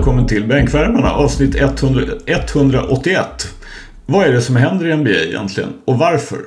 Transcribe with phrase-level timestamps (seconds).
[0.00, 3.26] Välkommen till Bänkvärmarna avsnitt 100, 181.
[4.06, 6.38] Vad är det som händer i NBA egentligen och varför?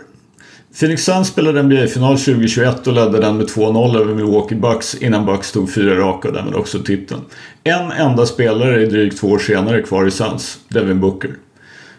[0.79, 5.51] Phoenix Suns spelade NBA-final 2021 och ledde den med 2-0 över Milwaukee Bucks innan Bucks
[5.51, 7.21] tog fyra raka och därmed också titeln.
[7.63, 11.31] En enda spelare är drygt två år senare kvar i Suns, Devin Booker.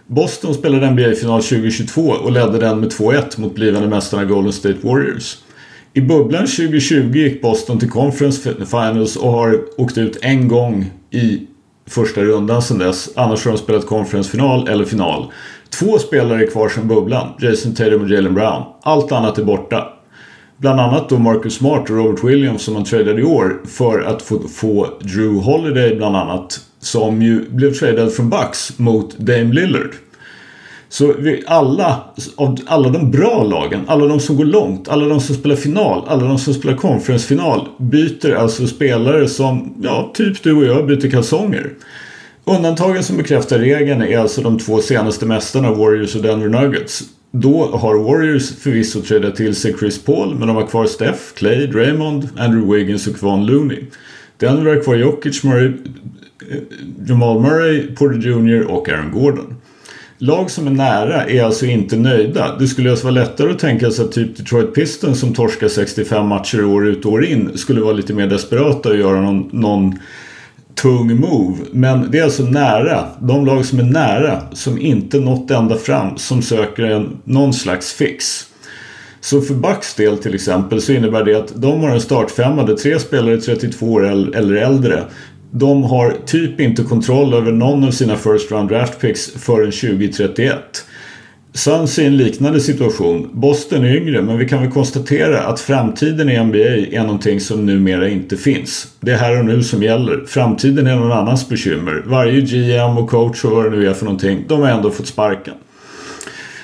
[0.06, 5.36] Boston spelade NBA-final 2022 och ledde den med 2-1 mot blivande mästarna Golden State Warriors.
[5.92, 11.46] I bubblan 2020 gick Boston till Conference Finals och har åkt ut en gång i
[11.87, 13.09] första rundan sedan dess.
[13.16, 15.32] Annars har de spelat konferensfinal eller final.
[15.70, 17.29] Två spelare är kvar sedan bubblan.
[17.40, 18.62] Jason Tatum och Jalen Brown.
[18.82, 19.88] Allt annat är borta.
[20.57, 24.23] Bland annat då Marcus Smart och Robert Williams som man tradade i år för att
[24.23, 26.60] få, få Drew Holiday bland annat.
[26.80, 29.90] Som ju blev tradad från Bucks mot Dame Lillard.
[30.95, 32.04] Så vi alla,
[32.37, 36.04] av alla de bra lagen, alla de som går långt, alla de som spelar final,
[36.09, 41.10] alla de som spelar conference-final byter alltså spelare som, ja, typ du och jag byter
[41.10, 41.70] kalsonger.
[42.45, 47.02] Undantagen som bekräftar regeln är alltså de två senaste mästarna, Warriors och Denver Nuggets.
[47.30, 51.66] Då har Warriors förvisso tradat till sig Chris Paul, men de har kvar Steph, Clay,
[51.66, 53.84] Draymond, Andrew Wiggins och Kwan Looney.
[54.36, 55.73] Denver har kvar Jokic, Murray,
[56.51, 56.58] eh,
[57.08, 59.54] Jamal Murray, Porter Jr och Aaron Gordon.
[60.18, 62.57] Lag som är nära är alltså inte nöjda.
[62.59, 66.26] Det skulle alltså vara lättare att tänka sig att typ Detroit Pistons som torskar 65
[66.26, 69.98] matcher år ut och år in skulle vara lite mer desperata och göra någon, någon
[70.75, 71.56] tung move.
[71.72, 73.06] Men det är alltså nära.
[73.20, 77.92] De lag som är nära, som inte nått ända fram, som söker en, någon slags
[77.92, 78.46] fix.
[79.20, 82.76] Så för Bucks del till exempel så innebär det att de har en startfemma där
[82.76, 85.04] tre spelare är 32 år eller äldre
[85.56, 90.59] de har typ inte kontroll över någon av sina first round draft picks förrän 2031.
[91.53, 93.31] Suns är i en liknande situation.
[93.32, 96.59] Boston är yngre men vi kan väl konstatera att framtiden i NBA
[96.98, 98.88] är någonting som numera inte finns.
[99.00, 100.25] Det är här och nu som gäller.
[100.26, 102.03] Framtiden är någon annans bekymmer.
[102.06, 105.06] Varje GM och coach och vad det nu är för någonting, de har ändå fått
[105.06, 105.54] sparken.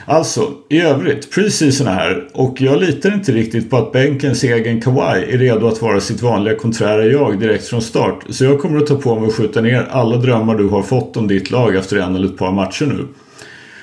[0.05, 4.81] Alltså, i övrigt, preseason är här och jag litar inte riktigt på att bänkens egen
[4.81, 8.25] Kawhi är redo att vara sitt vanliga konträra jag direkt från start.
[8.29, 11.17] Så jag kommer att ta på mig att skjuta ner alla drömmar du har fått
[11.17, 13.07] om ditt lag efter en eller ett par matcher nu.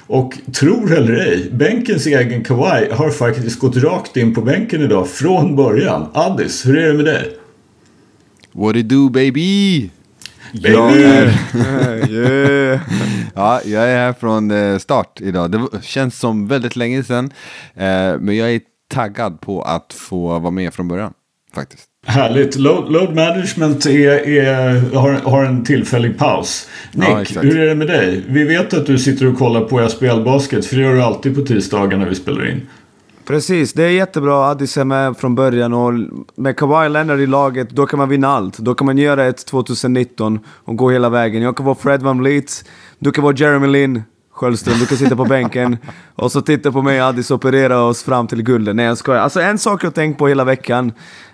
[0.07, 5.07] Och tror eller ej, bänkens egen Kawhi har faktiskt gått rakt in på bänken idag
[5.07, 6.05] från början.
[6.13, 7.37] Addis, hur är det med dig?
[8.51, 9.89] What it do baby?
[10.53, 10.69] Baby!
[10.69, 12.81] Jag är, yeah.
[13.35, 15.51] ja, jag är här från eh, start idag.
[15.51, 17.31] Det känns som väldigt länge sedan.
[17.75, 21.13] Eh, men jag är taggad på att få vara med från början.
[21.53, 21.83] Faktiskt.
[22.05, 22.55] Härligt.
[22.55, 26.69] Load, load management är, är, har, har en tillfällig paus.
[26.91, 28.23] Nick, ja, hur är det med dig?
[28.27, 31.35] Vi vet att du sitter och kollar på SBL Basket, för det gör du alltid
[31.35, 32.61] på tisdagar när vi spelar in.
[33.27, 34.49] Precis, det är jättebra.
[34.49, 35.93] Addis är med från början och
[36.35, 38.57] med Kawhi Leonard i laget, då kan man vinna allt.
[38.57, 41.41] Då kan man göra ett 2019 och gå hela vägen.
[41.41, 42.65] Jag kan vara Fred Van Vliet,
[42.99, 45.77] du kan vara Jeremy Lin, Sköldström, du kan sitta på bänken
[46.15, 48.75] och så titta på mig och Addis operera oss fram till guldet.
[48.75, 49.21] Nej jag skojar.
[49.21, 50.91] Alltså en sak jag tänkt på hela veckan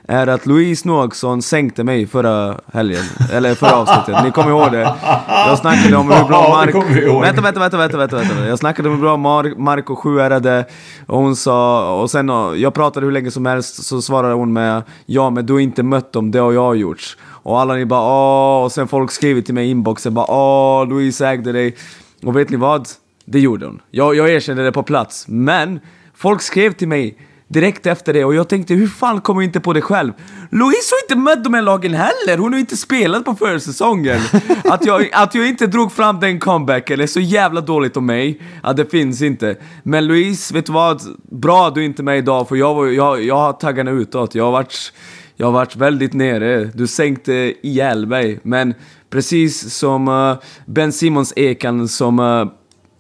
[0.07, 4.23] är att Louise Noaksson sänkte mig förra helgen, eller förra avsnittet.
[4.23, 4.95] Ni kommer ihåg det?
[5.27, 6.75] Jag snackade om hur bra Mark...
[7.23, 8.47] Vänta, vänta, vänta, vänta, vänta, vänta.
[8.47, 10.65] Jag snackade om hur bra Mark, Mark och sjuärade
[11.07, 11.89] och hon sa...
[12.01, 15.53] Och sen, jag pratade hur länge som helst, så svarade hon med Ja, men du
[15.53, 17.17] har inte mött dem, det har jag gjort.
[17.25, 20.87] Och alla ni bara åh, och sen folk skriver till mig i inboxen bara åh,
[20.87, 21.75] Louise ägde dig.
[22.23, 22.87] Och vet ni vad?
[23.25, 23.81] Det gjorde hon.
[23.91, 25.25] Jag, jag erkände det på plats.
[25.27, 25.79] Men
[26.15, 27.17] folk skrev till mig
[27.53, 30.13] direkt efter det och jag tänkte hur fan kommer jag inte på det själv?
[30.50, 34.19] Louise har inte mött de här lagen heller, hon har inte spelat på försäsongen.
[34.63, 38.41] Att jag, att jag inte drog fram den comebacken är så jävla dåligt om mig
[38.63, 39.55] att det finns inte.
[39.83, 41.01] Men Louise, vet du vad?
[41.31, 44.35] Bra att du är inte är med idag för jag, jag, jag har taggarna utåt.
[44.35, 44.94] Jag har varit,
[45.35, 46.65] jag har varit väldigt nere.
[46.73, 48.39] Du sänkte ihjäl mig.
[48.44, 48.73] Men
[49.09, 52.47] precis som uh, Ben Simons Ekan som uh,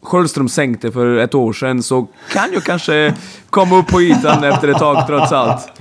[0.03, 3.13] Sköldström sänkte för ett år sedan så kan jag kanske
[3.49, 5.71] komma upp på ytan efter ett tag trots allt.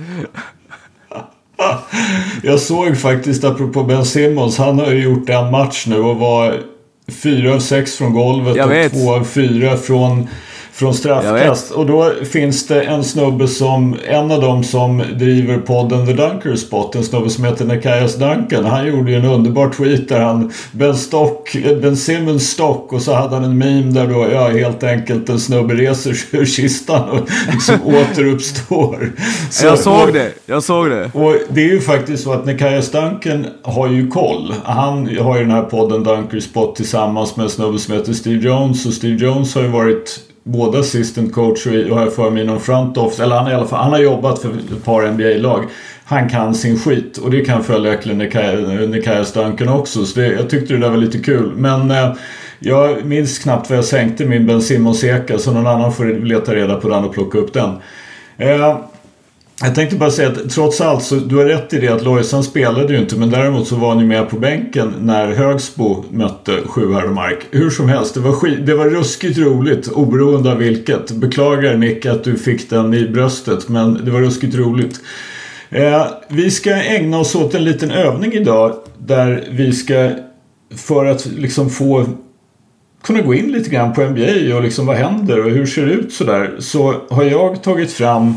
[2.43, 6.59] Jag såg faktiskt, apropå Ben Simmons, han har ju gjort en match nu och var
[7.07, 10.27] fyra av sex från golvet och två av fyra från
[10.73, 11.71] från straffkast.
[11.71, 16.55] Och då finns det en snubbe som, en av dem som driver podden The Dunker
[16.55, 18.65] Spot, en snubbe som heter Nekias Duncan.
[18.65, 23.13] Han gjorde ju en underbar tweet där han, Ben, Stock, ben Simmons stock och så
[23.13, 27.09] hade han en meme där då, ja helt enkelt en snubbe reser sig ur kistan
[27.09, 29.11] och liksom återuppstår.
[29.49, 31.11] Så, jag såg och, det, jag såg det.
[31.13, 34.53] Och det är ju faktiskt så att Nekias Duncan har ju koll.
[34.63, 38.47] Han har ju den här podden Dunker Spot tillsammans med en snubbe som heter Steve
[38.47, 42.59] Jones och Steve Jones har ju varit både assistant coach och har för mig någon
[42.59, 43.23] front office.
[43.23, 45.65] Eller han, i alla fall, han har jobbat för ett par NBA-lag.
[46.03, 48.17] Han kan sin skit och det kan följaktligen
[48.91, 50.05] Nikaias Duncan också.
[50.05, 51.51] Så det, jag tyckte det där var lite kul.
[51.55, 52.13] Men eh,
[52.59, 56.75] jag minns knappt vad jag sänkte min Ben Simmons-eka så någon annan får leta reda
[56.75, 57.75] på den och plocka upp den.
[58.37, 58.77] Eh,
[59.65, 62.43] jag tänkte bara säga att trots allt så du har rätt i det att Lojsan
[62.43, 66.57] spelade ju inte men däremot så var han ju med på bänken när Högsbo mötte
[66.65, 67.45] Sjuhäradsmark.
[67.51, 71.11] Hur som helst, det var, skit, det var ruskigt roligt oberoende av vilket.
[71.11, 74.99] Beklagar Nick att du fick den i bröstet men det var ruskigt roligt.
[75.69, 80.11] Eh, vi ska ägna oss åt en liten övning idag där vi ska
[80.75, 82.05] för att liksom få
[83.03, 85.93] kunna gå in lite grann på NBA och liksom vad händer och hur ser det
[85.93, 88.35] ut sådär så har jag tagit fram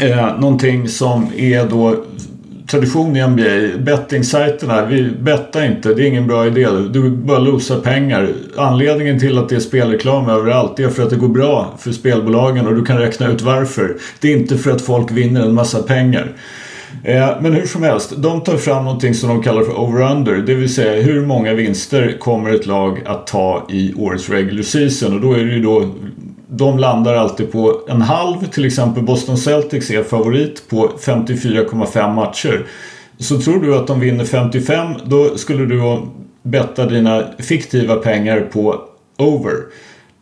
[0.00, 2.04] eh, någonting som är då
[2.72, 3.78] tradition i NBA.
[3.78, 5.94] Bettingsajterna, vi bettar inte.
[5.94, 6.66] Det är ingen bra idé.
[6.90, 8.28] Du bara losar pengar.
[8.56, 12.66] Anledningen till att det är spelreklam överallt är för att det går bra för spelbolagen
[12.66, 13.96] och du kan räkna ut varför.
[14.20, 16.32] Det är inte för att folk vinner en massa pengar.
[17.04, 20.36] Eh, men hur som helst, de tar fram någonting som de kallar för over-under.
[20.36, 25.14] Det vill säga hur många vinster kommer ett lag att ta i årets regular season.
[25.14, 25.90] Och då är det ju då
[26.54, 28.46] de landar alltid på en halv.
[28.50, 32.66] Till exempel Boston Celtics är favorit på 54,5 matcher.
[33.18, 36.02] Så tror du att de vinner 55 då skulle du
[36.42, 38.82] betta dina fiktiva pengar på
[39.18, 39.54] over.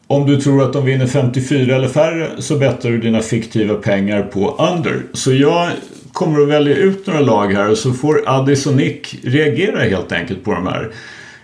[0.07, 4.23] Om du tror att de vinner 54 eller färre så bettar du dina fiktiva pengar
[4.23, 5.03] på under.
[5.13, 5.69] Så jag
[6.13, 10.13] kommer att välja ut några lag här och så får Addis och Nick reagera helt
[10.13, 10.91] enkelt på de här.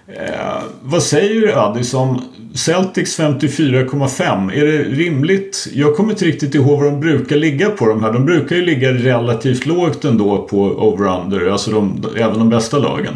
[0.08, 2.22] Eh, vad säger Addis om
[2.56, 4.52] Celtics 54,5?
[4.52, 5.68] Är det rimligt?
[5.72, 8.12] Jag kommer inte riktigt ihåg vad de brukar ligga på de här.
[8.12, 13.14] De brukar ju ligga relativt lågt ändå på over-under, alltså de, även de bästa lagen.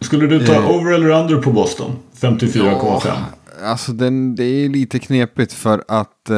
[0.00, 0.70] Skulle du ta eh.
[0.70, 1.90] over eller under på Boston?
[2.20, 3.00] 54,5?
[3.04, 3.16] Ja,
[3.62, 6.36] alltså den, det är lite knepigt för att eh,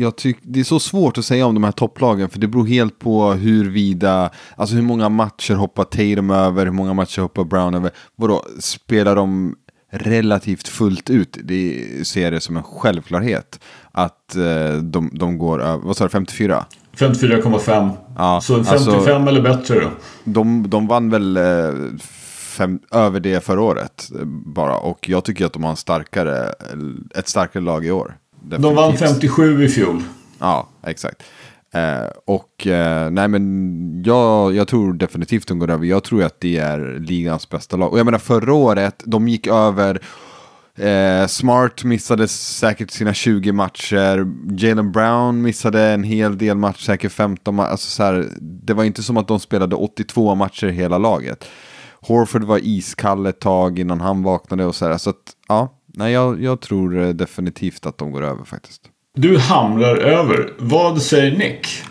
[0.00, 2.66] jag tycker det är så svårt att säga om de här topplagen för det beror
[2.66, 7.74] helt på huruvida, alltså hur många matcher hoppar Tatum över, hur många matcher hoppar Brown
[7.74, 7.90] över.
[8.16, 9.54] Vadå, spelar de
[9.92, 11.38] relativt fullt ut?
[11.42, 13.60] Det ser det som en självklarhet
[13.92, 16.64] att eh, de, de går över, vad sa du, 54?
[16.96, 17.90] 54,5.
[18.16, 19.90] Ja, så 55 alltså, eller bättre då?
[20.24, 21.70] De, de vann väl eh,
[22.56, 24.10] fem, över det förra året
[24.46, 24.76] bara.
[24.76, 26.54] Och jag tycker att de har en starkare,
[27.14, 28.16] ett starkare lag i år.
[28.40, 28.62] Definitivt.
[28.62, 30.02] De vann 57 i fjol.
[30.38, 31.22] Ja, exakt.
[31.74, 35.86] Eh, och eh, nej men jag, jag tror definitivt de går över.
[35.86, 37.92] Jag tror att det är ligans bästa lag.
[37.92, 40.02] Och jag menar förra året, de gick över.
[40.78, 44.26] Eh, Smart missade säkert sina 20 matcher.
[44.58, 47.70] Jalen Brown missade en hel del matcher, säkert 15 matcher.
[47.70, 51.44] Alltså så här, det var inte som att de spelade 82 matcher hela laget.
[52.00, 54.98] Horford var iskall ett tag innan han vaknade och så här.
[54.98, 58.91] Så att, ja, nej, jag, jag tror eh, definitivt att de går över faktiskt.
[59.16, 60.52] Du hamrar över.
[60.58, 61.82] Vad säger Nick?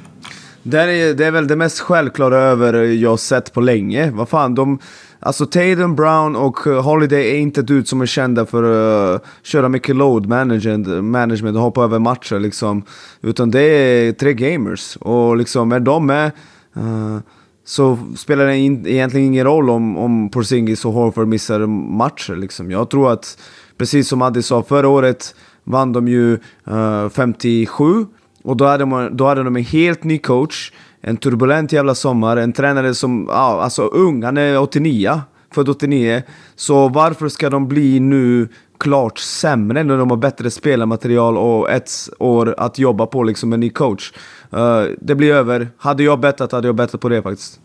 [0.63, 4.11] Det är, det är väl det mest självklara över jag sett på länge.
[4.11, 4.79] Vad fan, de...
[5.19, 9.21] Alltså Tatum, Brown och eh, Holiday är inte ett ut som är kända för att
[9.21, 12.83] uh, köra mycket load management, management och hoppa över matcher liksom.
[13.21, 14.95] Utan det är tre gamers.
[14.95, 16.31] Och liksom är de med...
[16.77, 17.17] Uh,
[17.65, 21.59] så spelar det in, egentligen ingen roll om, om Porzingis och Horford missar
[21.97, 22.35] matcher.
[22.35, 22.71] Liksom.
[22.71, 23.37] Jag tror att,
[23.77, 26.33] precis som Addi sa, förra året vann de ju
[26.67, 28.05] eh, uh, 57
[28.43, 32.37] och då hade, man, då hade de en helt ny coach, en turbulent jävla sommar,
[32.37, 35.21] en tränare som, ja, alltså ung, han är 89,
[35.53, 36.23] född 89.
[36.55, 41.91] Så varför ska de bli nu klart sämre när de har bättre spelarmaterial och ett
[42.19, 44.13] år att jobba på liksom med ny coach?
[44.53, 45.69] Uh, det blir över.
[45.77, 47.59] Hade jag bettat hade jag bettat på det faktiskt.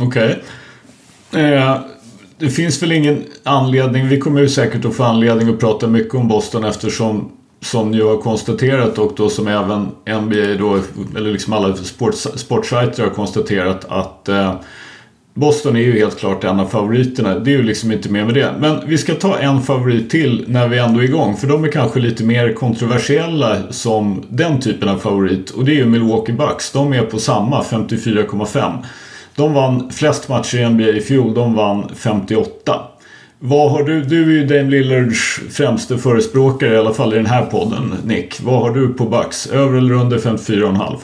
[0.00, 0.42] Okej.
[1.30, 1.52] Okay.
[1.52, 1.80] Eh,
[2.42, 4.08] det finns väl ingen anledning.
[4.08, 8.00] Vi kommer ju säkert att få anledning att prata mycket om Boston eftersom som ni
[8.00, 9.80] har konstaterat och då som även
[10.22, 10.80] NBA då,
[11.16, 14.54] eller liksom alla sports, sportsajter har konstaterat att eh,
[15.34, 17.38] Boston är ju helt klart en av favoriterna.
[17.38, 18.54] Det är ju liksom inte mer med det.
[18.60, 21.36] Men vi ska ta en favorit till när vi ändå är igång.
[21.36, 25.50] För de är kanske lite mer kontroversiella som den typen av favorit.
[25.50, 26.72] Och det är ju Milwaukee Bucks.
[26.72, 28.84] De är på samma, 54,5.
[29.34, 31.34] De vann flest matcher i NBA i fjol.
[31.34, 32.80] De vann 58.
[33.38, 37.26] Vad har du, du är ju Dame Lillards främste förespråkare i alla fall i den
[37.26, 38.40] här podden, Nick.
[38.42, 39.46] Vad har du på Bucks?
[39.46, 40.98] Över eller under 54,5?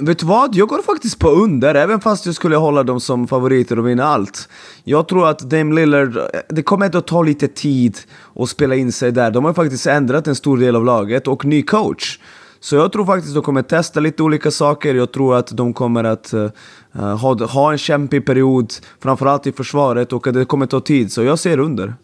[0.00, 0.54] Vet du vad?
[0.54, 4.04] Jag går faktiskt på under, även fast jag skulle hålla dem som favoriter och vinna
[4.04, 4.48] allt.
[4.84, 7.98] Jag tror att Dame Lillard, det kommer ändå ta lite tid
[8.36, 9.30] att spela in sig där.
[9.30, 12.18] De har faktiskt ändrat en stor del av laget och ny coach.
[12.60, 14.94] Så jag tror faktiskt att de kommer testa lite olika saker.
[14.94, 16.50] Jag tror att de kommer att uh,
[16.92, 21.12] ha, ha en kämpig period, framförallt i försvaret, och att det kommer ta tid.
[21.12, 21.94] Så jag ser under.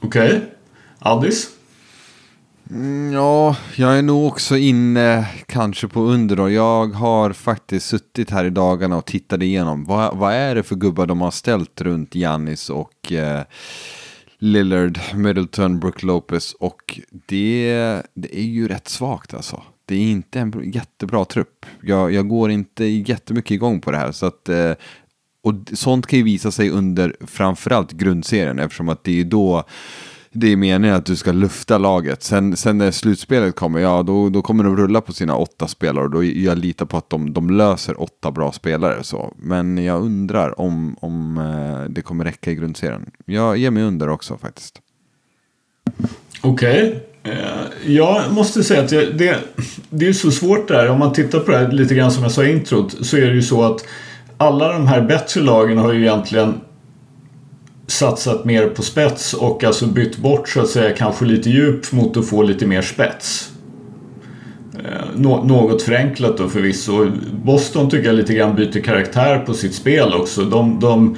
[0.00, 0.28] Okej.
[0.28, 0.40] Okay.
[0.98, 1.50] Addis?
[2.70, 6.50] Mm, ja, jag är nog också inne kanske på under då.
[6.50, 9.84] Jag har faktiskt suttit här i dagarna och tittat igenom.
[9.84, 13.42] Vad, vad är det för gubbar de har ställt runt Giannis och eh,
[14.42, 16.54] Lillard, Middleton, Brook Lopez.
[16.54, 19.62] Och det, det är ju rätt svagt alltså.
[19.84, 21.66] Det är inte en jättebra trupp.
[21.82, 24.12] Jag, jag går inte jättemycket igång på det här.
[24.12, 24.72] Så att, eh,
[25.42, 29.64] och sånt kan ju visa sig under framförallt grundserien eftersom att det är då
[30.32, 32.22] det är meningen att du ska lufta laget.
[32.22, 36.04] Sen, sen när slutspelet kommer, ja då, då kommer de rulla på sina åtta spelare
[36.04, 39.04] och då jag litar på att de, de löser åtta bra spelare.
[39.04, 39.34] Så.
[39.36, 43.10] Men jag undrar om, om eh, det kommer räcka i grundserien.
[43.24, 44.80] Jag ger mig under också faktiskt.
[46.42, 47.02] Okej.
[47.22, 47.32] Okay.
[47.32, 49.38] Eh, jag måste säga att det,
[49.90, 50.88] det är så svårt där.
[50.88, 53.26] Om man tittar på det här lite grann som jag sa i introt så är
[53.26, 53.84] det ju så att
[54.36, 56.60] alla de här bättre lagen har ju egentligen
[57.90, 62.16] satsat mer på spets och alltså bytt bort så att säga kanske lite djup mot
[62.16, 63.50] att få lite mer spets.
[64.74, 67.10] Eh, nå något förenklat då förvisso.
[67.44, 70.44] Boston tycker jag lite grann byter karaktär på sitt spel också.
[70.44, 71.16] De, de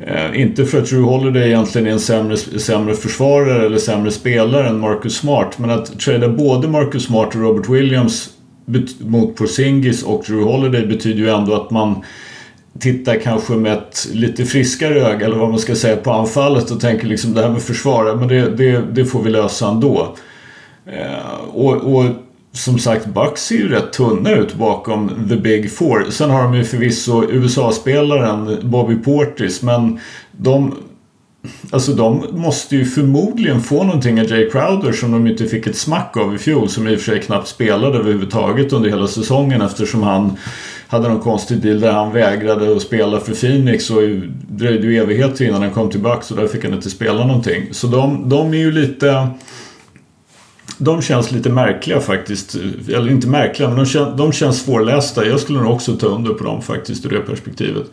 [0.00, 4.68] eh, inte för att Drew Holiday egentligen är en sämre, sämre försvarare eller sämre spelare
[4.68, 5.58] än Marcus Smart.
[5.58, 8.30] Men att trada både Marcus Smart och Robert Williams
[8.98, 12.04] mot Porzingis och Drew Holiday betyder ju ändå att man
[12.78, 16.80] tittar kanske med ett lite friskare öga eller vad man ska säga på anfallet och
[16.80, 20.16] tänker liksom det här med försvara, men det, det, det får vi lösa ändå.
[20.86, 22.04] Eh, och, och
[22.52, 26.10] som sagt, Bucks ser ju rätt tunna ut bakom the big four.
[26.10, 30.00] Sen har de ju förvisso USA-spelaren Bobby Portis, men
[30.32, 30.74] de
[31.70, 35.76] Alltså de måste ju förmodligen få någonting av Jay Crowder som de inte fick ett
[35.76, 36.68] smack av i fjol.
[36.68, 40.36] Som i och för sig knappt spelade överhuvudtaget under hela säsongen eftersom han
[40.94, 44.02] hade någon konstig deal där han vägrade att spela för Phoenix och
[44.48, 47.68] dröjde ju evigheter innan han kom tillbaka så där fick han inte spela någonting.
[47.70, 49.28] Så de, de är ju lite...
[50.78, 52.54] De känns lite märkliga faktiskt.
[52.88, 55.26] Eller inte märkliga men de, kän, de känns svårlästa.
[55.26, 57.86] Jag skulle nog också ta under på dem faktiskt ur det perspektivet.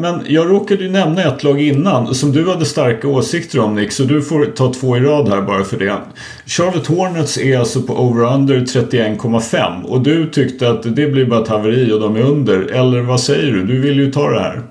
[0.00, 3.92] Men jag råkade ju nämna ett lag innan som du hade starka åsikter om Nick,
[3.92, 5.98] så du får ta två i rad här bara för det.
[6.46, 11.48] Charlotte Hornets är alltså på over-under 31,5 och du tyckte att det blir bara ett
[11.48, 12.60] haveri och de är under.
[12.60, 13.64] Eller vad säger du?
[13.64, 14.62] Du vill ju ta det här.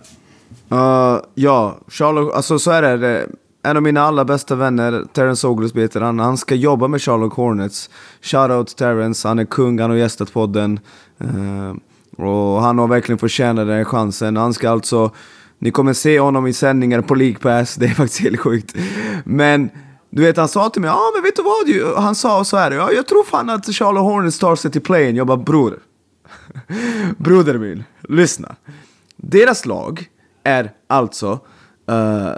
[0.72, 3.28] Uh, ja, Charlotte, alltså så är det.
[3.66, 7.34] En av mina allra bästa vänner, Terence Oglesby heter han, han ska jobba med Charlotte
[7.34, 7.90] Hornets.
[8.22, 10.80] Shoutout Terence, han är kung, han har gästat podden.
[11.22, 11.74] Uh,
[12.18, 14.38] och han har verkligen förtjänat den chansen.
[14.38, 15.12] Han ska alltså...
[15.60, 18.76] Ni kommer se honom i sändningar på League Pass, det är faktiskt helt sjukt.
[19.26, 19.70] Men
[20.10, 22.04] du vet, han sa till mig, ja ah, men vet du vad?
[22.04, 25.16] Han sa så här, ja, jag tror fan att Charlotte Hornets tar sig till playen.
[25.16, 25.80] Jag bara, bror.
[27.18, 28.56] Broder min, lyssna.
[29.18, 30.08] Deras lag
[30.44, 31.32] är alltså
[31.92, 32.34] uh,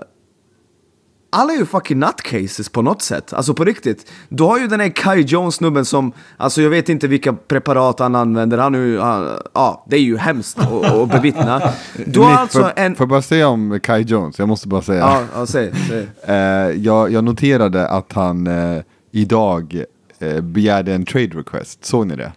[1.36, 3.34] alla är ju fucking nutcases på något sätt.
[3.34, 4.12] Alltså på riktigt.
[4.30, 8.15] Du har ju den här Kai Jones-snubben som, alltså jag vet inte vilka preparat han
[8.15, 8.58] använder.
[8.58, 8.94] Han är ju,
[9.54, 11.62] ja, det är ju hemskt att bevittna.
[12.06, 12.96] Du har Nick, alltså för, en...
[12.96, 14.39] Får jag bara säga om Kai Jones?
[14.39, 15.00] Jag måste bara säga.
[15.00, 15.72] Ja, ja säg.
[15.88, 16.08] säg.
[16.30, 19.84] uh, jag, jag noterade att han uh, idag
[20.22, 21.86] uh, begärde en trade request.
[21.86, 22.32] Såg ni det?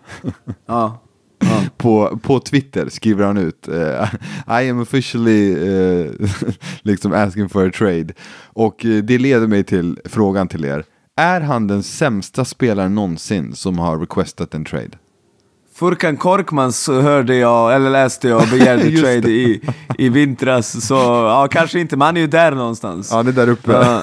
[0.67, 0.99] ja.
[1.77, 4.15] På, på Twitter skriver han ut uh,
[4.63, 6.13] I am officially uh,
[6.83, 8.15] liksom asking for a trade.
[8.43, 10.85] Och uh, det leder mig till frågan till er.
[11.17, 14.91] Är han den sämsta spelaren någonsin som har requestat en trade?
[15.79, 19.61] Furkan Korkmans hörde jag, eller läste jag, begärde trade i,
[19.99, 20.87] i vintras.
[20.87, 23.09] Så ja, kanske inte, men han är ju där någonstans.
[23.13, 23.73] Ja, det är där uppe.
[23.73, 24.03] Ja.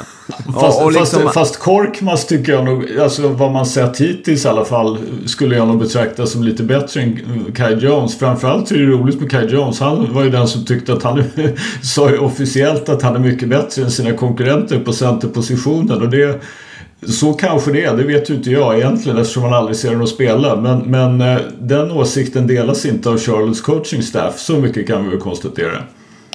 [0.53, 1.21] fast, och, och liksom...
[1.21, 5.55] fast, fast Korkmaz tycker jag nog, alltså vad man sett hittills i alla fall, skulle
[5.55, 8.19] jag nog betrakta som lite bättre än Kai Jones.
[8.19, 9.79] Framförallt är det roligt med Kai Jones.
[9.79, 11.23] Han var ju den som tyckte att han
[11.81, 16.01] sa ju officiellt att han är mycket bättre än sina konkurrenter på centerpositionen.
[16.01, 16.41] Och det
[17.03, 20.07] så kanske det är, det vet ju inte jag egentligen eftersom man aldrig ser honom
[20.07, 20.55] spela.
[20.55, 24.39] Men, men eh, den åsikten delas inte av Charlottes coaching staff.
[24.39, 25.77] Så mycket kan vi väl konstatera.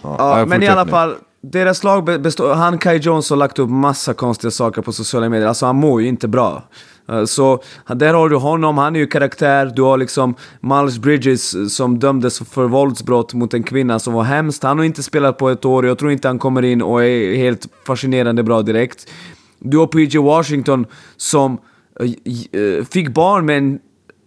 [0.02, 2.54] Ja, men i alla fall, deras lag består...
[2.54, 5.48] Han Kai Jones har lagt upp massa konstiga saker på sociala medier.
[5.48, 6.62] Alltså han mår ju inte bra.
[7.08, 9.72] Eh, så där har du honom, han är ju karaktär.
[9.76, 14.62] Du har liksom Miles Bridges som dömdes för våldsbrott mot en kvinna som var hemskt.
[14.62, 17.36] Han har inte spelat på ett år, jag tror inte han kommer in och är
[17.36, 19.06] helt fascinerande bra direkt.
[19.60, 20.86] Du har PJ Washington
[21.16, 21.58] som
[22.00, 23.78] eh, eh, fick barn med en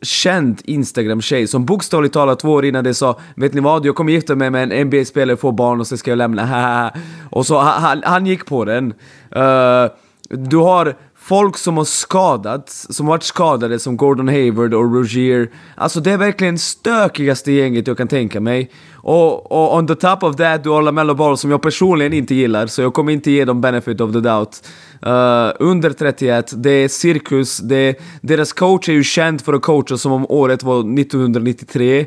[0.02, 4.12] känd Instagram-tjej som bokstavligt talat två år innan det sa Vet ni vad, jag kommer
[4.12, 6.92] gifta mig med en NBA-spelare, få barn och sen ska jag lämna,
[7.30, 8.94] Och så han, han gick på den.
[9.36, 9.92] Uh,
[10.30, 15.50] du har folk som har skadats, som varit skadade som Gordon Hayward och Rogier.
[15.76, 18.72] Alltså det är verkligen stökigaste gänget jag kan tänka mig.
[18.94, 22.36] Och, och on the top of that, du har LaMelo Ball som jag personligen inte
[22.36, 24.62] gillar, så jag kommer inte ge dem benefit of the doubt.
[25.06, 29.98] Uh, under 31, det är cirkus, det, deras coach är ju känd för att coacha
[29.98, 32.06] som om året var 1993.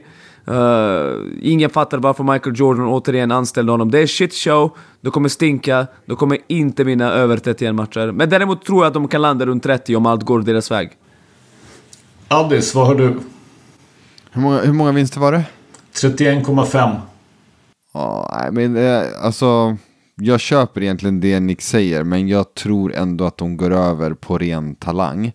[0.49, 0.59] Uh,
[1.43, 3.91] ingen fattar varför Michael Jordan återigen anställde honom.
[3.91, 8.13] Det är shit show, de kommer stinka, de kommer inte vinna över 31 matcher.
[8.13, 10.91] Men däremot tror jag att de kan landa runt 30 om allt går deras väg.
[12.29, 13.17] Addis, vad har du?
[14.31, 15.45] Hur många, hur många vinster var det?
[15.95, 16.97] 31,5.
[17.95, 19.77] Ja, men eh, alltså,
[20.21, 24.39] jag köper egentligen det Nick säger, men jag tror ändå att de går över på
[24.39, 25.33] ren talang.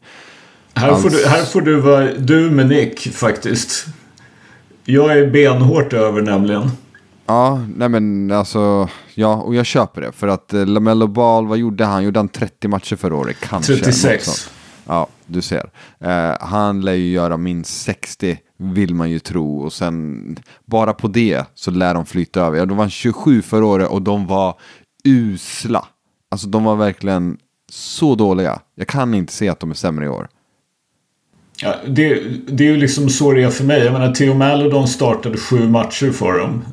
[0.73, 3.85] Här, får du, här får du vara du med Nick faktiskt.
[4.85, 6.71] Jag är benhårt över nämligen.
[7.25, 10.11] Ja, nej men alltså, ja, och jag köper det.
[10.11, 12.03] För att eh, LaMelo Ball, vad gjorde han?
[12.03, 13.38] Gjorde han 30 matcher förra året?
[13.50, 13.75] Kanske.
[13.75, 14.51] 36.
[14.88, 15.69] Ja, du ser.
[16.00, 19.60] Eh, han lär ju göra minst 60, vill man ju tro.
[19.62, 22.58] Och sen, bara på det så lär de flyta över.
[22.58, 24.56] Ja, de var 27 förra året och de var
[25.03, 25.86] usla.
[26.32, 27.38] Alltså de var verkligen
[27.72, 28.60] så dåliga.
[28.75, 30.27] Jag kan inte se att de är sämre i år.
[31.63, 33.80] Ja, det, det är ju liksom så det är för mig.
[33.84, 36.65] Jag menar, Theo Maledon startade sju matcher för dem.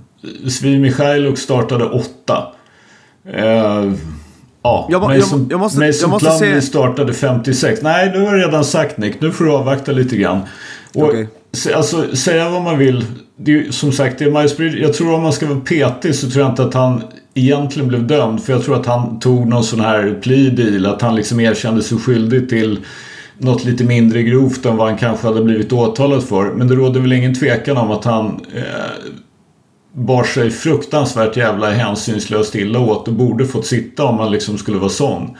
[0.50, 2.52] Svi Mikhailuk startade åtta.
[3.32, 3.92] Eh,
[4.62, 7.82] ja, Jag Mason, jag- jag måste- Mason jag måste se- startade 56.
[7.82, 9.20] Nej, nu har jag redan sagt Nick.
[9.20, 10.40] Nu får du avvakta lite grann.
[10.94, 11.28] Och, Okej.
[11.74, 13.04] Alltså, säga vad man vill.
[13.36, 14.80] Det är, som sagt, det är Miles Bridges.
[14.80, 17.02] Jag tror om man ska vara petig så tror jag inte att han
[17.34, 18.42] egentligen blev dömd.
[18.42, 20.86] För jag tror att han tog någon sån här plea deal.
[20.86, 22.80] Att han liksom erkände sig skyldig till
[23.38, 26.44] något lite mindre grovt än vad han kanske hade blivit åtalad för.
[26.44, 28.62] Men det råder väl ingen tvekan om att han eh,
[29.92, 34.78] bar sig fruktansvärt jävla hänsynslöst illa åt och borde fått sitta om han liksom skulle
[34.78, 35.36] vara sån.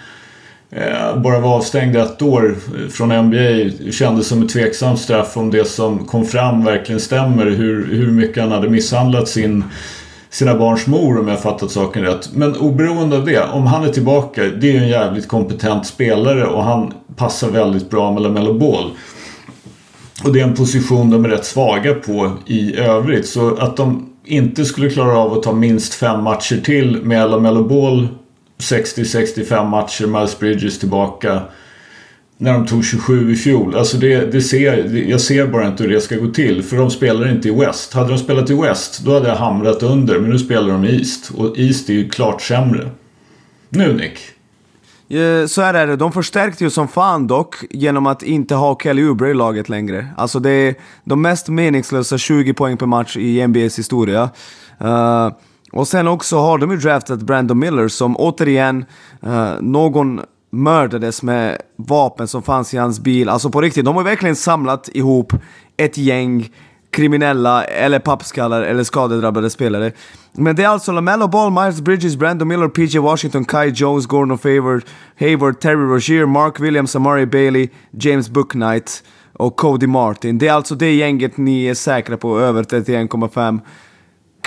[0.70, 5.50] Eh, bara vara avstängd ett år eh, från NBA kändes som ett tveksamt straff om
[5.50, 7.46] det som kom fram verkligen stämmer.
[7.46, 9.64] Hur, hur mycket han hade misshandlat sin,
[10.30, 12.30] sina barns mor om jag fattat saken rätt.
[12.32, 16.46] Men oberoende av det, om han är tillbaka, det är ju en jävligt kompetent spelare
[16.46, 18.90] och han passar väldigt bra med LaMelo Ball.
[20.24, 23.28] Och det är en position de är rätt svaga på i övrigt.
[23.28, 27.64] Så att de inte skulle klara av att ta minst fem matcher till med LaMelo
[27.64, 28.08] Ball
[28.58, 31.42] 60-65 matcher, Miles Bridges tillbaka
[32.40, 33.74] när de tog 27 i fjol.
[33.74, 36.62] Alltså det, det ser, jag ser bara inte hur det ska gå till.
[36.62, 37.94] För de spelar inte i West.
[37.94, 40.18] Hade de spelat i West då hade jag hamrat under.
[40.18, 41.30] Men nu spelar de i East.
[41.30, 42.90] Och East är ju klart sämre.
[43.68, 44.18] Nu Nick.
[45.10, 48.78] Eh, så här är det, de förstärkte ju som fan dock genom att inte ha
[48.82, 50.06] Kelly Oubre i laget längre.
[50.16, 54.30] Alltså det är de mest meningslösa 20 poäng per match i NBAs historia.
[54.84, 55.30] Uh,
[55.72, 58.84] och sen också har de ju draftat Brandon Miller som återigen,
[59.22, 63.28] eh, någon mördades med vapen som fanns i hans bil.
[63.28, 65.32] Alltså på riktigt, de har verkligen samlat ihop
[65.76, 66.50] ett gäng
[66.90, 69.92] kriminella eller pappskallar eller skadedrabbade spelare.
[70.32, 74.38] Men det är alltså LaMelo Ball, Miles Bridges, Brandon Miller, PJ Washington, Kai Jones, Gordon
[74.38, 74.82] Favor,
[75.20, 79.02] Hayward, Terry Rozier, Mark Williams, Amari Bailey, James Booknight
[79.32, 80.38] och Cody Martin.
[80.38, 83.60] Det är alltså det gänget ni är säkra på över 31,5.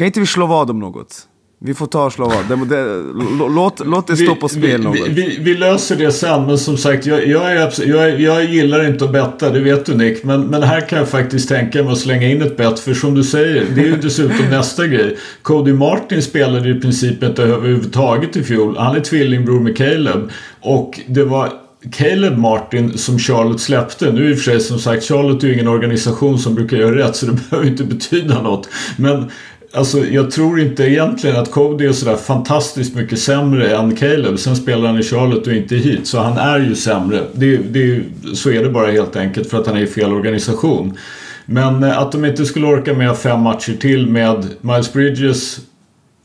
[0.01, 1.27] Kan inte vi slå vad om något?
[1.59, 2.59] Vi får ta och slå vad.
[2.59, 3.03] Det, det,
[3.49, 4.95] låt, låt det stå på spel något.
[4.95, 6.45] vi, vi, vi löser det sen.
[6.45, 9.49] Men som sagt, jag, jag, är, jag, jag gillar inte att betta.
[9.49, 10.23] Det vet du Nick.
[10.23, 12.79] Men, men här kan jag faktiskt tänka mig att slänga in ett bett.
[12.79, 15.17] För som du säger, det är ju dessutom nästa grej.
[15.41, 18.77] Cody Martin spelade i princip inte överhuvudtaget i fjol.
[18.77, 20.31] Han är tvillingbror med Caleb.
[20.61, 21.49] Och det var
[21.91, 24.11] Caleb Martin som Charlotte släppte.
[24.11, 26.95] Nu i och för sig som sagt, Charlotte är ju ingen organisation som brukar göra
[26.95, 27.15] rätt.
[27.15, 28.69] Så det behöver inte betyda något.
[28.97, 29.31] Men
[29.73, 34.39] Alltså jag tror inte egentligen att Cody är sådär fantastiskt mycket sämre än Caleb.
[34.39, 36.07] Sen spelar han i Charlotte och inte hit.
[36.07, 37.23] Så han är ju sämre.
[37.33, 38.03] Det, det,
[38.33, 40.97] så är det bara helt enkelt för att han är i fel organisation.
[41.45, 45.59] Men eh, att de inte skulle orka med fem matcher till med Miles Bridges,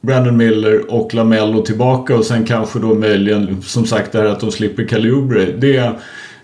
[0.01, 4.41] Brandon Miller och Lamello tillbaka och sen kanske då möjligen som sagt det här att
[4.41, 5.47] de slipper Calibre.
[5.59, 5.93] Det,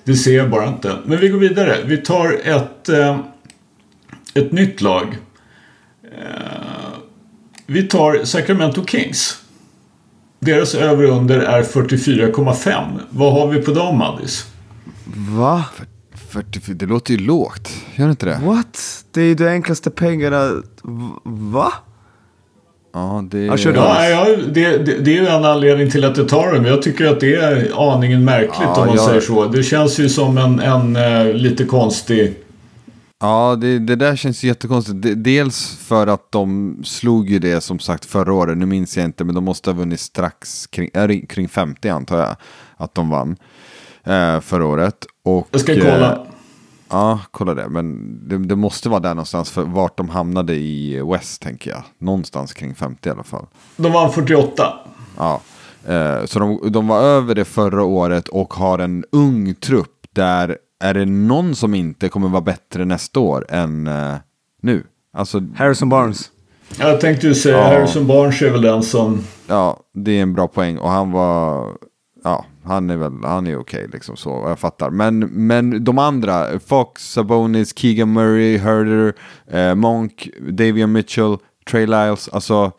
[0.04, 0.92] det ser jag bara inte.
[1.04, 1.76] Men vi går vidare.
[1.84, 3.18] Vi tar ett, eh,
[4.34, 5.16] ett nytt lag.
[6.04, 6.61] Eh,
[7.66, 9.38] vi tar Sacramento Kings.
[10.40, 13.00] Deras över och under är 44,5.
[13.10, 14.46] Vad har vi på dem Addis?
[15.38, 15.64] Va?
[16.28, 18.40] 44, det låter ju lågt, gör det inte det?
[18.44, 19.04] What?
[19.10, 20.62] Det är ju de enklaste pengarna.
[21.24, 21.72] Va?
[22.94, 23.78] Ja, det Ja, kör du.
[23.78, 26.64] Ja, ja, det, det, det är ju en anledning till att jag tar dem.
[26.64, 29.46] Jag tycker att det är aningen märkligt Ja, om man jag- säger så.
[29.46, 32.34] Det känns ju som en, en eh, lite konstig...
[33.22, 35.02] Ja, det, det där känns jättekonstigt.
[35.02, 38.58] De- Dels för att de slog ju det som sagt förra året.
[38.58, 42.18] Nu minns jag inte, men de måste ha vunnit strax kring, äh, kring 50 antar
[42.18, 42.36] jag.
[42.76, 43.36] Att de vann
[44.04, 45.06] eh, förra året.
[45.24, 46.26] Och, Jag ska eh, kolla.
[46.90, 47.68] Ja, kolla det.
[47.68, 49.50] Men det, det måste vara där någonstans.
[49.50, 51.82] För vart de hamnade i West tänker jag.
[51.98, 53.46] Någonstans kring 50 i alla fall.
[53.76, 54.74] De vann 48.
[55.18, 55.40] Ja,
[55.86, 60.56] Eh, så de, de var över det förra året och har en ung trupp där
[60.82, 64.14] är det någon som inte kommer vara bättre nästa år än eh,
[64.62, 64.84] nu?
[65.12, 66.30] Alltså, Harrison Barnes.
[66.78, 67.64] Jag tänkte ju säga Ja.
[67.64, 69.24] Harrison Barnes är väl den som...
[69.46, 71.68] ja, det är en bra poäng och han var,
[72.24, 74.90] ja, han är väl, han är okej liksom så, jag fattar.
[74.90, 79.14] Men, men de andra, Fox, Sabonis, Keegan Murray, Herder,
[79.46, 81.36] eh, Monk, Davion Mitchell,
[81.70, 82.72] Trey Lyles, alltså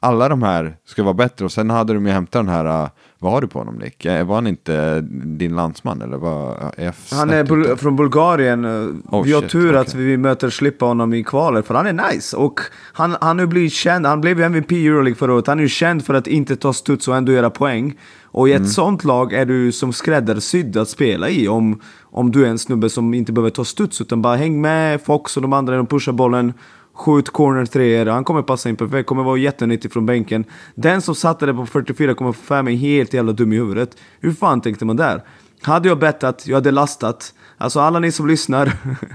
[0.00, 2.88] alla de här ska vara bättre och sen hade de ju hämtat den här, uh,
[3.20, 4.04] vad har du på honom Nick?
[4.04, 6.72] Eh, Var han inte din landsman eller vad?
[6.76, 8.64] Jag Han är bul- från Bulgarien.
[9.10, 10.00] Oh, vi har shit, tur att okej.
[10.00, 12.36] vi möter slippa honom i kvalet, för han är nice.
[12.36, 12.60] Och
[12.92, 15.46] han, han har blivit känd, han blev MVP i Euroleague förra året.
[15.46, 17.94] Han är ju känd för att inte ta studs och ändå göra poäng.
[18.30, 22.44] Och i ett sånt lag är du som skräddarsydd att spela i om, om du
[22.44, 25.52] är en snubbe som inte behöver ta studs utan bara häng med Fox och de
[25.52, 26.52] andra, de pushar bollen.
[26.98, 30.44] Skjut corner treor, han kommer passa in perfekt, kommer vara jättenyttig från bänken.
[30.74, 33.96] Den som satte det på 44,5 är helt jävla dum i huvudet.
[34.20, 35.22] Hur fan tänkte man där?
[35.62, 37.34] Hade jag bettat, jag hade lastat.
[37.58, 38.72] Alltså alla ni som lyssnar,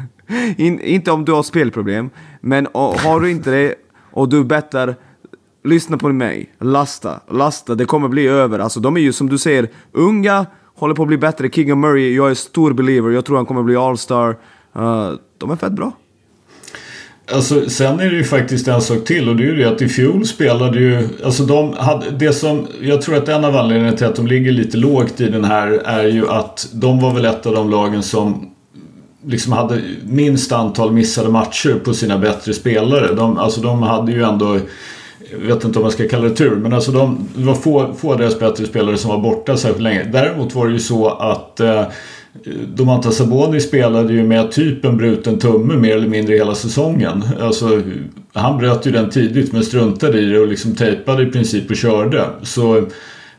[0.58, 2.10] in, inte om du har spelproblem,
[2.42, 3.76] men och, har du inte det
[4.12, 4.96] och du bettar,
[5.64, 6.54] lyssna på mig.
[6.60, 8.60] Lasta, lasta, det kommer bli över.
[8.60, 11.50] Alltså de är ju som du säger, unga, håller på att bli bättre.
[11.50, 14.38] King Murray, jag är stor believer, jag tror han kommer bli all-star.
[14.78, 15.92] Uh, de är fett bra.
[17.32, 19.82] Alltså, sen är det ju faktiskt en sak till och det är ju det att
[19.82, 21.10] i fjol spelade ju...
[21.24, 22.68] Alltså de hade, det som...
[22.82, 25.68] Jag tror att en av anledningarna till att de ligger lite lågt i den här
[25.86, 28.50] är ju att de var väl ett av de lagen som
[29.26, 33.16] liksom hade minst antal missade matcher på sina bättre spelare.
[33.16, 34.60] De, alltså de hade ju ändå...
[35.32, 37.94] Jag vet inte om man ska kalla det tur, men alltså de, det var få,
[37.98, 40.04] få av deras bättre spelare som var borta särskilt länge.
[40.04, 41.84] Däremot var det ju så att eh,
[42.76, 47.24] Domantas Sabonis spelade ju med typ en bruten tumme mer eller mindre hela säsongen.
[47.40, 47.82] Alltså,
[48.34, 51.76] han bröt ju den tidigt men struntade i det och liksom tejpade i princip och
[51.76, 52.26] körde.
[52.42, 52.88] Så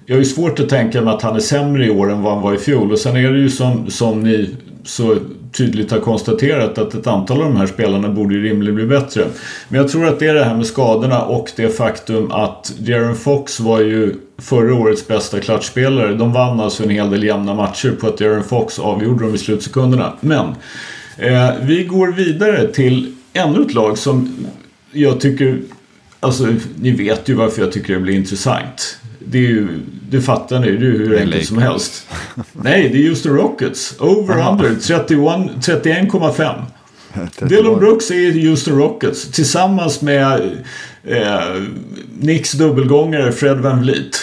[0.07, 2.33] jag har ju svårt att tänka mig att han är sämre i år än vad
[2.33, 2.93] han var i fjol.
[2.93, 4.51] Och sen är det ju som, som ni
[4.85, 5.17] så
[5.53, 9.27] tydligt har konstaterat att ett antal av de här spelarna borde rimligen bli bättre.
[9.69, 13.17] Men jag tror att det är det här med skadorna och det faktum att Jaron
[13.17, 16.15] Fox var ju förra årets bästa klatschspelare.
[16.15, 19.39] De vann alltså en hel del jämna matcher på att Jaron Fox avgjorde dem i
[19.39, 20.13] slutsekunderna.
[20.21, 20.47] Men
[21.19, 24.47] eh, vi går vidare till ännu ett lag som
[24.93, 25.59] jag tycker
[26.25, 28.99] Alltså, ni vet ju varför jag tycker det blir intressant.
[29.27, 29.69] Det, är ju,
[30.11, 32.07] det fattar ni, det är ju hur enkelt som helst.
[32.53, 34.01] Nej, det är just the Rockets.
[34.01, 35.19] Over-under 31
[35.61, 36.63] 31,5.
[37.49, 40.41] Dylan Brooks är Houston Rockets tillsammans med
[41.05, 41.63] eh,
[42.21, 44.17] Knicks dubbelgångare Fred Van Vliet.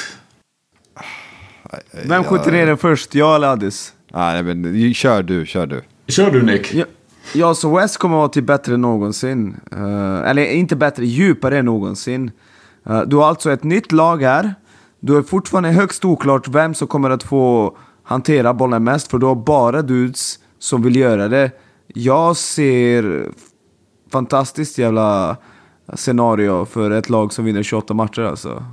[2.05, 3.15] Vem skjuter ner den först?
[3.15, 3.93] Jag eller Addis?
[4.13, 5.81] Nej, men kör du, kör du.
[6.07, 6.73] Kör du Nick?
[6.73, 6.85] Ja,
[7.33, 9.55] ja, så West kommer att vara till bättre än någonsin.
[9.71, 12.31] Eh, eller inte bättre, djupare än någonsin.
[12.89, 14.55] Eh, du har alltså ett nytt lag här.
[15.03, 19.25] Du är fortfarande högst oklart vem som kommer att få hantera bollen mest, för du
[19.25, 21.51] har bara dudes som vill göra det.
[21.87, 23.31] Jag ser
[24.11, 25.37] fantastiskt jävla
[25.93, 28.65] scenario för ett lag som vinner 28 matcher alltså.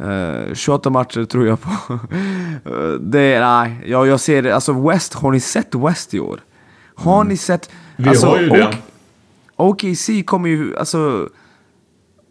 [0.00, 1.70] Uh, 28 matcher tror jag på.
[1.90, 4.54] Eh, det, nej, jag, jag ser det.
[4.54, 6.40] Alltså West, har ni sett West i år?
[6.94, 7.70] Har ni sett...
[7.96, 8.76] Vi alltså, har ju det.
[9.56, 11.28] OK- OKC kommer ju, alltså...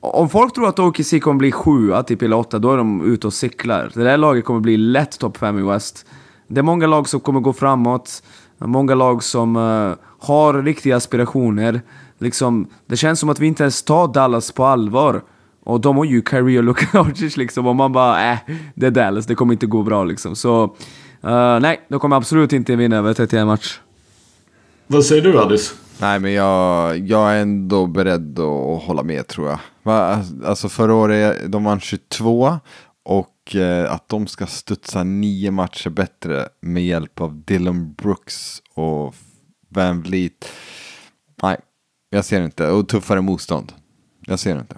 [0.05, 3.27] Om folk tror att OKC kommer bli sjua, typ eller åtta, då är de ute
[3.27, 3.91] och cyklar.
[3.93, 6.05] Det där laget kommer bli lätt topp fem i West.
[6.47, 8.23] Det är många lag som kommer gå framåt.
[8.57, 11.81] Många lag som uh, har riktiga aspirationer.
[12.17, 15.21] Liksom, det känns som att vi inte ens tar Dallas på allvar.
[15.63, 17.67] Och de har ju Kyrie och Luka Doncic liksom.
[17.67, 18.37] Och man bara, äh,
[18.75, 20.35] det är Dallas, det kommer inte gå bra liksom.
[20.35, 23.79] Så, uh, nej, de kommer absolut inte vinna över 31 match.
[24.87, 25.75] Vad säger du Addis?
[26.01, 29.59] Nej, men jag, jag är ändå beredd att hålla med tror jag.
[29.83, 30.23] Va?
[30.45, 32.59] Alltså förra året, de vann 22
[33.03, 39.15] och eh, att de ska studsa nio matcher bättre med hjälp av Dylan Brooks och
[39.69, 40.49] Van Vliet.
[41.41, 41.57] Nej,
[42.09, 42.67] jag ser inte.
[42.67, 43.73] Och tuffare motstånd.
[44.25, 44.75] Jag ser inte.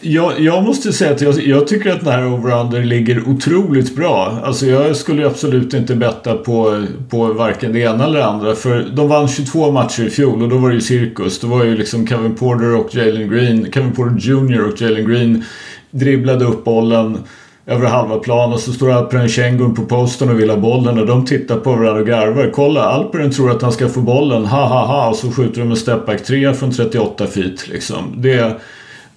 [0.00, 4.38] Jag, jag måste säga att jag, jag tycker att den här overunder ligger otroligt bra.
[4.44, 8.54] Alltså jag skulle absolut inte betta på, på varken det ena eller det andra.
[8.54, 11.40] För de vann 22 matcher i fjol och då var det ju cirkus.
[11.40, 15.44] Då var ju liksom Kevin Porter och Jalen Green, Kevin Porter Jr och Jalen Green
[15.90, 17.18] dribblade upp bollen
[17.66, 21.06] över halva plan och så står Alperen Schengen på posten och vill ha bollen och
[21.06, 22.50] de tittar på varandra och garvar.
[22.54, 25.70] Kolla, Alperen tror att han ska få bollen, ha ha ha och så skjuter de
[25.70, 28.14] en stepback 3 från 38 feet liksom.
[28.16, 28.60] Det,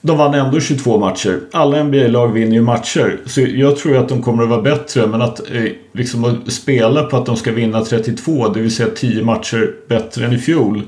[0.02, 1.40] de vann ändå 22 matcher.
[1.52, 3.20] Alla NBA-lag vinner ju matcher.
[3.26, 5.08] Så jag tror att de kommer att vara bättre.
[5.08, 8.90] Men att eh, liksom att spela på att de ska vinna 32, det vill säga
[8.96, 10.82] 10 matcher bättre än i fjol.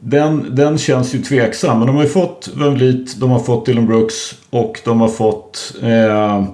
[0.00, 1.78] Den, den känns ju tveksam.
[1.78, 5.74] Men de har ju fått Van de har fått Dylan Brooks och de har fått...
[5.82, 6.44] Eh,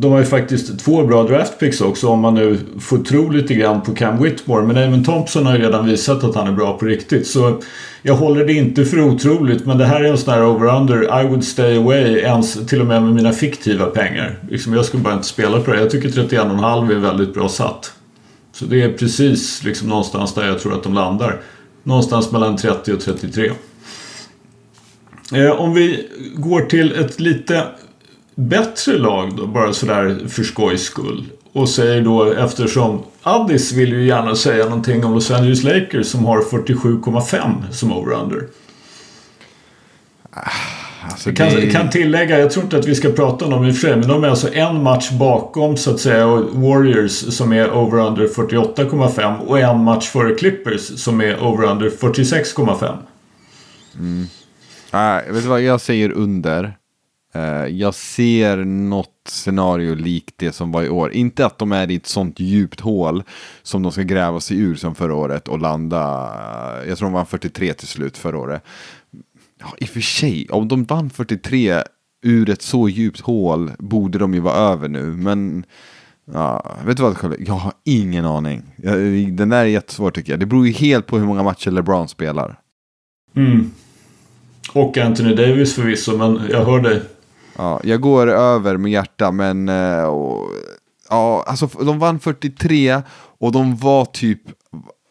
[0.00, 3.82] de har ju faktiskt två bra draftpicks också om man nu får tro lite grann
[3.82, 4.66] på Cam Whitmore.
[4.66, 7.26] Men även Thompson har ju redan visat att han är bra på riktigt.
[7.26, 7.60] Så
[8.08, 9.66] jag håller det inte för otroligt.
[9.66, 11.20] Men det här är en sån här over-under.
[11.20, 14.38] I would stay away ens till och med med mina fiktiva pengar.
[14.50, 15.80] Liksom jag skulle bara inte spela på det.
[15.80, 17.92] Jag tycker 31,5 är väldigt bra satt.
[18.52, 21.40] Så det är precis liksom någonstans där jag tror att de landar.
[21.82, 23.50] Någonstans mellan 30 och 33.
[25.34, 27.64] Eh, om vi går till ett lite
[28.34, 31.24] bättre lag då, bara sådär för skojs skull.
[31.52, 36.24] Och säger då eftersom Addis vill ju gärna säga någonting om Los Angeles Lakers som
[36.24, 38.46] har 47,5 som over-under.
[41.10, 41.70] Alltså kan, det...
[41.70, 43.96] kan tillägga, jag tror inte att vi ska prata om dem i och för sig,
[43.96, 49.38] men de är alltså en match bakom så att säga Warriors som är over-under 48,5
[49.38, 52.96] och en match före Clippers som är over-under 46,5.
[53.94, 54.26] Mm.
[54.92, 56.76] Äh, vet du vad, jag säger under.
[57.34, 61.12] Eh, jag ser något scenario likt det som var i år.
[61.12, 63.22] Inte att de är i ett sånt djupt hål
[63.62, 66.30] som de ska gräva sig ur som förra året och landa.
[66.82, 68.62] Eh, jag tror de vann 43 till slut förra året.
[69.60, 71.82] Ja, i och för sig, om de vann 43
[72.22, 75.02] ur ett så djupt hål borde de ju vara över nu.
[75.02, 75.64] Men
[76.32, 78.62] ja, vet du vad, jag har ingen aning.
[79.32, 80.40] Den där är jättesvår tycker jag.
[80.40, 82.60] Det beror ju helt på hur många matcher LeBron spelar.
[83.36, 83.70] Mm.
[84.72, 87.02] Och Anthony Davis förvisso, men jag hör dig.
[87.58, 90.50] Ja, jag går över med hjärta, men eh, och,
[91.10, 93.02] ja, alltså de vann 43
[93.38, 94.40] och de var typ,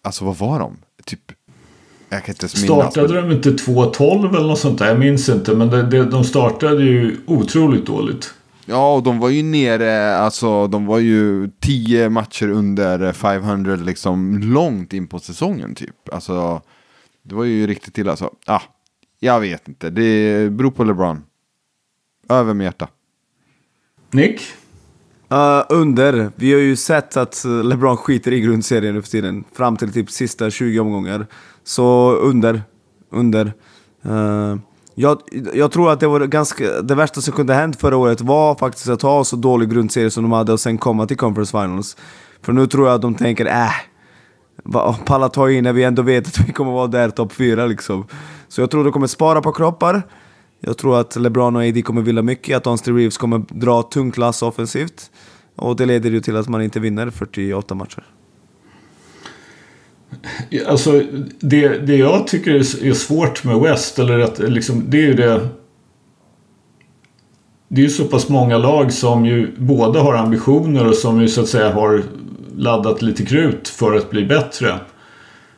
[0.03, 0.77] alltså vad var de?
[1.05, 1.31] Typ,
[2.09, 2.91] jag kan inte minnas.
[2.91, 4.87] Startade de inte 2-12 eller något sånt där?
[4.87, 8.33] Jag minns inte, men det, det, de startade ju otroligt dåligt.
[8.65, 14.39] Ja, och de var ju nere, alltså de var ju 10 matcher under 500 liksom
[14.39, 16.13] långt in på säsongen typ.
[16.13, 16.61] Alltså,
[17.23, 18.11] det var ju riktigt illa.
[18.11, 18.61] Alltså, ah,
[19.19, 21.21] jag vet inte, det beror på LeBron.
[22.29, 22.87] Över med hjärta.
[24.11, 24.41] Nick?
[25.31, 26.31] Uh, under.
[26.35, 29.43] Vi har ju sett att LeBron skiter i grundserien nu för tiden.
[29.53, 31.27] Fram till typ sista 20 omgångar.
[31.63, 32.61] Så under.
[33.11, 33.53] Under.
[34.05, 34.55] Uh,
[34.95, 35.21] jag,
[35.53, 36.81] jag tror att det var ganska...
[36.81, 40.23] Det värsta som kunde hänt förra året var faktiskt att ha så dålig grundserie som
[40.23, 41.97] de hade och sen komma till Conference Finals.
[42.41, 46.27] För nu tror jag att de tänker äh, palla ta in när vi ändå vet
[46.27, 48.07] att vi kommer vara där topp 4 liksom.
[48.47, 50.03] Så jag tror de kommer spara på kroppar.
[50.59, 54.17] Jag tror att LeBron och AD kommer vilja mycket, att Austin Reeves kommer dra tungt
[54.17, 55.11] lass offensivt.
[55.55, 58.03] Och det leder ju till att man inte vinner 48 matcher.
[60.67, 61.03] Alltså,
[61.39, 65.47] det, det jag tycker är svårt med West, eller att, liksom, det är ju det...
[67.69, 71.27] Det är ju så pass många lag som ju både har ambitioner och som ju
[71.27, 72.03] så att säga har
[72.55, 74.79] laddat lite krut för att bli bättre.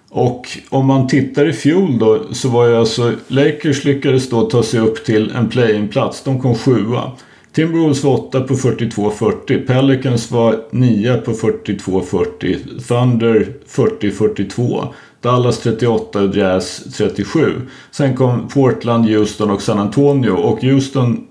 [0.09, 4.63] Och om man tittar i fjol då så var ju alltså Lakers lyckades då ta
[4.63, 6.23] sig upp till en play-in-plats.
[6.23, 7.11] De kom sjua.
[7.53, 9.67] Timberwolves var 8 på 42-40.
[9.67, 12.81] Pelicans var 9 på 42-40.
[12.87, 14.87] Thunder 40-42.
[15.21, 17.53] Dallas 38 och Jazz 37.
[17.91, 20.31] Sen kom Portland, Houston och San Antonio.
[20.31, 21.27] Och Houston,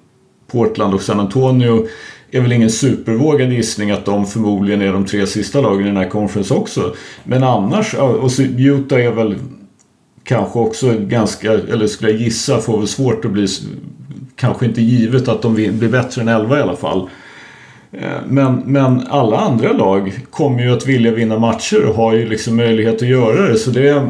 [0.53, 1.87] Portland och San Antonio
[2.31, 5.97] är väl ingen supervågad gissning att de förmodligen är de tre sista lagen i den
[5.97, 6.95] här conference också.
[7.25, 9.35] Men annars, och så Utah är väl
[10.25, 13.47] kanske också ganska, eller skulle jag gissa, får väl svårt att bli,
[14.37, 17.09] kanske inte givet att de blir bättre än 11 i alla fall.
[17.93, 22.29] Eh, men, men alla andra lag kommer ju att vilja vinna matcher och har ju
[22.29, 23.59] liksom möjlighet att göra det.
[23.59, 24.09] Så det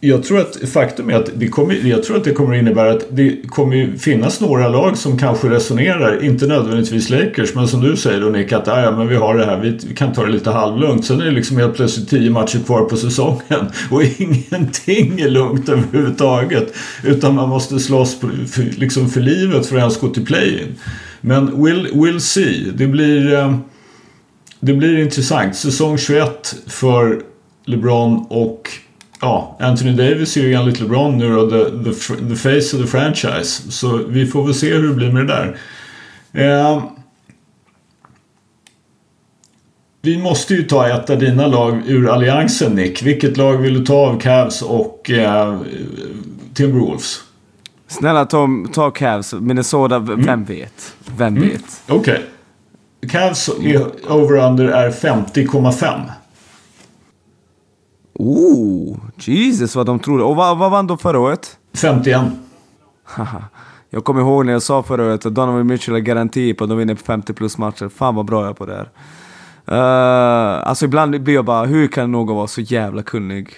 [0.00, 2.90] jag tror att faktum är att det kommer, jag tror att det kommer att innebära
[2.90, 7.96] att det kommer finnas några lag som kanske resonerar, inte nödvändigtvis Lakers, men som du
[7.96, 10.32] säger då Nick, att ah, ja, men vi har det här, vi kan ta det
[10.32, 11.04] lite halvlugnt.
[11.04, 15.68] Sen är det liksom helt plötsligt tio matcher kvar på säsongen och ingenting är lugnt
[15.68, 16.74] överhuvudtaget.
[17.04, 20.74] Utan man måste slåss för, liksom för livet för att ens gå till play-in.
[21.20, 22.72] Men we'll, we'll see.
[22.74, 23.56] Det blir, eh,
[24.60, 25.56] det blir intressant.
[25.56, 27.20] Säsong 21 för
[27.64, 28.70] LeBron och
[29.20, 32.86] ja, Anthony Davis är ju enligt LeBron nu då the, the, the face of the
[32.86, 33.72] franchise.
[33.72, 35.58] Så vi får väl se hur det blir med det där.
[36.32, 36.82] Eh,
[40.02, 43.02] vi måste ju ta ett av dina lag ur alliansen Nick.
[43.02, 45.60] Vilket lag vill du ta av Cavs och eh,
[46.54, 47.20] Timberwolves?
[47.88, 49.34] Snälla ta, ta Cavs.
[49.34, 50.44] Minnesota, vem mm.
[50.44, 50.94] vet?
[51.16, 51.48] Vem mm.
[51.48, 51.82] vet?
[51.88, 51.98] Okej.
[51.98, 53.10] Okay.
[53.10, 53.48] Cavs
[54.08, 56.00] over-under är 50,5.
[58.18, 60.24] Oh, Jesus vad de trodde.
[60.24, 61.58] Och vad, vad vann de förra året?
[61.74, 62.22] 51.
[63.90, 66.70] jag kommer ihåg när jag sa förra året att Donovan Mitchell har garanti på att
[66.70, 67.88] de vinner 50 plus matcher.
[67.88, 68.88] Fan vad bra jag är på det här.
[69.70, 73.48] Uh, alltså ibland blir jag bara, hur kan någon vara så jävla kunnig?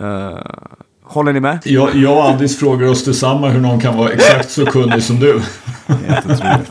[0.00, 0.38] Uh,
[1.02, 1.58] håller ni med?
[1.64, 5.20] Jag, jag och Andis frågar oss detsamma hur någon kan vara exakt så kunnig som
[5.20, 5.42] du.
[5.86, 6.70] Helt otroligt.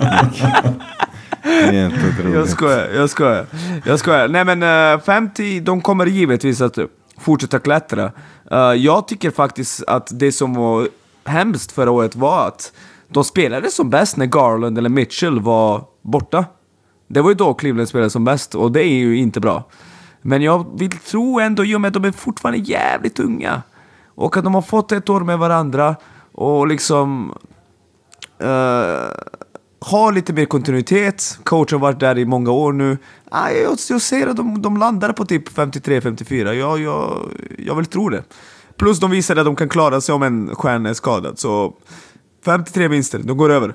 [1.41, 2.35] Helt otroligt.
[2.35, 3.45] Jag skojar, jag skojar.
[3.85, 4.27] Jag skojar.
[4.27, 6.77] Nej men uh, 50, de kommer givetvis att
[7.19, 8.11] fortsätta klättra.
[8.51, 10.87] Uh, jag tycker faktiskt att det som var
[11.25, 12.73] hemskt förra året var att
[13.07, 16.45] de spelade som bäst när Garland eller Mitchell var borta.
[17.07, 19.63] Det var ju då Cleveland spelade som bäst och det är ju inte bra.
[20.21, 23.61] Men jag vill tro ändå, i och med att de är fortfarande jävligt unga
[24.15, 25.95] och att de har fått ett år med varandra
[26.31, 27.33] och liksom
[28.43, 29.11] uh,
[29.79, 31.39] har lite mer kontinuitet.
[31.43, 32.97] Coachen har varit där i många år nu.
[33.31, 36.53] Ah, jag, jag ser att de, de landar på typ 53-54.
[36.53, 38.23] Jag, jag, jag vill tro det.
[38.77, 41.39] Plus de visade att de kan klara sig om en stjärna är skadad.
[41.39, 41.73] Så
[42.45, 43.73] 53 vinster, de går över.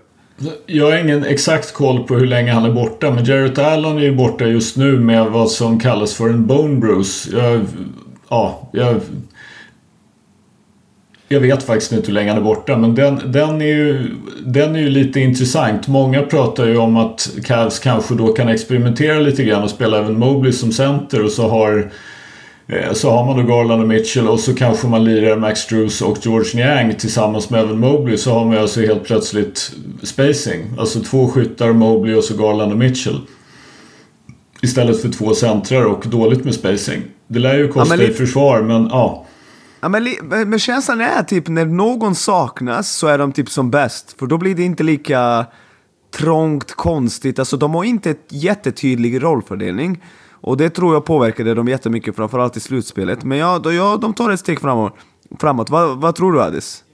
[0.67, 4.03] Jag har ingen exakt koll på hur länge han är borta, men Jarrett Allen är
[4.03, 7.37] ju borta just nu med vad som kallas för en bone bruise.
[7.37, 7.67] Jag,
[8.29, 9.01] ja, jag,
[11.33, 14.11] jag vet faktiskt inte hur länge han är borta, men den, den, är ju,
[14.45, 15.89] den är ju lite intressant.
[15.89, 20.19] Många pratar ju om att Cavs kanske då kan experimentera lite grann och spela även
[20.19, 21.91] Mobley som center och så har
[22.67, 26.03] Eh, så har man då Garland och Mitchell och så kanske man lirar Max Drews
[26.03, 30.75] och George Niang tillsammans med Evan Mobley så har man alltså helt plötsligt spacing.
[30.79, 33.21] Alltså två skyttar, Mobley och så Garland och Mitchell.
[34.63, 37.03] Istället för två centrar och dåligt med spacing.
[37.29, 39.22] Det lär ju kosta ja, i försvar men ja.
[39.83, 44.15] Ja, men, men känslan är typ när någon saknas så är de typ som bäst.
[44.19, 45.47] För då blir det inte lika
[46.15, 47.39] trångt, konstigt.
[47.39, 50.03] Alltså de har inte ett jättetydlig rollfördelning.
[50.31, 53.25] Och det tror jag påverkade dem jättemycket, framförallt i slutspelet.
[53.25, 54.95] Men ja, då, ja de tar ett steg framåt.
[55.41, 55.71] framåt.
[55.71, 56.85] Vad, vad tror du Adis?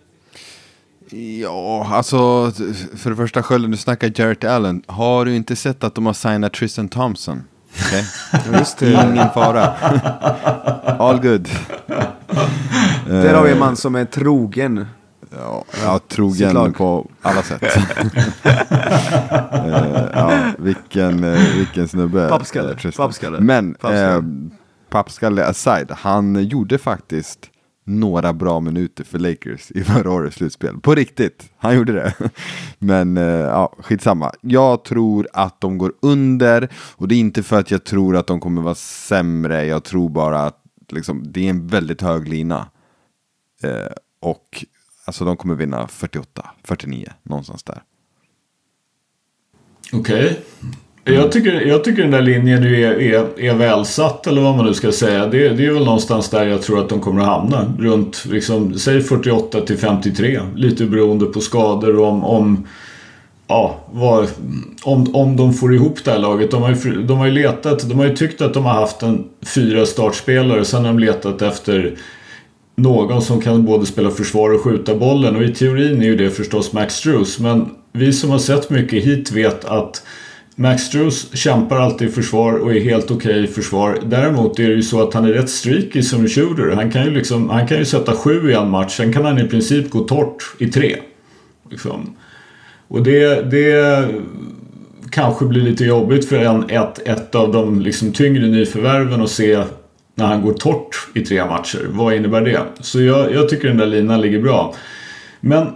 [1.40, 2.53] Ja, alltså
[2.96, 4.83] för det första Skölden, du snackar Jarrett Allen.
[4.87, 7.42] Har du inte sett att de har signat Tristan Thompson?
[7.86, 8.02] Okay.
[8.58, 8.92] just det.
[8.92, 9.66] Ingen fara.
[10.98, 11.48] All good.
[13.06, 14.86] Där har vi en man som är trogen.
[15.30, 17.62] Ja, ja trogen på alla sätt.
[17.62, 17.72] uh,
[20.14, 22.28] ja, vilken, uh, vilken snubbe.
[22.28, 22.76] Pappskalle.
[22.96, 23.40] Pappskalle.
[23.40, 24.16] Men, pappskalle.
[24.16, 24.24] Uh,
[24.90, 27.50] pappskalle aside, han gjorde faktiskt
[27.88, 30.81] några bra minuter för Lakers i förra årets slutspel.
[30.81, 32.14] På riktigt, han gjorde det.
[32.79, 34.33] Men eh, ja, skitsamma.
[34.40, 38.27] Jag tror att de går under och det är inte för att jag tror att
[38.27, 39.64] de kommer vara sämre.
[39.64, 42.66] Jag tror bara att liksom, det är en väldigt hög lina.
[43.62, 44.64] Eh, och
[45.09, 47.83] Alltså de kommer vinna 48, 49, någonstans där.
[49.92, 50.24] Okej.
[50.24, 50.37] Okay.
[51.14, 54.74] Jag, tycker, jag tycker den där linjen är, är, är välsatt eller vad man nu
[54.74, 55.26] ska säga.
[55.26, 57.74] Det, det är väl någonstans där jag tror att de kommer att hamna.
[57.78, 60.40] Runt, liksom, säg 48 till 53.
[60.56, 62.66] Lite beroende på skador och om, om
[63.46, 64.28] ja, vad,
[64.82, 66.50] om, om de får ihop det här laget.
[66.50, 69.02] De har, ju, de har ju letat, de har ju tyckt att de har haft
[69.02, 70.64] en fyra startspelare.
[70.64, 71.94] Sen har de letat efter
[72.76, 76.30] någon som kan både spela försvar och skjuta bollen och i teorin är ju det
[76.30, 80.02] förstås Max Drews men vi som har sett mycket hit vet att
[80.60, 83.98] Max Drews kämpar alltid i försvar och är helt okej okay i försvar.
[84.04, 86.70] Däremot är det ju så att han är rätt streaky som shooter.
[86.70, 89.38] Han kan ju, liksom, han kan ju sätta sju i en match, sen kan han
[89.38, 90.96] i princip gå torrt i tre.
[91.70, 92.16] Liksom.
[92.88, 94.08] Och det, det
[95.10, 99.64] kanske blir lite jobbigt för en, ett, ett av de liksom tyngre nyförvärven att se
[100.14, 101.86] när han går torrt i tre matcher.
[101.88, 102.60] Vad innebär det?
[102.80, 104.74] Så jag, jag tycker den där linan ligger bra.
[105.40, 105.66] Men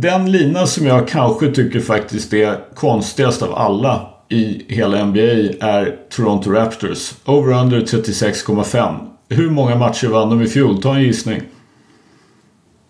[0.00, 5.20] den lina som jag kanske tycker faktiskt är konstigast av alla i hela NBA
[5.60, 7.14] är Toronto Raptors.
[7.24, 8.94] Over-under 36,5.
[9.28, 10.82] Hur många matcher vann de i fjol?
[10.82, 11.42] Ta en gissning.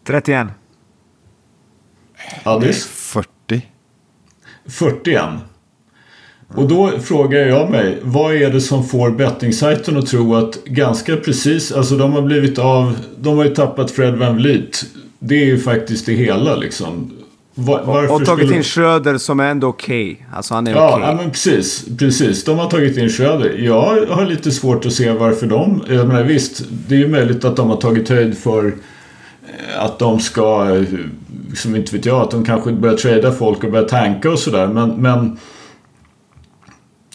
[0.07, 0.47] 31.
[2.43, 2.87] Addis?
[2.87, 3.67] 40.
[4.67, 5.25] 41.
[6.55, 11.17] Och då frågar jag mig, vad är det som får bettingsajten att tro att ganska
[11.17, 14.85] precis, alltså de har blivit av, de har ju tappat Fred Van Vliet.
[15.21, 17.11] Det är ju faktiskt det hela liksom.
[17.55, 18.57] Var, och tagit skulle...
[18.57, 20.13] in Schröder som är ändå okej.
[20.13, 20.27] Okay.
[20.33, 20.97] Alltså han är ja, okej.
[20.97, 21.11] Okay.
[21.11, 21.85] Ja, men precis.
[21.99, 22.45] Precis.
[22.45, 23.59] De har tagit in Schröder.
[23.59, 25.83] Jag har lite svårt att se varför de...
[25.89, 29.99] Jag menar visst, det är ju möjligt att de har tagit höjd för eh, att
[29.99, 30.77] de ska,
[31.57, 34.67] som inte vet jag, att de kanske börjar trada folk och börjar tanka och sådär.
[34.67, 35.39] Men, men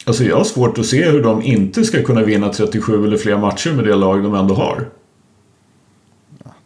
[0.07, 3.37] Alltså jag har svårt att se hur de inte ska kunna vinna 37 eller fler
[3.37, 4.87] matcher med det lag de ändå har.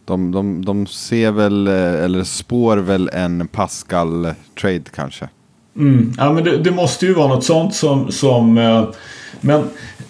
[0.10, 5.30] De, de, de ser väl, eh, eller spår väl en Pascal-trade kanske.
[5.78, 6.14] Mm.
[6.18, 8.12] Ja men det, det, måste ju vara något sånt som...
[8.12, 8.84] som eh,
[9.41, 9.64] men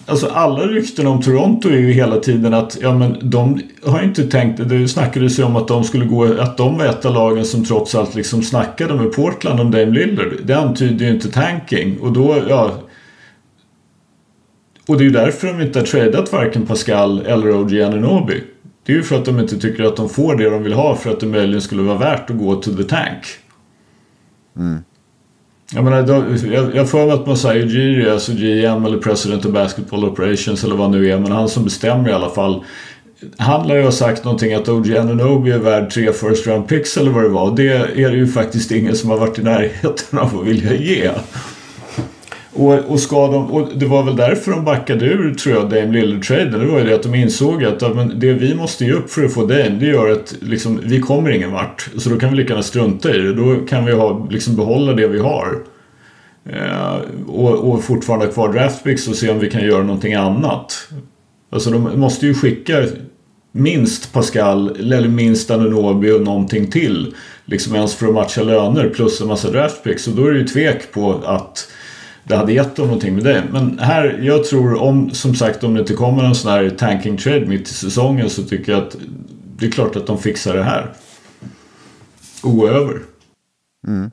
[0.06, 4.26] alltså alla rykten om Toronto är ju hela tiden att ja, men de har inte
[4.26, 4.68] tänkt...
[4.68, 6.40] Det snackades ju om att de skulle gå...
[6.40, 9.90] Att de var ett av lagen som trots allt liksom snackade med Portland om Dame
[9.90, 10.32] Lillard.
[10.44, 11.98] Det antyder ju inte tanking.
[12.00, 12.72] Och då, ja
[14.86, 18.42] Och det är ju därför de inte har tradat varken Pascal eller OG Ananobi.
[18.86, 20.96] Det är ju för att de inte tycker att de får det de vill ha
[20.96, 23.24] för att det möjligen skulle vara värt att gå to the tank.
[24.56, 24.78] Mm.
[25.74, 25.96] Jag menar,
[26.52, 30.76] jag, jag får mig att Masai Ujiri, alltså GM eller President of Basketball Operations eller
[30.76, 32.64] vad nu är, men han som bestämmer i alla fall.
[33.36, 36.96] Han lär ju ha sagt någonting att OG Anunoby är värd tre first round picks
[36.96, 37.56] eller vad det var.
[37.56, 41.10] Det är det ju faktiskt ingen som har varit i närheten av att vilja ge.
[42.60, 45.92] Och, och, ska de, och det var väl därför de backade ur tror jag Dame
[45.92, 46.60] Lillard-traden.
[46.60, 49.10] Det var ju det att de insåg att ja, men det vi måste ge upp
[49.10, 51.88] för att få Dame det gör att liksom, vi kommer ingen vart.
[51.98, 53.34] Så då kan vi lika gärna strunta i det.
[53.34, 55.58] Då kan vi ha, liksom, behålla det vi har.
[56.50, 56.96] Eh,
[57.26, 60.88] och, och fortfarande ha kvar draftpicks och se om vi kan göra någonting annat.
[61.50, 62.82] Alltså de måste ju skicka
[63.52, 67.14] minst Pascal eller minst Anunobi och någonting till.
[67.44, 70.06] Liksom ens för att matcha löner plus en massa draftpicks.
[70.06, 71.66] Och då är det ju tvek på att
[72.30, 73.44] det hade gett dem någonting med det.
[73.52, 77.16] Men här, jag tror om, som sagt, om det inte kommer någon sån här tanking
[77.16, 78.96] trade mitt i säsongen så tycker jag att
[79.56, 80.92] det är klart att de fixar det här.
[82.42, 83.00] Oöver.
[83.86, 84.10] Mm.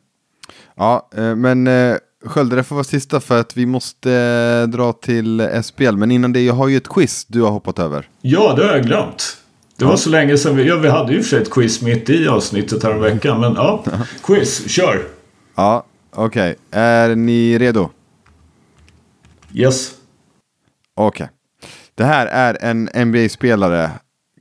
[0.76, 1.96] Ja, eh, men eh,
[2.26, 5.96] Skölde, det får vara sista för att vi måste eh, dra till SPL.
[5.96, 8.10] Men innan det, jag har ju ett quiz du har hoppat över.
[8.22, 9.38] Ja, det har jag glömt.
[9.78, 12.10] Det var så länge sedan vi, ja, vi hade ju för sig ett quiz mitt
[12.10, 13.42] i avsnittet här veckan.
[13.42, 13.84] Men ja,
[14.24, 15.04] quiz, kör!
[15.56, 16.52] Ja, okej.
[16.52, 16.82] Okay.
[16.82, 17.90] Är ni redo?
[19.54, 19.96] Yes.
[20.96, 21.26] Okej.
[21.26, 21.36] Okay.
[21.96, 23.92] Det här är en NBA-spelare.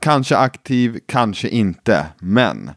[0.00, 2.06] Kanske aktiv, kanske inte.
[2.18, 2.70] Men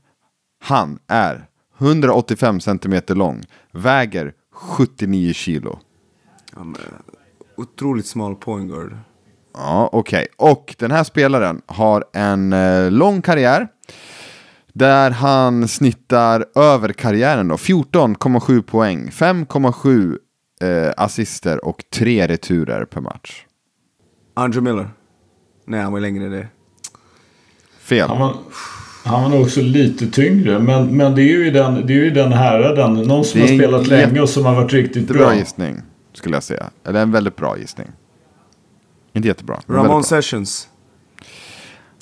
[0.63, 1.45] han är
[1.77, 3.43] 185 centimeter lång.
[3.71, 5.79] Väger 79 kilo.
[6.55, 6.65] Ja,
[7.57, 8.97] otroligt smal point guard.
[9.53, 10.27] Ja, okej.
[10.37, 10.51] Okay.
[10.51, 13.67] Och den här spelaren har en eh, lång karriär.
[14.73, 17.55] Där han snittar över karriären då.
[17.55, 20.17] 14,7 poäng, 5,7
[20.63, 23.45] eh, assister och 3 returer per match.
[24.33, 24.89] Andrew Miller.
[25.65, 26.47] Nej, han var längre än det.
[27.79, 28.09] Fel.
[28.09, 28.35] Han var,
[29.03, 30.59] han var nog också lite tyngre.
[30.59, 32.93] Men, men det är ju den, det är ju den häraden.
[32.93, 35.17] Någon som har spelat länge och som har varit riktigt bra.
[35.17, 35.81] Bra gissning,
[36.13, 36.69] skulle jag säga.
[36.85, 37.87] Eller en väldigt bra gissning.
[39.13, 39.59] Inte jättebra.
[39.67, 40.67] Ramon Sessions.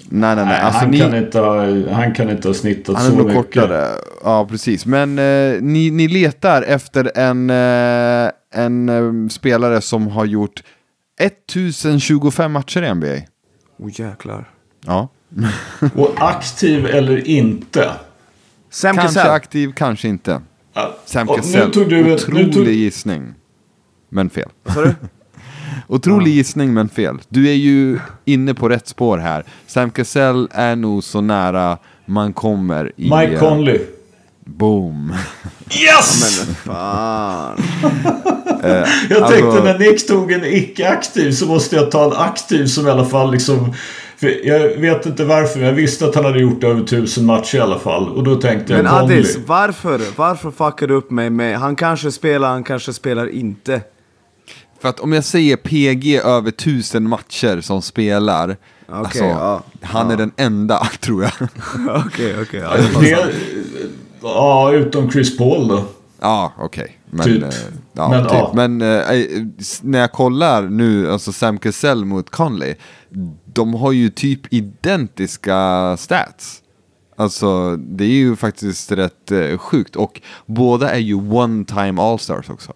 [0.09, 0.61] Nej, nej, nej.
[0.61, 0.99] Alltså, han, ni...
[0.99, 3.17] kan inte ha, han kan inte ha snittat så mycket.
[3.17, 3.87] Han är nog kortare.
[4.23, 4.85] Ja, precis.
[4.85, 10.63] Men eh, ni, ni letar efter en, eh, en eh, spelare som har gjort
[11.19, 13.07] 1025 matcher i NBA.
[13.07, 14.49] Åh oh, jäklar.
[14.85, 15.09] Ja.
[15.95, 17.91] Och aktiv eller inte?
[18.69, 19.31] Sam kanske Cassell.
[19.31, 20.41] aktiv, kanske inte.
[20.73, 20.97] Ja.
[21.05, 21.69] Sam Cassell.
[21.69, 22.67] Otrolig tog...
[22.67, 23.33] gissning.
[24.09, 24.49] Men fel.
[24.63, 24.95] Du?
[25.87, 27.17] Otrolig gissning men fel.
[27.29, 29.43] Du är ju inne på rätt spår här.
[29.67, 33.03] Sam Cassell är nog så nära man kommer i...
[33.03, 33.79] Mike uh, Conley.
[34.47, 35.13] Boom.
[35.69, 36.39] Yes!
[36.45, 37.57] men fan.
[38.63, 38.69] uh,
[39.09, 39.27] jag alltså...
[39.27, 43.05] tänkte när Nick tog en icke-aktiv så måste jag ta en aktiv som i alla
[43.05, 43.73] fall liksom...
[44.43, 47.59] jag vet inte varför, men jag visste att han hade gjort över tusen matcher i
[47.59, 48.09] alla fall.
[48.09, 50.01] Och då tänkte jag Men Adis, varför?
[50.15, 51.59] Varför fuckar du upp mig med...
[51.59, 53.81] Han kanske spelar, han kanske spelar inte.
[54.81, 60.07] För att om jag säger PG över tusen matcher som spelar, okay, alltså, ja, han
[60.07, 60.13] ja.
[60.13, 61.31] är den enda tror jag.
[62.05, 62.59] Okej, okej.
[62.59, 63.27] Ja,
[64.73, 65.83] utom Chris Paul då.
[66.19, 66.83] Ja, okej.
[66.83, 66.95] Okay.
[67.09, 67.43] Men, typ.
[67.43, 67.49] Eh,
[67.93, 68.33] ja, men, typ.
[68.33, 68.51] Ja.
[68.55, 69.45] men eh,
[69.81, 72.75] när jag kollar nu, alltså Sam Cassell mot Conley,
[73.45, 76.61] de har ju typ identiska stats.
[77.15, 79.95] Alltså, det är ju faktiskt rätt eh, sjukt.
[79.95, 82.73] Och båda är ju one-time all-stars också.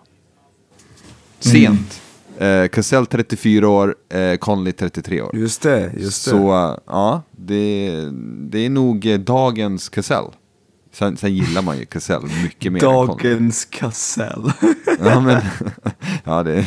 [1.39, 2.01] Sent.
[2.37, 2.63] Mm.
[2.63, 5.35] Eh, Cassell 34 år, eh, Conley 33 år.
[5.35, 6.31] Just det, just det.
[6.31, 7.91] Så ja, det,
[8.49, 10.25] det är nog eh, dagens Cassell.
[10.91, 14.51] Sen, sen gillar man ju Cassell mycket mer Dagens Cassell.
[14.99, 15.41] ja, men,
[16.23, 16.65] ja, det,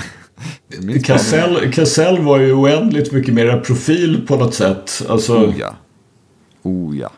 [1.05, 5.03] Cassell, Cassell var ju oändligt mycket mer profil på något sätt.
[5.09, 5.37] Alltså...
[5.37, 5.75] Oh ja.
[6.62, 7.11] Oh ja.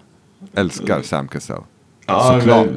[0.55, 1.63] Älskar Sam Cassell.
[2.07, 2.69] Ja, Såklart.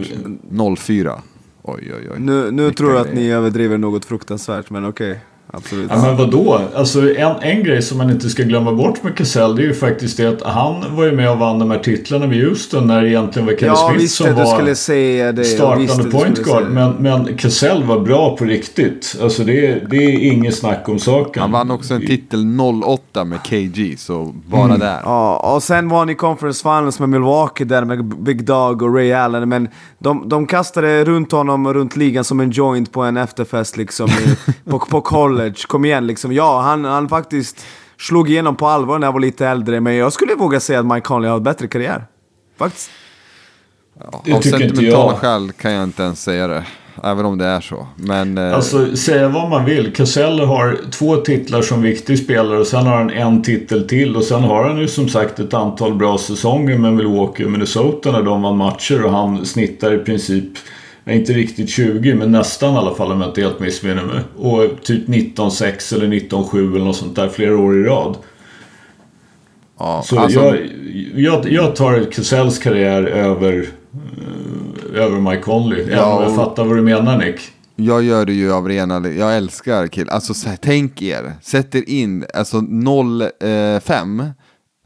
[0.50, 0.76] Men...
[0.76, 1.22] 04.
[1.62, 2.20] Oj, oj, oj.
[2.20, 5.12] Nu, nu tror jag att ni överdriver något fruktansvärt, men okej.
[5.12, 5.24] Okay.
[5.54, 5.88] Absolut.
[5.90, 6.62] Ja, men vadå?
[6.76, 9.74] Alltså, en, en grej som man inte ska glömma bort med Cassell det är ju
[9.74, 13.02] faktiskt det att han var ju med och vann de här titlarna med Houston när
[13.02, 14.64] det egentligen var Kenny ja, Smith som det, var
[15.34, 15.44] det.
[15.44, 16.64] startande point guard.
[16.70, 19.18] Men, men Cassell var bra på riktigt.
[19.22, 21.42] Alltså det, det är inget snack om saken.
[21.42, 24.80] Han vann också en titel 08 med KG, så bara mm.
[24.80, 25.00] där.
[25.04, 28.96] Ja, och sen var han i Conference Finals med Milwaukee där med Big Dog och
[28.96, 29.50] Ray Allen.
[29.50, 29.68] Men
[30.00, 34.54] de, de kastade runt honom runt ligan som en joint på en efterfest liksom i,
[34.70, 35.56] på, på college college.
[35.68, 36.32] Kom igen liksom.
[36.34, 37.66] Ja, han, han faktiskt
[38.00, 39.80] slog igenom på allvar när jag var lite äldre.
[39.82, 42.06] Men jag skulle våga säga att Mike Conley har en bättre karriär.
[42.58, 42.92] Faktiskt.
[44.12, 46.64] Ja, av sentimentala skäl kan jag inte ens säga det.
[47.04, 47.88] även om det är så.
[47.96, 48.38] Men...
[48.38, 49.94] eh, Alltså säga vad man vill.
[49.96, 54.16] Casello har två titlar som viktig spelare och sen har han en titel till.
[54.16, 58.12] Och sen har han ju som sagt ett antal bra säsonger med Milwaukee och Minnesota
[58.12, 59.06] när de vann matcher.
[59.06, 60.50] Och han snittar i princip,
[61.14, 64.22] inte riktigt 20 men nästan i alla fall om jag inte helt missminner mig.
[64.38, 68.18] Och typ 19-6 eller 19-7 eller något sånt där flera år i rad.
[69.80, 70.60] ja, Så alltså, jag,
[71.16, 73.70] jag, jag tar Casells karriär över,
[74.94, 75.82] eh, över Mike Conley.
[75.82, 77.40] Även om jag fattar vad du menar Nick.
[77.76, 80.10] Jag gör det ju av rena, jag älskar kill.
[80.10, 82.62] Alltså så här, tänk er, sätt er in, alltså
[83.82, 84.24] 05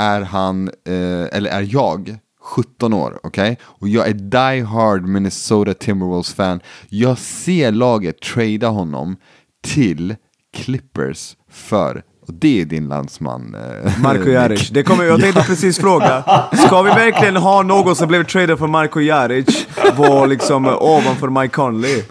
[0.01, 3.57] är han, eh, eller är jag, 17 år, okej?
[3.63, 6.59] Och jag är die hard Minnesota Timberwolves fan.
[6.89, 9.15] Jag ser laget trada honom
[9.63, 10.15] till
[10.53, 13.55] Clippers för, och det är din landsman.
[13.55, 14.29] Eh, Marko.
[14.29, 14.69] Jaric.
[14.69, 16.23] Det kommer, jag tänkte precis fråga,
[16.67, 19.67] ska vi verkligen ha någon som blev traded för Marko Jaric
[19.97, 22.03] var liksom eh, ovanför Mike Conley?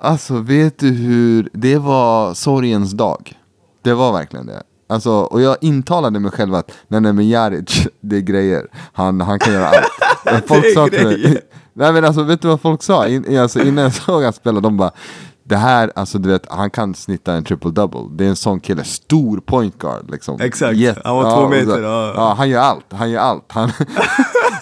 [0.00, 3.32] Alltså vet du hur, det var sorgens dag.
[3.84, 4.62] Det var verkligen det.
[4.90, 8.66] Alltså, och jag intalade mig själv att nej, nej men Jaric, det är grejer.
[8.92, 10.46] Han, han kan göra allt.
[10.46, 11.40] Folk Det är sa till mig,
[11.72, 13.06] nej men alltså vet du vad folk sa?
[13.08, 14.90] In, alltså, innan jag såg han spela, de bara
[15.44, 18.16] det här, alltså du vet, han kan snitta en triple-double.
[18.16, 20.40] Det är en sån kille, stor point guard liksom.
[20.40, 20.76] Exakt.
[20.76, 22.12] Jätte- Han var två ja, meter, så- ja.
[22.16, 23.44] ja, han gör allt, han gör allt.
[23.48, 23.70] Han,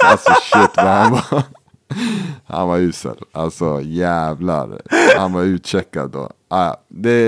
[0.05, 1.43] alltså shit vad han var.
[2.47, 3.17] Han var usel.
[3.33, 4.81] Alltså jävlar.
[5.17, 6.31] Han var utcheckad då.
[6.49, 7.19] Ah, det,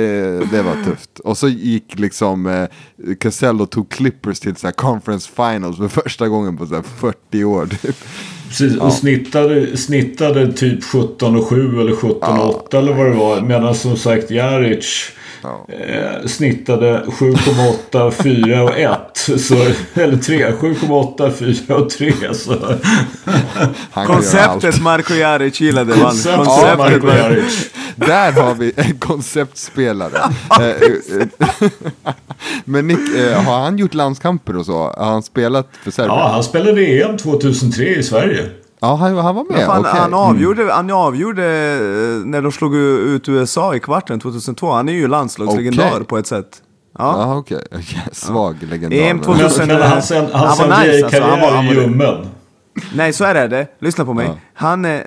[0.50, 1.18] det var tufft.
[1.18, 2.68] Och så gick liksom eh,
[3.14, 7.44] Casello tog Clippers till så här conference finals för första gången på så här 40
[7.44, 7.66] år.
[7.66, 7.96] Typ.
[8.48, 13.16] Precis, och snittade, snittade typ 17 och 7 eller 17 och 8 eller vad det
[13.16, 13.40] var.
[13.40, 15.12] Medan som sagt Jaric
[15.68, 18.98] eh, snittade 7,8, 4 och 1.
[19.40, 19.54] Så,
[20.00, 22.12] eller 3, 7,8, 4 och 3.
[22.34, 22.54] Så.
[24.06, 26.00] Konceptet Marko Jaric gillade man.
[26.00, 27.70] Konceptet Konceptet Marko Jaric.
[27.96, 30.18] Där har vi en konceptspelare.
[30.60, 31.68] Eh, eh,
[32.64, 32.98] Men Nick,
[33.46, 34.78] har han gjort landskamper och så?
[34.96, 36.16] Har han spelat för Serbien?
[36.18, 38.50] Ja, han spelade EM 2003 i Sverige.
[38.80, 39.66] Ja, han, han var med?
[39.66, 39.92] Fan, okej.
[40.00, 41.42] han, avgjorde, han avgjorde
[42.24, 44.70] när de slog ut USA i kvarten 2002.
[44.72, 46.04] Han är ju landslagslegendar Okej.
[46.04, 46.62] på ett sätt.
[46.98, 47.14] Ja.
[47.22, 47.62] Ja, okej.
[48.12, 48.96] Svag legendar.
[48.98, 51.22] EM men- 2000 Men, men hans, hans, Han hans var nice, alltså.
[51.22, 52.26] Han var- han var- ljummen.
[52.94, 53.66] Nej, så är det.
[53.78, 54.26] Lyssna på mig.
[54.26, 54.36] Ja.
[54.54, 55.06] Han är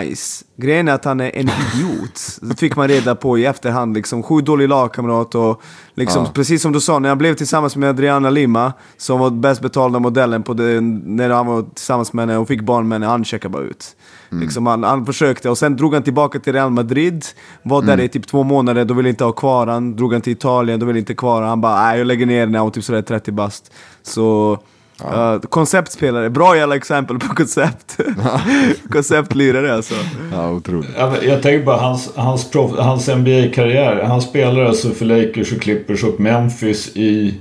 [0.00, 0.44] nice.
[0.56, 2.38] Grejen är att han är en idiot.
[2.42, 3.94] Det fick man reda på i efterhand.
[3.94, 4.22] Liksom.
[4.22, 5.62] Sjukt dålig lagkamrat och
[5.94, 6.30] liksom, Ja.
[6.34, 9.98] precis som du sa, när jag blev tillsammans med Adriana Lima, som var bäst betalda
[9.98, 13.24] modellen på det, när han var tillsammans med henne och fick barn med henne, han
[13.24, 13.96] checkade bara ut.
[14.32, 17.24] Liksom, han, han försökte och sen drog han tillbaka till Real Madrid,
[17.62, 19.96] var där i typ två månader, då ville inte ha kvar han.
[19.96, 21.48] Drog han till Italien, då ville inte kvar han.
[21.48, 23.72] Han bara, nej jag lägger ner jag var typ sådär 30 bast.
[24.02, 24.58] Så
[25.04, 28.00] Uh, konceptspelare, bra jävla exempel på koncept.
[28.90, 29.94] Konceptlirare alltså.
[30.32, 30.90] Ja, otroligt.
[30.98, 34.02] Ja, men Jag tänker bara hans, hans, hans NBA-karriär.
[34.04, 37.34] Han spelar alltså för Lakers och Clippers och Memphis i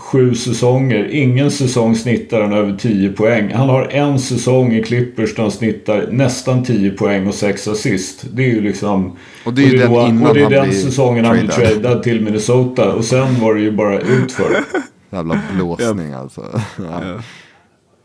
[0.00, 1.08] sju säsonger.
[1.10, 3.52] Ingen säsong snittar han över 10 poäng.
[3.54, 8.24] Han har en säsong i Clippers där han snittar nästan 10 poäng och 6 assist.
[8.32, 9.16] Det är ju liksom...
[9.44, 11.48] Och det är ju den då- innan Och det är han den säsongen han blir
[11.48, 12.92] tradad till Minnesota.
[12.92, 14.56] Och sen var det ju bara utför.
[15.10, 16.60] Jävla blåsning alltså.
[16.78, 17.20] Ja.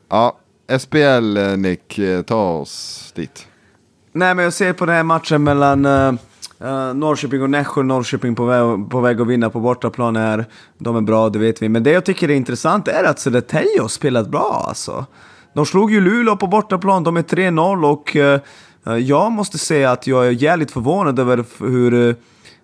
[0.10, 0.38] ja,
[0.80, 3.48] SPL eh, Nick, eh, ta oss dit.
[4.12, 6.14] Nej men jag ser på den här matchen mellan uh,
[6.94, 7.84] Norrköping och Nässjö.
[7.84, 10.46] Norrköping på väg, på väg att vinna på bortaplan här.
[10.78, 11.70] De är bra, det vet vi.
[11.70, 15.06] Men det jag tycker är intressant är att Södertälje har spelat bra alltså.
[15.54, 18.40] De slog ju Luleå på bortaplan, de är 3-0 och eh,
[18.98, 22.16] jag måste säga att jag är jävligt förvånad över hur eh,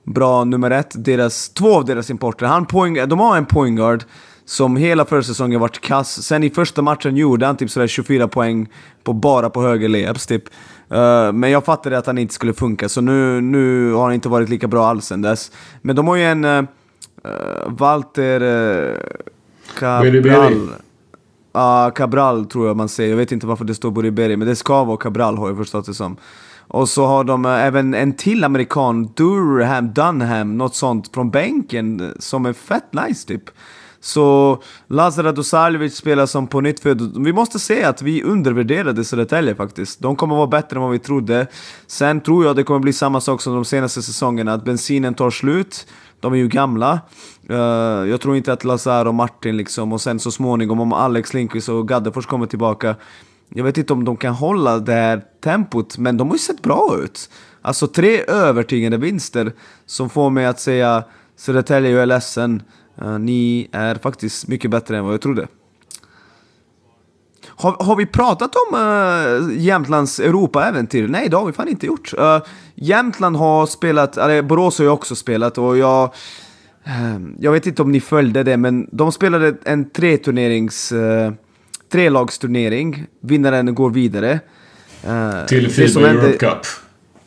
[0.04, 4.04] bra nummer ett, deras, två av deras importer, han point, de har en point guard
[4.46, 6.24] som hela förra säsongen varit kass.
[6.24, 8.70] Sen i första matchen gjorde han typ sådär 24 poäng
[9.04, 10.44] på, bara på höger layups typ.
[10.90, 14.30] Eh, men jag fattade att han inte skulle funka, så nu, nu har han inte
[14.30, 15.52] varit lika bra alls sen dess.
[15.82, 16.64] Men de har ju en uh,
[17.68, 18.98] Walter uh.
[19.80, 20.70] Cabral.
[21.54, 23.10] Ja, Cabral tror jag man säger.
[23.10, 25.86] Jag vet inte varför det står Boriberi, men det ska vara Cabral har jag förstått
[25.86, 26.18] det som.
[26.68, 32.46] Och så har de även en till amerikan, Durham, Dunham, något sånt, från bänken som
[32.46, 33.44] är fett nice typ.
[34.04, 39.56] Så Lazar Dosarjevic spelar som på nytt för Vi måste se att vi undervärderade Södertälje
[39.56, 40.00] faktiskt.
[40.00, 41.48] De kommer vara bättre än vad vi trodde.
[41.88, 45.30] Sen tror jag det kommer bli samma sak som de senaste säsongerna, att bensinen tar
[45.30, 45.88] slut.
[46.20, 47.00] De är ju gamla.
[47.50, 47.58] Eh,
[48.10, 51.70] jag tror inte att Lazar och Martin liksom, och sen så småningom om Alex Lindqvist
[51.70, 52.96] och Gaddefors kommer tillbaka.
[53.50, 56.62] Jag vet inte om de kan hålla det här tempot, men de har ju sett
[56.62, 57.30] bra ut.
[57.62, 59.54] Alltså tre övertygande vinster
[59.86, 61.04] som får mig att säga
[61.36, 62.64] Södertälje, jag är ledsen.
[63.02, 65.48] Eh, ni är faktiskt mycket bättre än vad jag trodde.
[67.48, 71.08] Har, har vi pratat om uh, Jämtlands Europa-äventyr?
[71.08, 72.14] Nej, det har vi fan inte gjort.
[72.20, 72.40] Uh,
[72.76, 76.14] Jämtland har spelat, eller Borås har ju också spelat och jag...
[76.88, 80.92] Uh, jag vet inte om ni följde det, men de spelade en tre-turnerings...
[80.92, 81.32] Uh,
[81.92, 83.06] trelagsturnering.
[83.22, 84.40] Vinnaren går vidare.
[85.08, 86.66] Uh, Till Fiba Europe Cup.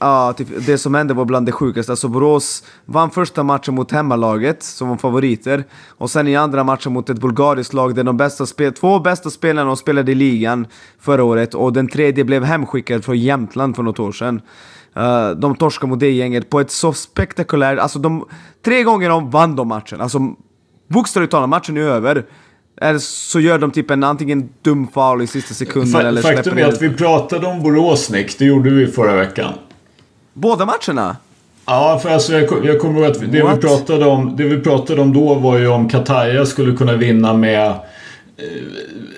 [0.05, 1.93] Ja, typ, det som hände var bland det sjukaste.
[1.93, 5.65] Alltså Borås vann första matchen mot hemmalaget, som var favoriter.
[5.89, 9.31] Och sen i andra matchen mot ett bulgariskt lag där de bästa spel två bästa
[9.31, 10.67] spelarna spelade i ligan
[11.01, 11.55] förra året.
[11.55, 14.41] Och den tredje blev hemskickad från Jämtland för något år sedan.
[14.97, 17.79] Uh, de torskade mot det gänget på ett så spektakulärt...
[17.79, 18.29] Alltså de,
[18.65, 20.01] tre gånger de vann de matchen.
[20.01, 20.19] Alltså
[20.89, 22.25] bokstavligt talat, matchen är över.
[22.81, 26.59] Eller så gör de typ en antingen dum foul i sista sekunden Fa eller Faktum
[26.59, 29.55] är att vi pratade om Borås Nick, det gjorde vi förra veckan.
[30.35, 31.16] Båda matcherna?
[31.66, 35.01] Ja, för alltså jag, jag kommer ihåg att det vi, pratade om, det vi pratade
[35.01, 37.74] om då var ju om Kataya skulle kunna vinna med eh,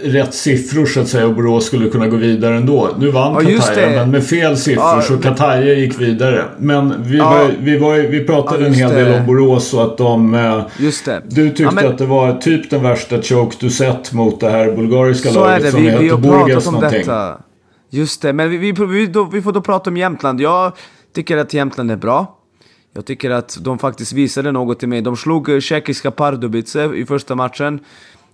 [0.02, 2.90] rätt siffror så att säga och Borås skulle kunna gå vidare ändå.
[2.98, 6.44] Nu vann ja, Kataya men med fel siffror ja, så Kataya gick vidare.
[6.58, 9.04] Men vi, ja, var, vi, var, vi pratade ja, en hel det.
[9.04, 10.34] del om Borås och att de...
[10.34, 11.22] Eh, just det.
[11.28, 14.72] Du tyckte men, att det var typ den värsta choke du sett mot det här
[14.72, 15.70] bulgariska laget det.
[15.70, 16.98] som vi, heter Burgas någonting.
[16.98, 17.38] Detta.
[17.90, 20.40] Just det, men vi, vi, vi, då, vi får då prata om Jämtland.
[20.40, 20.72] Jag
[21.16, 22.38] tycker att Jämtland är bra.
[22.92, 25.02] Jag tycker att de faktiskt visade något till mig.
[25.02, 27.80] De slog eh, tjeckiska Pardubice i första matchen.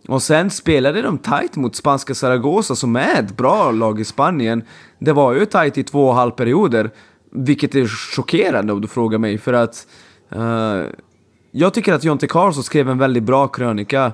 [0.08, 4.62] Och sen spelade de tight mot spanska Zaragoza som är ett bra lag i Spanien.
[4.98, 6.90] Det var ju tight i två och en halv perioder.
[7.30, 9.38] Vilket är chockerande om du frågar mig.
[9.38, 9.86] För att
[10.36, 10.84] uh,
[11.50, 14.12] jag tycker att Jonte Karlsson skrev en väldigt bra krönika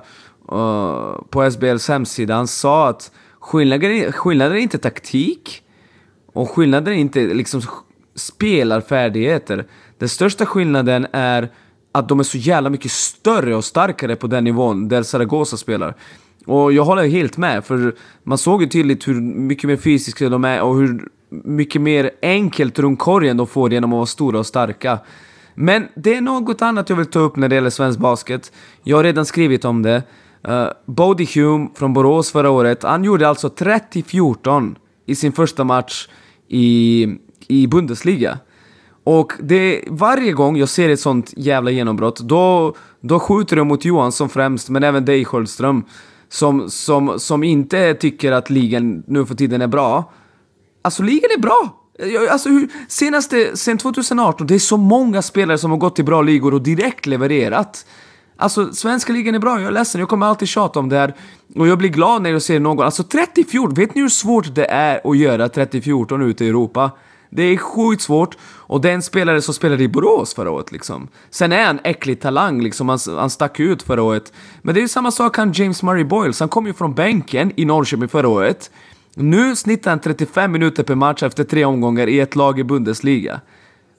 [0.51, 2.35] uh, på SBLs hemsida.
[2.35, 5.63] Han sa att skillnaden, skillnaden är inte taktik.
[6.33, 7.61] Och skillnaden är inte liksom
[8.19, 9.65] spelarfärdigheter.
[9.97, 11.49] Den största skillnaden är
[11.91, 15.95] att de är så jävla mycket större och starkare på den nivån där Zaragoza spelar.
[16.45, 20.45] Och jag håller helt med, för man såg ju tydligt hur mycket mer fysiska de
[20.45, 24.45] är och hur mycket mer enkelt runt korgen de får genom att vara stora och
[24.45, 24.99] starka.
[25.55, 28.51] Men det är något annat jag vill ta upp när det gäller svensk basket.
[28.83, 30.03] Jag har redan skrivit om det.
[30.47, 35.63] Eh, uh, Bodie Hume från Borås förra året, han gjorde alltså 30-14 i sin första
[35.63, 36.07] match
[36.47, 37.07] i
[37.49, 38.39] i Bundesliga.
[39.03, 43.85] Och det, varje gång jag ser ett sånt jävla genombrott, då, då skjuter jag mot
[43.85, 45.83] Johansson främst, men även dig Sköldström.
[46.31, 50.11] Som, som, som inte tycker att ligan nu för tiden är bra.
[50.81, 51.75] Alltså ligan är bra!
[52.31, 56.21] Alltså hur, senaste, sen 2018, det är så många spelare som har gått till bra
[56.21, 57.85] ligor och direkt levererat.
[58.37, 61.15] Alltså, svenska ligan är bra, jag är ledsen, jag kommer alltid tjata om det här.
[61.55, 64.65] Och jag blir glad när jag ser någon, alltså 30-14, vet ni hur svårt det
[64.65, 66.91] är att göra 30-14 ute i Europa?
[67.29, 68.37] Det är sjukt svårt.
[68.43, 71.07] Och den spelare som spelade i Borås förra året liksom.
[71.29, 74.33] Sen är han äcklig talang liksom, han, han stack ut förra året.
[74.61, 77.51] Men det är ju samma sak han James Murray Boyles, han kom ju från bänken
[77.55, 78.71] i Norrköping förra året.
[79.15, 83.41] Nu snittar han 35 minuter per match efter tre omgångar i ett lag i Bundesliga.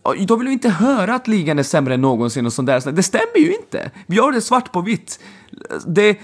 [0.02, 2.92] Och då vill vi inte höra att ligan är sämre än någonsin och sånt där.
[2.92, 3.90] Det stämmer ju inte!
[4.06, 5.20] Vi har det svart på vitt.
[5.86, 6.18] Det,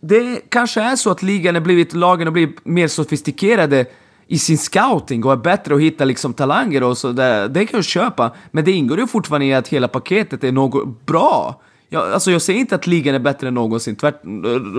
[0.00, 3.86] det kanske är så att ligan har blivit, lagen har blivit mer sofistikerade
[4.26, 7.48] i sin scouting och är bättre att hitta liksom talanger och så där.
[7.48, 11.06] Det kan jag köpa, men det ingår ju fortfarande i att hela paketet är något
[11.06, 11.60] bra.
[11.88, 14.30] Jag, alltså jag säger inte att ligan är bättre än någonsin, tvärt, eh,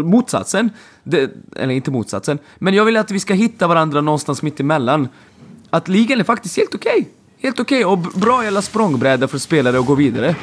[0.03, 0.69] motsatsen.
[1.03, 2.39] Det, eller inte motsatsen.
[2.57, 5.07] Men jag vill att vi ska hitta varandra någonstans mitt emellan.
[5.69, 6.91] Att ligan är faktiskt helt okej.
[6.91, 7.05] Okay.
[7.37, 8.07] Helt okej okay.
[8.13, 10.35] och bra jävla språngbräda för spelare att gå vidare.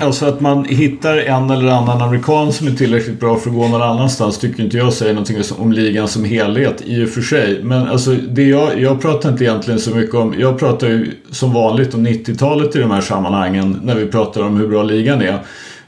[0.00, 3.68] Alltså att man hittar en eller annan amerikan som är tillräckligt bra för att gå
[3.68, 7.60] någon annanstans tycker inte jag säger någonting om ligan som helhet i och för sig.
[7.62, 11.52] Men alltså det jag, jag pratar inte egentligen så mycket om, jag pratar ju som
[11.52, 15.38] vanligt om 90-talet i de här sammanhangen när vi pratar om hur bra ligan är.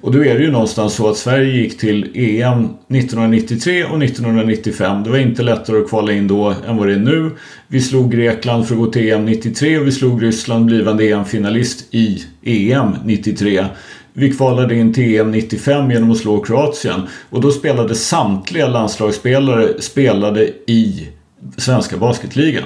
[0.00, 5.02] Och då är det ju någonstans så att Sverige gick till EM 1993 och 1995.
[5.02, 7.30] Det var inte lättare att kvala in då än vad det är nu.
[7.68, 11.94] Vi slog Grekland för att gå till EM 93 och vi slog Ryssland, blivande EM-finalist
[11.94, 13.64] i EM 93.
[14.12, 17.00] Vi kvalade in till EM 95 genom att slå Kroatien.
[17.30, 21.08] Och då spelade samtliga landslagsspelare spelade i
[21.56, 22.64] svenska basketligan.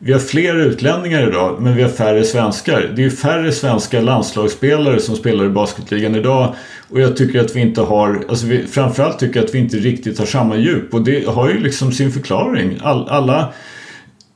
[0.00, 2.92] Vi har fler utlänningar idag men vi har färre svenskar.
[2.96, 6.54] Det är färre svenska landslagsspelare som spelar i basketligan idag.
[6.90, 9.76] Och jag tycker att vi inte har, alltså vi, framförallt tycker jag att vi inte
[9.76, 10.94] riktigt har samma djup.
[10.94, 12.78] Och det har ju liksom sin förklaring.
[12.82, 13.52] All, alla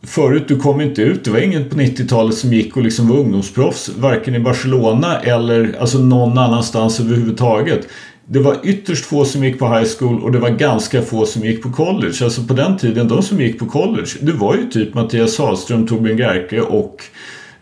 [0.07, 1.25] Förut, du kom inte ut.
[1.25, 3.89] Det var ingen på 90-talet som gick och liksom var ungdomsproffs.
[3.89, 7.89] Varken i Barcelona eller alltså någon annanstans överhuvudtaget
[8.27, 11.43] det var ytterst få som gick på high school och det var ganska få som
[11.43, 12.25] gick på college.
[12.25, 15.87] Alltså på den tiden, de som gick på college, det var ju typ Mattias Sahlström,
[15.87, 17.05] Torbjörn Gerke och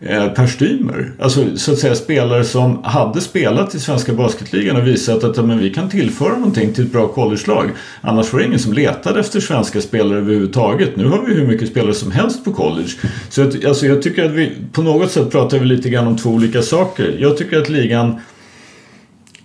[0.01, 1.11] eh, Per Stymer.
[1.19, 5.59] Alltså så att säga spelare som hade spelat i svenska basketligan och visat att men,
[5.59, 7.69] vi kan tillföra någonting till ett bra collegelag.
[8.01, 10.95] Annars var det ingen som letade efter svenska spelare överhuvudtaget.
[10.95, 12.89] Nu har vi hur mycket spelare som helst på college.
[13.29, 16.17] Så att, alltså, jag tycker att vi på något sätt pratar vi lite grann om
[16.17, 17.17] två olika saker.
[17.19, 18.19] Jag tycker att ligan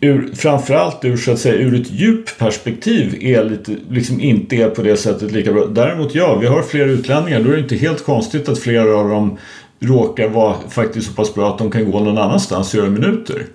[0.00, 4.82] ur, framförallt ur, så att säga, ur ett djupperspektiv är lite, liksom inte är på
[4.82, 5.66] det sättet lika bra.
[5.66, 7.40] Däremot ja, vi har fler utlänningar.
[7.40, 9.38] Då är det inte helt konstigt att flera av dem
[9.80, 13.46] råkar vara faktiskt så pass bra att de kan gå någon annanstans och göra minuter.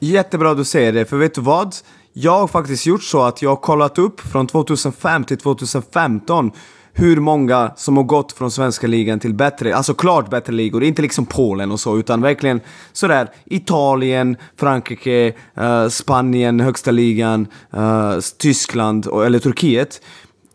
[0.00, 1.74] Jättebra du säger det, för vet du vad?
[2.12, 6.50] Jag har faktiskt gjort så att jag har kollat upp från 2005 till 2015
[6.98, 11.02] hur många som har gått från svenska ligan till bättre, alltså klart bättre ligor, inte
[11.02, 12.60] liksom Polen och så, utan verkligen
[12.92, 17.46] sådär Italien, Frankrike, uh, Spanien, högsta ligan,
[17.76, 20.00] uh, Tyskland och, eller Turkiet.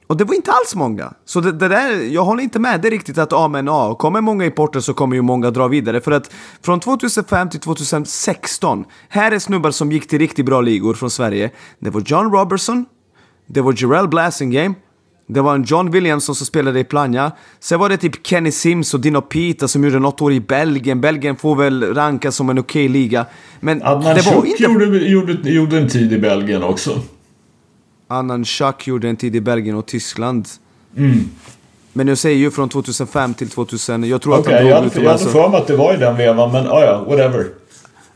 [0.07, 1.13] Och det var inte alls många.
[1.25, 4.21] Så det, det, där, jag håller inte med det riktigt att ja men ja, kommer
[4.21, 6.01] många importer så kommer ju många dra vidare.
[6.01, 6.31] För att
[6.61, 11.51] från 2005 till 2016, här är snubbar som gick till riktigt bra ligor från Sverige.
[11.79, 12.85] Det var John Robertson,
[13.47, 14.75] det var Jarell Blasingame,
[15.27, 17.31] det var en John Williamson som spelade i Plannja.
[17.59, 21.01] Sen var det typ Kenny Sims och Dino Pita som gjorde något år i Belgien.
[21.01, 23.25] Belgien får väl rankas som en okej okay liga.
[23.59, 24.63] Men Adnan det var inte...
[24.63, 27.01] Gjorde, gjorde, gjorde en tid i Belgien också.
[28.07, 30.47] Annan Schack gjorde en tid i Belgien och Tyskland.
[30.97, 31.29] Mm.
[31.93, 34.03] Men jag säger ju från 2005 till 2000.
[34.03, 35.97] Jag tror okay, att han jag, hade, jag hade för mig att det var i
[35.97, 37.47] den vevan, men ah, ja, whatever.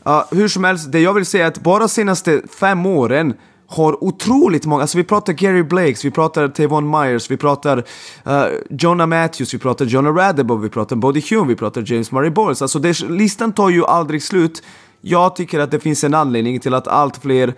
[0.06, 3.34] Uh, hur som helst, det jag vill säga är att bara senaste fem åren
[3.70, 8.44] har otroligt många, alltså vi pratar Gary Blakes, vi pratar Tavon Myers, vi pratar uh,
[8.70, 12.62] Jonah Matthews, vi pratar Jonah Radebow, vi pratar Body Hume, vi pratar James Murray Bowles.
[12.62, 14.62] Alltså det, listan tar ju aldrig slut.
[15.00, 17.54] Jag tycker att det finns en anledning till att allt fler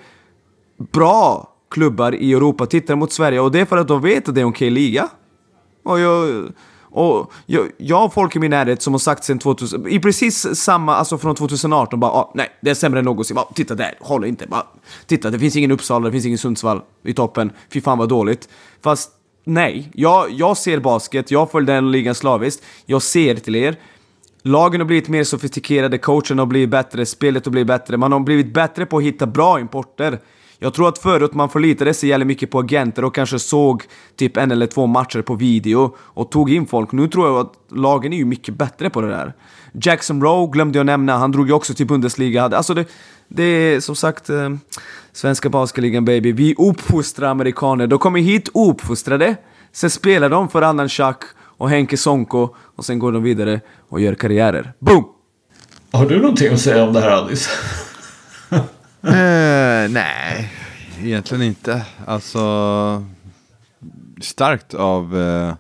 [0.93, 4.35] bra klubbar i Europa tittar mot Sverige och det är för att de vet att
[4.35, 5.09] det är en okej liga.
[5.85, 6.45] Och jag,
[6.91, 10.55] och jag, jag har folk i min närhet som har sagt sen 2000, i precis
[10.55, 13.35] samma, alltså från 2018 bara ah, nej, det är sämre än någonsin.
[13.35, 14.47] Bara, titta där, håller inte.
[14.47, 14.67] Bara,
[15.07, 17.53] titta, det finns ingen Uppsala, det finns ingen Sundsvall i toppen.
[17.73, 18.49] Fy fan vad dåligt.
[18.83, 19.11] Fast
[19.45, 22.65] nej, jag, jag ser basket, jag följer den ligan slaviskt.
[22.87, 23.77] Jag ser till er.
[24.43, 27.97] Lagen har blivit mer sofistikerade, coachen har blivit bättre, spelet har blivit bättre.
[27.97, 30.19] Man har blivit bättre på att hitta bra importer.
[30.63, 33.83] Jag tror att förut man förlitade sig jävligt mycket på agenter och kanske såg
[34.17, 36.93] typ en eller två matcher på video och tog in folk.
[36.93, 39.33] Nu tror jag att lagen är ju mycket bättre på det där.
[39.73, 42.43] Jackson Rowe glömde jag nämna, han drog ju också till Bundesliga.
[42.43, 42.85] Alltså det,
[43.29, 44.51] det är som sagt eh,
[45.13, 46.33] svenska basketligan baby.
[46.33, 47.87] Vi uppfostrar amerikaner.
[47.87, 49.37] De kommer hit uppfostrade,
[49.73, 54.01] sen spelar de för Annan Schack och Henke Sonko och sen går de vidare och
[54.01, 54.73] gör karriärer.
[54.79, 55.05] Boom!
[55.93, 57.51] Har du någonting att säga om det här Alice?
[59.03, 60.53] Eh, nej,
[61.03, 61.87] egentligen inte.
[62.07, 63.05] Alltså,
[64.21, 65.55] starkt av eh,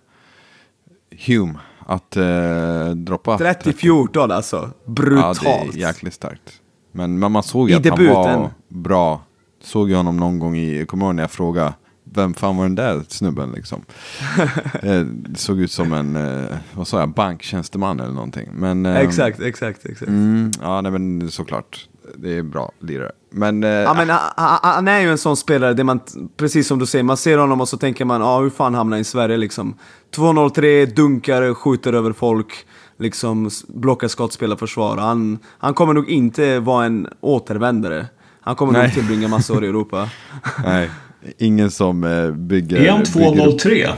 [1.26, 3.36] Hume att eh, droppa.
[3.36, 4.70] 30-14 alltså.
[4.84, 5.42] Brutalt.
[5.44, 6.60] Ja, det är jäkligt starkt.
[6.92, 8.14] Men, men man såg ju att debuten.
[8.16, 9.22] han var bra.
[9.62, 11.72] Såg jag honom någon gång i, kommer ihåg när jag frågade
[12.14, 13.84] vem fan var den där snubben liksom?
[14.82, 18.48] eh, såg ut som en, eh, vad sa jag, banktjänsteman eller någonting.
[18.52, 20.08] Men, eh, exakt, exakt, exakt.
[20.08, 21.88] Mm, ja, nej, men såklart.
[22.14, 23.12] Det är bra lirare.
[23.30, 26.00] Men, eh, ja, men han, han är ju en sån spelare, där man,
[26.36, 28.96] precis som du säger, man ser honom och så tänker man, ah, hur fan hamnar
[28.96, 29.74] han i Sverige liksom?
[30.16, 32.66] 2-0-3, dunkar, skjuter över folk,
[32.98, 34.96] liksom blockar skott, spelar försvar.
[34.96, 38.06] Han, han kommer nog inte vara en återvändare.
[38.40, 38.82] Han kommer Nej.
[38.82, 40.08] nog tillbringa massa år i Europa.
[40.64, 40.90] Nej,
[41.38, 42.76] ingen som eh, bygger...
[42.76, 43.88] Är han 2-0-3?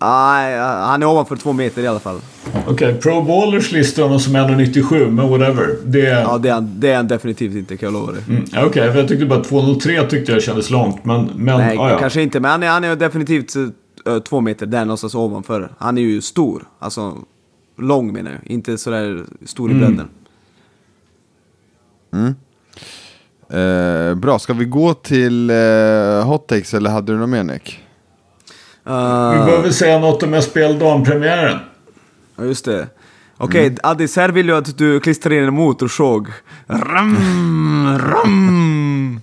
[0.00, 2.20] Nej, han är ovanför två meter i alla fall.
[2.54, 5.76] Okej, okay, Pro Ballers listar honom som 1,97 men whatever.
[5.84, 6.20] Det är...
[6.20, 8.22] Ja, det är, han, det är han definitivt inte kan jag lova dig.
[8.28, 11.04] Mm, Okej, okay, jag tyckte bara 2,03 tyckte jag kändes långt.
[11.04, 11.98] Men, men Nej, ah, ja.
[11.98, 12.40] kanske inte.
[12.40, 15.72] Men han är, han är definitivt uh, två meter där någonstans ovanför.
[15.78, 16.62] Han är ju stor.
[16.78, 17.18] Alltså,
[17.78, 18.40] lång menar jag.
[18.50, 19.86] Inte sådär stor i mm.
[19.86, 20.08] bredden.
[22.12, 22.34] Mm.
[23.50, 27.80] Eh, bra, ska vi gå till eh, hottakes eller hade du något mer Nick?
[28.90, 31.58] Uh, vi behöver säga något om SPL dampremiären.
[32.36, 32.88] Ja, just det.
[33.36, 33.78] Okej, okay, mm.
[33.82, 36.28] Addis, här vill jag att du klistrar in en motorsåg.
[36.66, 39.20] Ram, ram.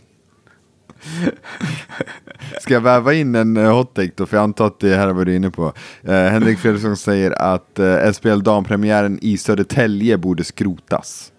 [2.62, 4.26] Ska jag väva in en uh, hot då?
[4.26, 5.66] För jag antar att det här var du inne på.
[6.08, 11.32] Uh, Henrik Fredriksson säger att uh, SPL dampremiären i Södertälje borde skrotas.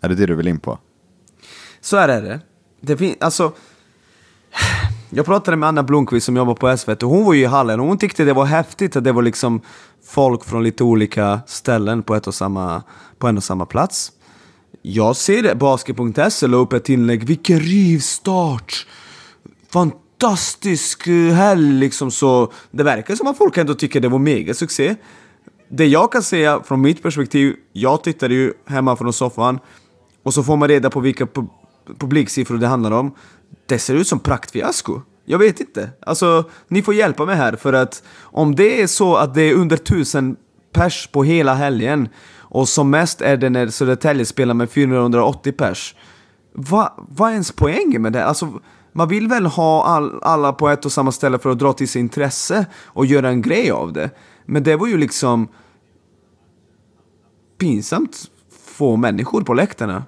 [0.00, 0.78] Är det det du vill in på?
[1.80, 2.40] Så är det.
[2.80, 3.52] Det finns, alltså...
[5.14, 7.86] Jag pratade med Anna Blomqvist som jobbar på SVT, hon var ju i hallen och
[7.86, 9.60] hon tyckte det var häftigt att det var liksom
[10.04, 12.82] folk från lite olika ställen på, ett och samma,
[13.18, 14.12] på en och samma plats.
[14.82, 18.86] Jag ser det, Basket.se la upp ett inlägg, vilken rivstart!
[19.72, 22.52] Fantastisk eh, helg liksom så.
[22.70, 24.94] Det verkar som att folk ändå tycker det var mega succé.
[25.68, 29.58] det jag kan säga från mitt perspektiv, jag tittade ju hemma från soffan
[30.22, 31.42] och så får man reda på vilka pu
[31.98, 33.14] publiksiffror det handlar om.
[33.66, 35.00] Det ser ut som praktfiasko.
[35.24, 35.90] Jag vet inte.
[36.06, 39.54] Alltså, ni får hjälpa mig här för att om det är så att det är
[39.54, 40.36] under tusen
[40.72, 45.94] pers på hela helgen och som mest är det när Södertälje spelar med 480 pers.
[46.52, 48.24] Vad va är ens poängen med det?
[48.24, 48.60] Alltså,
[48.92, 51.88] man vill väl ha all, alla på ett och samma ställe för att dra till
[51.88, 54.10] sig intresse och göra en grej av det.
[54.46, 55.48] Men det var ju liksom
[57.58, 58.16] pinsamt
[58.64, 60.04] få människor på läktarna.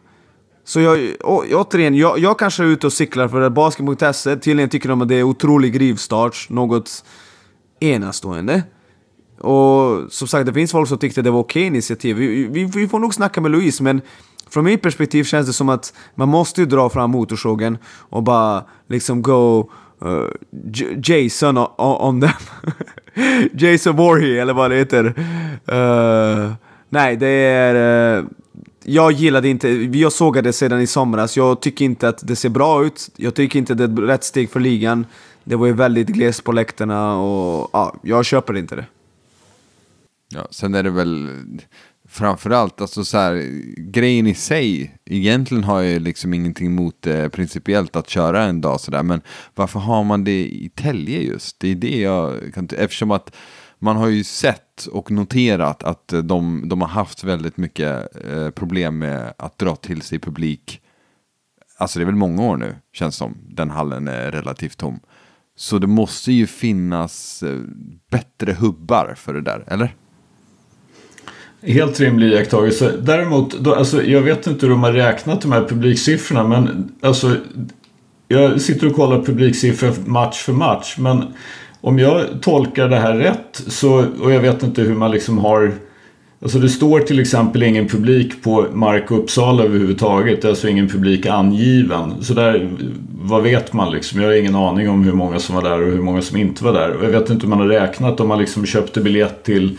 [0.65, 4.71] Så jag, å, återigen, jag, jag kanske är ute och cyklar för att basket.se tydligen
[4.71, 7.05] tycker de att det är otrolig rivstart, något
[7.81, 8.63] enastående.
[9.41, 12.17] Och som sagt, det finns folk som tyckte det var okej initiativ.
[12.17, 14.01] Vi, vi, vi får nog snacka med Louise, men
[14.51, 18.65] från mitt perspektiv känns det som att man måste ju dra fram motorsågen och bara
[18.89, 19.71] liksom go
[20.05, 20.29] uh,
[21.05, 22.31] Jason on, on them.
[23.53, 25.05] Jason Warhey, eller vad det heter.
[25.73, 26.53] Uh,
[26.89, 28.19] nej, det är...
[28.19, 28.25] Uh,
[28.85, 31.37] jag gillade inte, jag sågade det sedan i somras.
[31.37, 33.11] Jag tycker inte att det ser bra ut.
[33.17, 35.07] Jag tycker inte det är ett rätt steg för ligan.
[35.45, 38.87] Det var ju väldigt glest på läktarna och ja, jag köper inte det.
[40.35, 41.31] Ja, sen är det väl
[42.09, 43.35] framförallt, alltså så här,
[43.77, 48.81] grejen i sig, egentligen har jag liksom ingenting emot eh, principiellt att köra en dag
[48.81, 49.21] sådär, men
[49.55, 51.61] varför har man det i Tälje just?
[51.61, 53.37] Det är det jag kan, eftersom att
[53.85, 58.51] man har ju sett och noterat att eh, de, de har haft väldigt mycket eh,
[58.51, 60.81] problem med att dra till sig publik.
[61.79, 65.01] Alltså det är väl många år nu, känns som, den hallen är relativt tom.
[65.57, 67.59] Så det måste ju finnas eh,
[68.11, 69.95] bättre hubbar för det där, eller?
[71.63, 72.97] Helt rimlig iakttagelse.
[73.01, 77.37] Däremot, då, alltså, jag vet inte hur de har räknat de här publiksiffrorna men alltså
[78.29, 81.35] jag sitter och kollar publiksiffror match för match men
[81.85, 85.73] om jag tolkar det här rätt så, och jag vet inte hur man liksom har
[86.43, 90.43] Alltså det står till exempel ingen publik på Mark Uppsala överhuvudtaget.
[90.43, 92.23] Det är alltså ingen publik angiven.
[92.23, 92.71] Så där,
[93.21, 94.21] vad vet man liksom?
[94.21, 96.65] Jag har ingen aning om hur många som var där och hur många som inte
[96.65, 96.91] var där.
[96.91, 99.79] Och jag vet inte hur man har räknat om man liksom köpte biljett till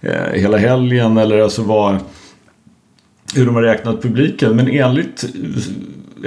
[0.00, 1.96] eh, hela helgen eller alltså vad,
[3.34, 4.56] hur de har räknat publiken.
[4.56, 5.24] Men enligt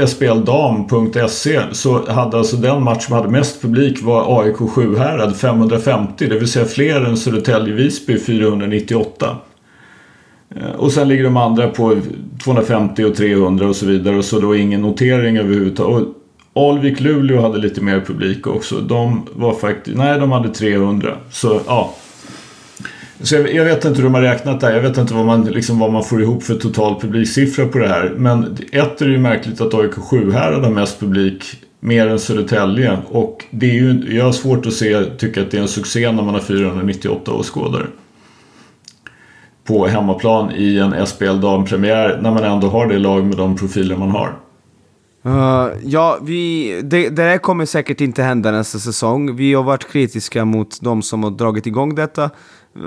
[0.05, 6.27] spldam.se så hade alltså den match som hade mest publik var AIK 7 Härad 550.
[6.27, 9.37] Det vill säga fler än Södertälje-Visby 498.
[10.55, 11.97] Eh, och sen ligger de andra på
[12.43, 16.07] 250 och 300 och så vidare och så då ingen notering överhuvudtaget.
[16.53, 18.75] Alvik-Luleå hade lite mer publik också.
[18.75, 21.17] De var faktiskt, nej de hade 300.
[21.31, 21.95] Så ja,
[23.21, 24.73] så jag, jag, vet inte hur de har räknat där.
[24.73, 27.87] Jag vet inte vad man, liksom, vad man får ihop för total publiksiffra på det
[27.87, 28.13] här.
[28.17, 31.43] Men ett är det ju märkligt att AIK 7 här har mest publik.
[31.79, 32.97] Mer än Södertälje.
[33.09, 36.11] Och det är ju, jag har svårt att se, tycka att det är en succé
[36.11, 37.87] när man har 498 åskådare.
[39.63, 42.19] På hemmaplan i en SPL dampremiär.
[42.21, 44.37] När man ändå har det lag med de profiler man har.
[45.25, 49.35] Uh, ja, vi, det, det där kommer säkert inte hända nästa säsong.
[49.35, 52.29] Vi har varit kritiska mot de som har dragit igång detta.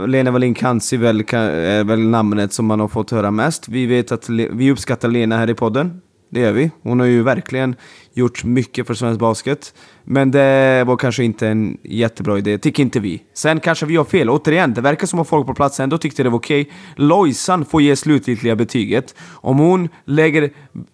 [0.07, 3.69] Lena Wallin Kansi väl, är väl namnet som man har fått höra mest.
[3.69, 6.01] Vi vet att vi uppskattar Lena här i podden.
[6.33, 6.71] Det gör vi.
[6.83, 7.77] Hon har ju verkligen
[8.15, 9.75] gjort mycket för svensk basket.
[10.05, 13.23] Men det var kanske inte en jättebra idé, tycker inte vi.
[13.35, 14.31] Sen kanske vi har fel.
[14.31, 16.61] Återigen, det verkar som att folk på plats ändå tyckte det var okej.
[16.61, 16.73] Okay.
[17.07, 19.15] Lojsan får ge slutgiltiga betyget.
[19.31, 20.51] Om hon lägger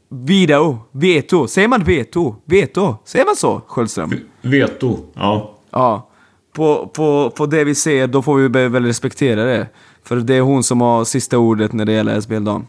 [0.09, 2.36] video, veto, säger man veto?
[2.44, 2.97] Veto?
[3.05, 4.14] Säger man så, Sköldström?
[4.42, 5.55] Veto, ja.
[5.70, 6.11] Ja
[6.57, 9.68] på, på, på det vi ser, då får vi väl respektera det.
[10.02, 12.66] För det är hon som har sista ordet när det gäller SBL-dagen.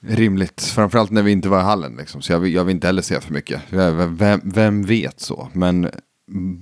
[0.00, 1.96] Rimligt, framförallt när vi inte var i hallen.
[1.96, 2.22] Liksom.
[2.22, 3.62] Så jag vill, jag vill inte heller säga för mycket.
[3.70, 5.48] Vem, vem vet så?
[5.52, 5.90] Men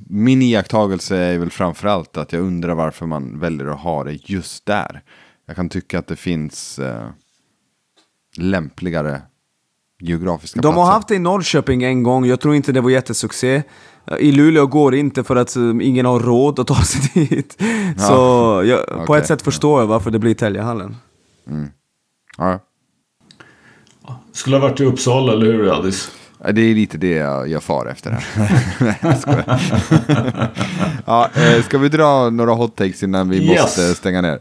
[0.08, 4.66] min iakttagelse är väl framförallt att jag undrar varför man väljer att ha det just
[4.66, 5.02] där.
[5.46, 7.08] Jag kan tycka att det finns eh,
[8.36, 9.22] lämpligare
[10.00, 10.80] geografiska De platser.
[10.80, 13.62] har haft det i Norrköping en gång, jag tror inte det var jättesuccé.
[14.18, 17.56] I Luleå går det inte för att um, ingen har råd att ta sig dit.
[17.96, 18.02] Ja.
[18.02, 18.12] Så
[18.66, 19.06] jag, okay.
[19.06, 20.96] på ett sätt förstår jag varför det blir Täljehallen.
[21.48, 21.68] Mm.
[22.38, 22.60] Ja.
[24.32, 26.10] Skulle ha varit i Uppsala, eller hur Adis?
[26.38, 28.24] Det är lite det jag, jag far efter här.
[31.06, 33.62] ja, eh, ska vi dra några hot takes innan vi yes.
[33.62, 34.40] måste stänga ner?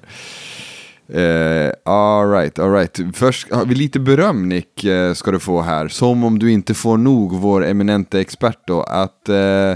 [1.15, 2.99] Uh, all right, all right.
[3.13, 5.87] Först har vi lite beröm Nick uh, ska du få här.
[5.87, 8.81] Som om du inte får nog vår eminente expert då.
[8.81, 9.75] Att uh,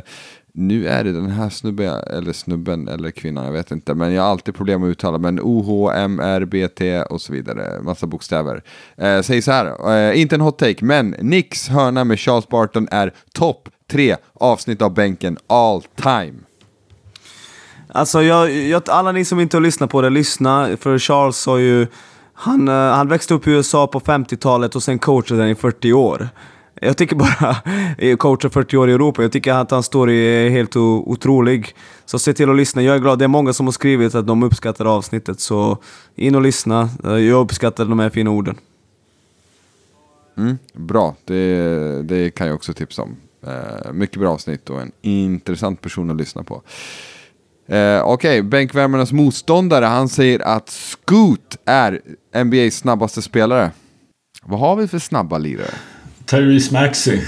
[0.53, 3.93] nu är det den här snubben, eller snubben eller kvinnan, jag vet inte.
[3.93, 5.17] Men jag har alltid problem att uttala.
[5.17, 7.81] Men OHMRBT och så vidare.
[7.81, 8.63] Massa bokstäver.
[9.01, 13.13] Uh, säg så här, inte en hot take, men Nicks hörna med Charles Barton är
[13.33, 16.33] topp tre avsnitt av bänken all time.
[17.95, 20.77] Alltså, jag, jag, alla ni som inte har lyssnat på det, lyssna.
[20.77, 21.87] För Charles har ju...
[22.33, 25.93] Han, eh, han växte upp i USA på 50-talet och sen coachade den i 40
[25.93, 26.29] år.
[26.81, 27.55] Jag tycker bara,
[27.97, 31.75] eh, coacha 40 år i Europa, jag tycker att hans story är helt otrolig.
[32.05, 33.19] Så se till att lyssna, jag är glad.
[33.19, 35.77] Det är många som har skrivit att de uppskattar avsnittet, så
[36.15, 36.89] in och lyssna.
[37.05, 38.57] Eh, jag uppskattar de här fina orden.
[40.37, 43.15] Mm, bra, det, det kan jag också tipsa om.
[43.93, 46.61] Mycket bra avsnitt och en intressant person att lyssna på.
[47.73, 48.41] Eh, Okej, okay.
[48.41, 52.01] bänkvärmarnas motståndare, han säger att Scoot är
[52.43, 53.71] NBAs snabbaste spelare.
[54.43, 55.73] Vad har vi för snabba lirare?
[56.25, 57.21] Therese Maxey.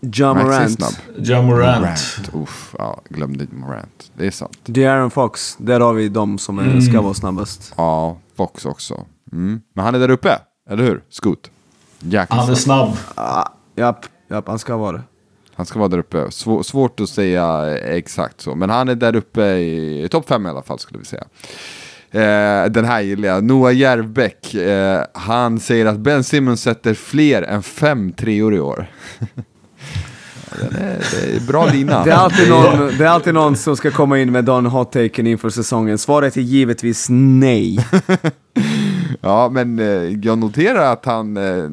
[0.00, 1.00] John Morant.
[1.18, 1.80] John Morant.
[1.80, 2.30] Morant.
[2.34, 4.10] Uff, ja, glömde Morant.
[4.14, 4.58] Det är sant.
[4.64, 5.56] De'Aaron Fox.
[5.58, 6.80] Där har vi de som mm.
[6.80, 7.74] ska vara snabbast.
[7.76, 9.06] Ja, Fox också.
[9.32, 9.60] Mm.
[9.74, 10.38] Men han är där uppe,
[10.70, 11.02] eller hur?
[11.10, 11.50] Scoot.
[12.00, 12.96] Jäkligt han är snabb.
[13.14, 15.02] Ah, japp, japp, han ska vara det.
[15.56, 16.30] Han ska vara där uppe.
[16.30, 18.54] Svår, svårt att säga exakt så.
[18.54, 21.24] Men han är där uppe i, i topp fem i alla fall skulle vi säga.
[22.10, 23.44] Eh, den här gillar jag.
[23.44, 24.54] Noah Järvbäck.
[24.54, 28.90] Eh, han säger att Ben Simmons sätter fler än fem treor i år.
[30.70, 32.04] det, är, det är bra lina.
[32.04, 35.26] Det är, alltid någon, det är alltid någon som ska komma in med den hot-taken
[35.26, 35.98] inför säsongen.
[35.98, 37.78] Svaret är givetvis nej.
[39.20, 41.70] ja, men eh, jag noterar att han, eh,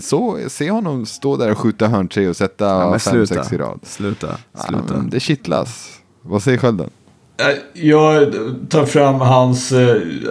[0.00, 3.80] så, se honom stå där och skjuta hörntre och sätta 5-6 i rad.
[3.82, 4.28] Sluta,
[4.68, 4.94] sluta.
[4.94, 5.88] Ja, det kittlas.
[6.22, 6.90] Vad säger Skölden?
[7.40, 8.34] Eh, jag
[8.68, 9.72] tar fram hans,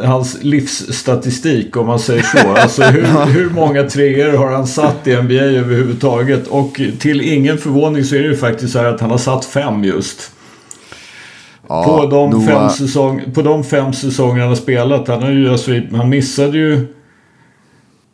[0.03, 2.55] hans livsstatistik om man säger så.
[2.55, 6.47] Alltså hur, hur många treor har han satt i NBA överhuvudtaget?
[6.47, 9.45] Och till ingen förvåning så är det ju faktiskt så här att han har satt
[9.45, 10.31] fem just.
[11.69, 12.45] Ja, på, de Noah...
[12.45, 15.07] fem säsong, på de fem säsonger han har spelat.
[15.07, 16.87] Han, har ju, alltså, han missade ju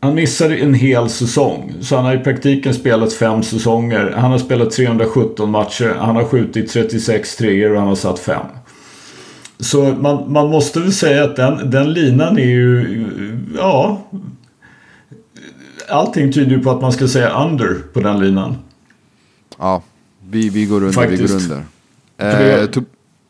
[0.04, 1.74] han missade en hel säsong.
[1.82, 4.14] Så han har i praktiken spelat fem säsonger.
[4.18, 5.95] Han har spelat 317 matcher.
[5.99, 8.45] Han har skjutit 36 treor och han har satt fem.
[9.60, 13.06] Så man, man måste väl säga att den, den linan är ju...
[13.58, 14.01] Ja...
[15.89, 18.56] Allting tyder ju på att man ska säga under på den linan.
[19.58, 19.84] Ja,
[20.30, 20.91] vi, vi går under.
[20.91, 21.22] Faktiskt.
[21.22, 21.64] Vi går
[22.18, 22.62] under.
[22.64, 22.68] Eh,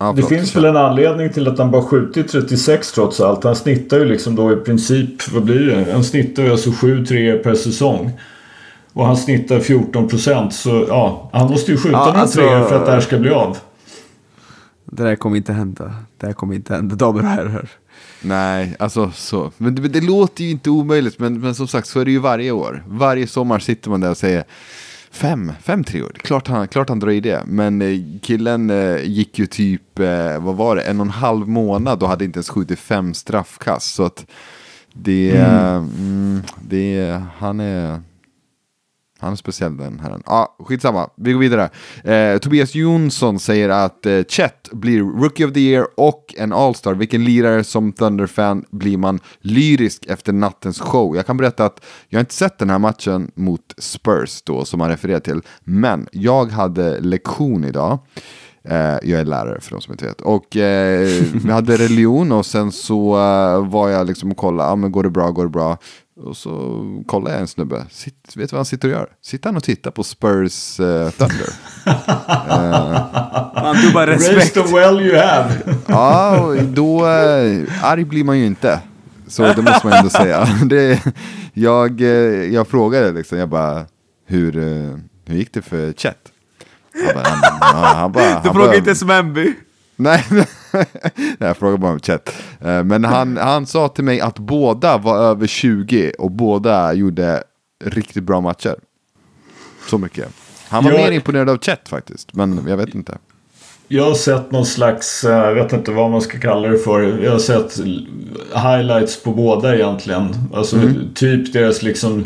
[0.03, 3.43] ja, det finns väl en anledning till att han bara skjutit 36 trots allt.
[3.43, 5.93] Han snittar ju liksom då i princip, vad blir det?
[5.93, 8.11] Han snittar ju alltså 7 3 per säsong.
[8.93, 10.53] Och han snittar 14 procent.
[10.53, 13.17] Så ja, han måste ju skjuta ja, några alltså, treor för att det här ska
[13.17, 13.57] bli av.
[14.85, 15.93] Det där kommer inte hända.
[16.17, 17.69] Det här kommer inte hända, damer och herrar.
[18.21, 19.51] Nej, alltså så.
[19.57, 22.19] Men det, det, låter ju inte omöjligt, men, men som sagt så är det ju
[22.19, 22.83] varje år.
[22.87, 24.43] Varje sommar sitter man där och säger
[25.13, 26.11] fem, fem treor.
[26.17, 27.43] Klart han, klart han drar i det.
[27.45, 31.47] Men eh, killen eh, gick ju typ, eh, vad var det, en och en halv
[31.47, 33.95] månad och hade inte ens skjutit fem straffkast.
[33.95, 34.25] Så att
[34.93, 35.89] det, mm.
[35.97, 38.01] Mm, det han är
[39.23, 40.09] han är speciell den här.
[40.09, 41.09] Ja, ah, skitsamma.
[41.15, 41.69] Vi går vidare.
[42.03, 46.93] Eh, Tobias Jonsson säger att eh, Chet blir Rookie of the Year och en All-Star.
[46.93, 51.15] Vilken lirare som Thunder-fan blir man lyrisk efter nattens show?
[51.15, 54.89] Jag kan berätta att jag inte sett den här matchen mot Spurs då, som han
[54.89, 55.41] refererar till.
[55.63, 57.99] Men jag hade lektion idag.
[58.69, 60.21] Eh, jag är lärare för de som inte vet.
[60.21, 64.75] Och eh, vi hade religion och sen så eh, var jag liksom och kollade, ah,
[64.75, 65.77] men går det bra, går det bra?
[66.15, 67.85] Och så kollar jag en snubbe.
[67.91, 69.09] Sitt, vet du vad han sitter och gör?
[69.21, 71.49] Sitter han och tittar på Spurs uh, Thunder.
[73.65, 74.37] uh, du bara respekt.
[74.37, 75.53] Raise the well you have.
[75.87, 78.79] ja, då uh, arg blir man ju inte.
[79.27, 80.47] Så det måste man ändå säga.
[80.65, 81.05] det,
[81.53, 82.01] jag,
[82.51, 83.85] jag frågade liksom, jag bara,
[84.25, 84.51] hur,
[85.25, 86.17] hur gick det för Chet?
[87.05, 87.27] Han bara,
[87.59, 89.53] han, han bara, du frågade inte Smemby?
[89.95, 90.25] Nej,
[91.39, 92.35] jag frågar bara om chat.
[92.61, 97.43] Eh, men han, han sa till mig att båda var över 20 och båda gjorde
[97.85, 98.75] riktigt bra matcher.
[99.89, 100.27] Så mycket.
[100.67, 103.17] Han var jag, mer imponerad av chat faktiskt, men jag vet inte.
[103.87, 107.23] Jag har sett någon slags, eh, jag vet inte vad man ska kalla det för.
[107.23, 107.79] Jag har sett
[108.55, 110.35] highlights på båda egentligen.
[110.53, 111.13] Alltså mm.
[111.15, 112.25] typ deras liksom,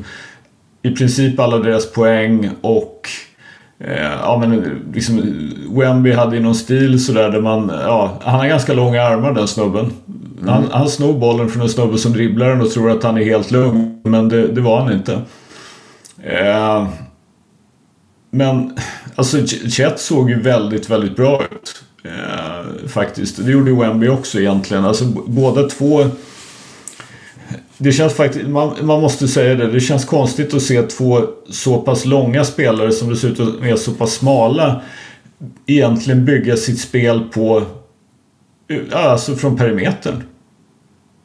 [0.82, 3.10] i princip alla deras poäng och
[4.22, 5.22] ja men liksom
[5.70, 9.48] Wemby hade ju någon stil sådär där man, ja han har ganska långa armar den
[9.48, 9.92] snubben.
[10.42, 10.50] Mm.
[10.50, 13.24] Han, han snor bollen från en snubbe som dribblar den och tror att han är
[13.24, 14.02] helt lugn.
[14.04, 15.22] Men det, det var han inte.
[16.24, 16.88] Eh,
[18.32, 18.78] men
[19.16, 21.84] alltså Chet såg ju väldigt, väldigt bra ut.
[22.04, 23.46] Eh, faktiskt.
[23.46, 24.86] Det gjorde ju Wemby också egentligen.
[24.86, 26.06] Alltså båda två
[27.78, 31.82] det känns faktiskt, man, man, måste säga det, det känns konstigt att se två så
[31.82, 34.82] pass långa spelare som dessutom är så pass smala
[35.66, 37.64] egentligen bygga sitt spel på,
[38.92, 40.24] alltså från perimetern.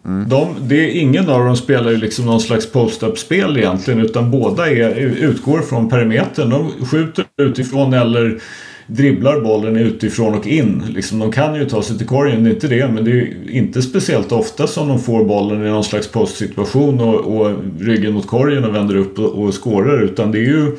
[0.04, 0.28] Mm.
[0.28, 4.70] De, det är ingen av dem spelar ju liksom någon slags post-up-spel egentligen utan båda
[4.70, 6.50] är, utgår från perimetern.
[6.50, 8.40] De skjuter utifrån eller
[8.86, 10.82] dribblar bollen utifrån och in.
[10.88, 12.88] Liksom, de kan ju ta sig till korgen, det är inte det.
[12.88, 17.40] Men det är inte speciellt ofta som de får bollen i någon slags postsituation och,
[17.40, 20.02] och ryggen mot korgen och vänder upp och, och skårar.
[20.02, 20.76] Utan det är ju...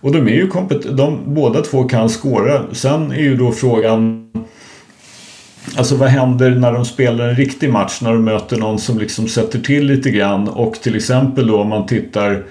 [0.00, 2.74] Och de är ju kompetenta, de båda två kan skåra.
[2.74, 4.30] Sen är ju då frågan
[5.76, 9.28] Alltså vad händer när de spelar en riktig match när de möter någon som liksom
[9.28, 12.44] sätter till lite grann och till exempel då om man tittar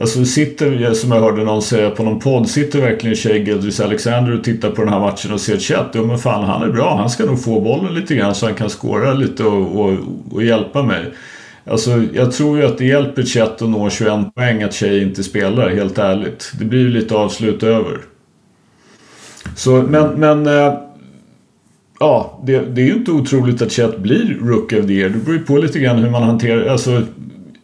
[0.00, 4.38] Alltså sitter, som jag hörde någon säga på någon podd, sitter verkligen Shea Gildris Alexander
[4.38, 5.86] och tittar på den här matchen och ser Chet?
[5.92, 8.54] Ja men fan han är bra, han ska nog få bollen lite grann så han
[8.54, 9.98] kan skåra lite och, och,
[10.30, 11.04] och hjälpa mig.
[11.66, 15.22] Alltså jag tror ju att det hjälper Chet att nå 21 poäng att Shea inte
[15.22, 16.52] spelar, helt ärligt.
[16.58, 18.00] Det blir ju lite avslut över.
[19.56, 20.74] Så, men, men äh,
[22.00, 25.08] Ja, det, det, är ju inte otroligt att Chet blir Rookie of the Year.
[25.08, 26.66] Det beror ju på lite grann hur man hanterar...
[26.66, 27.02] Alltså,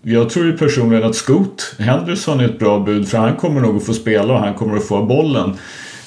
[0.02, 3.76] jag tror ju personligen att Scoot Henderson är ett bra bud för han kommer nog
[3.76, 5.56] att få spela och han kommer att få bollen.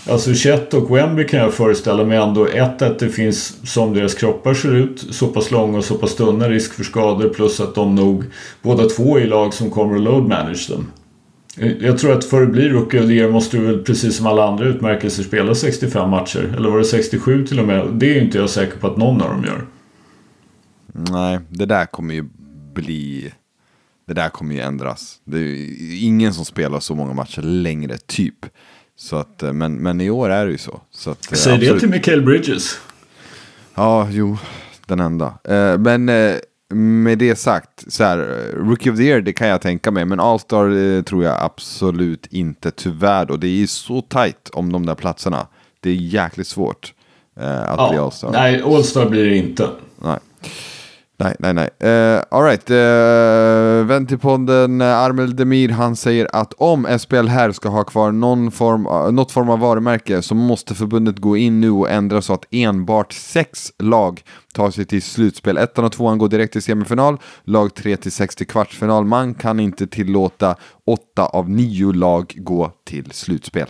[0.10, 4.14] Alltså Chet och Wemby kan jag föreställa mig ändå ett att det finns som deras
[4.14, 7.76] kroppar ser ut så pass långa och så pass tunna risk för skador plus att
[7.76, 8.24] de nog
[8.62, 10.88] båda två är lag som kommer att load manage dem.
[11.58, 14.18] Eh, jag tror att för att bli Rookie of the Year måste du väl precis
[14.18, 16.54] som alla andra utmärkelser spela 65 matcher.
[16.58, 17.88] Eller var det 67 till och med?
[17.94, 19.66] Det är ju inte jag säker på att någon av dem gör.
[21.12, 22.26] Nej, det där kommer ju
[22.74, 23.32] bli...
[24.08, 25.20] Det där kommer ju ändras.
[25.24, 28.46] Det är ingen som spelar så många matcher längre, typ.
[28.96, 30.82] Så att, eh, men, men i år är det ju så.
[30.92, 31.74] så att, eh, Säg absolut.
[31.74, 32.80] det till Mikael Bridges.
[33.76, 34.38] Ja, jo,
[34.86, 35.34] den enda.
[35.44, 36.06] Eh, men
[37.04, 38.18] med det sagt, så här,
[38.54, 42.72] Rookie of the Year det kan jag tänka mig, men All-Star tror jag absolut inte
[42.72, 43.32] tyvärr.
[43.32, 45.48] Och det är så tajt om de där platserna.
[45.80, 46.94] Det är jäkligt svårt
[47.36, 48.32] att ja, bli All-Star.
[48.32, 49.70] Nej, All-Star blir det inte.
[50.04, 50.20] Nej.
[51.24, 51.70] Nej, nej, nej.
[51.80, 57.28] Eh, uh, Alright, uh, eh, vän till podden Armel Demir, han säger att om SPL
[57.28, 61.38] här ska ha kvar någon form, uh, något form av varumärke så måste förbundet gå
[61.38, 64.22] in nu och ändra så att enbart sex lag
[64.54, 65.58] tar sig till slutspel.
[65.58, 69.06] Ettan och tvåan går direkt till semifinal, lag tre till sex till kvartsfinal.
[69.06, 70.56] Man kan inte tillåta
[70.86, 73.68] åtta av nio lag gå till slutspel.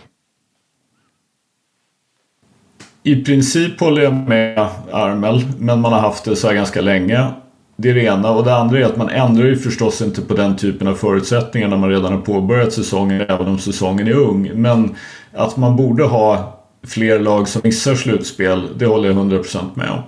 [3.02, 7.34] I princip håller jag med Armel, men man har haft det så här ganska länge.
[7.76, 8.30] Det är det ena.
[8.30, 11.68] Och det andra är att man ändrar ju förstås inte på den typen av förutsättningar
[11.68, 14.50] när man redan har påbörjat säsongen, även om säsongen är ung.
[14.54, 14.94] Men
[15.32, 20.02] att man borde ha fler lag som missar slutspel, det håller jag 100% med om.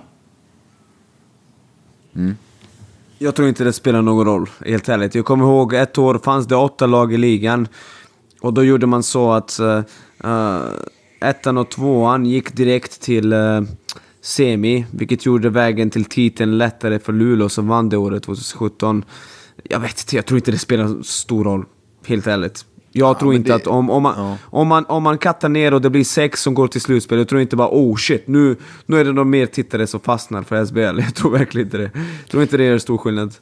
[2.15, 2.37] Mm.
[3.19, 5.15] Jag tror inte det spelar någon roll, helt ärligt.
[5.15, 7.67] Jag kommer ihåg ett år fanns det åtta lag i ligan.
[8.41, 9.59] Och då gjorde man så att
[10.23, 10.59] uh,
[11.21, 13.61] ettan och tvåan gick direkt till uh,
[14.27, 19.05] semi, vilket gjorde vägen till titeln lättare för Luleå som vann det året, 2017.
[19.63, 21.65] Jag vet inte, jag tror inte det spelar stor roll,
[22.05, 22.65] helt ärligt.
[22.91, 23.55] Jag ja, tror inte det...
[23.55, 24.37] att om, om, man, ja.
[24.43, 27.27] om, man, om man kattar ner och det blir sex som går till slutspel, jag
[27.27, 28.55] tror inte bara oh shit, nu,
[28.85, 30.79] nu är det nog mer tittare som fastnar för SBL.
[30.99, 31.91] Jag tror verkligen inte det.
[31.93, 33.33] Jag tror inte det är stor skillnad.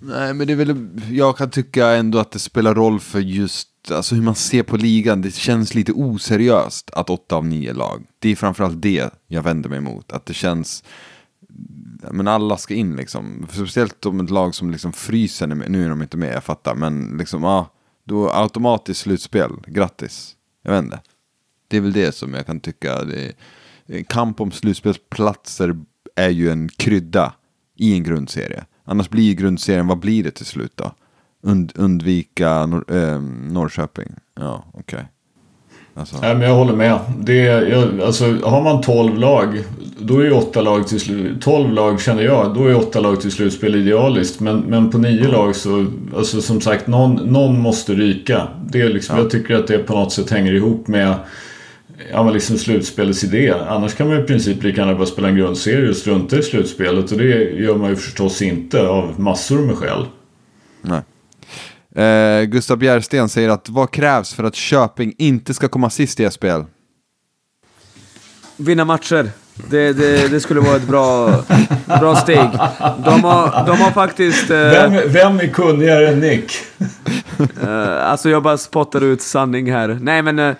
[0.00, 3.68] Nej, men det är väl, jag kan tycka ändå att det spelar roll för just
[3.90, 5.22] alltså hur man ser på ligan.
[5.22, 8.04] Det känns lite oseriöst att åtta av nio lag.
[8.18, 10.12] Det är framförallt det jag vänder mig emot.
[10.12, 10.84] Att det känns,
[12.10, 13.46] men alla ska in liksom.
[13.52, 16.74] Speciellt om ett lag som liksom fryser, nu är de inte med, jag fattar.
[16.74, 17.70] Men liksom, ja,
[18.04, 20.36] då automatiskt slutspel, grattis.
[20.62, 21.00] Jag vet inte.
[21.68, 23.04] Det är väl det som jag kan tycka.
[23.04, 23.32] Det
[23.86, 25.76] är, kamp om slutspelsplatser
[26.16, 27.34] är ju en krydda
[27.76, 28.64] i en grundserie.
[28.84, 30.92] Annars blir ju grundserien, vad blir det till slut då?
[31.44, 33.20] Und, undvika Nor äh,
[33.52, 34.08] Norrköping?
[34.40, 34.80] Ja, okej.
[34.80, 35.04] Okay.
[35.96, 36.16] Alltså.
[36.20, 36.98] Nej, men jag håller med.
[37.18, 39.64] Det jag, alltså, har man 12 lag,
[39.98, 41.42] då är 8 lag till slut.
[41.42, 44.40] 12 lag känner jag, då är 8 lag till slutspel idealiskt.
[44.40, 48.48] Men, men på 9 lag så, alltså som sagt, någon, någon måste ryka.
[48.68, 49.22] Det är liksom, ja.
[49.22, 51.14] Jag tycker att det på något sätt hänger ihop med
[52.12, 53.54] ja, men liksom slutspelets idé.
[53.68, 57.12] Annars kan man i princip lika gärna bara spela en grundserie och strunta i slutspelet.
[57.12, 60.06] Och det gör man ju förstås inte av massor med skäl.
[60.82, 61.00] Nej.
[61.94, 66.30] Eh, Gustav Bjärsten säger att vad krävs för att Köping inte ska komma sist i
[66.30, 66.60] SPL?
[68.56, 69.30] Vinna matcher.
[69.70, 71.30] Det, det, det, skulle vara ett bra,
[72.00, 72.50] bra steg.
[73.04, 74.50] De har, de har faktiskt...
[74.50, 76.52] Eh, vem, vem är kunnigare än Nick?
[77.62, 79.98] eh, alltså jag bara spottar ut sanning här.
[80.00, 80.38] Nej men...
[80.38, 80.54] Eh,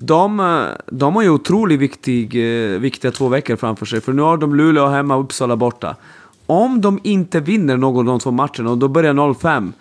[0.00, 4.00] de, eh, de har ju otroligt viktig, eh, viktiga två veckor framför sig.
[4.00, 5.96] För nu har de Luleå hemma och Uppsala borta.
[6.46, 9.72] Om de inte vinner någon av de två matcherna och då börjar 0-5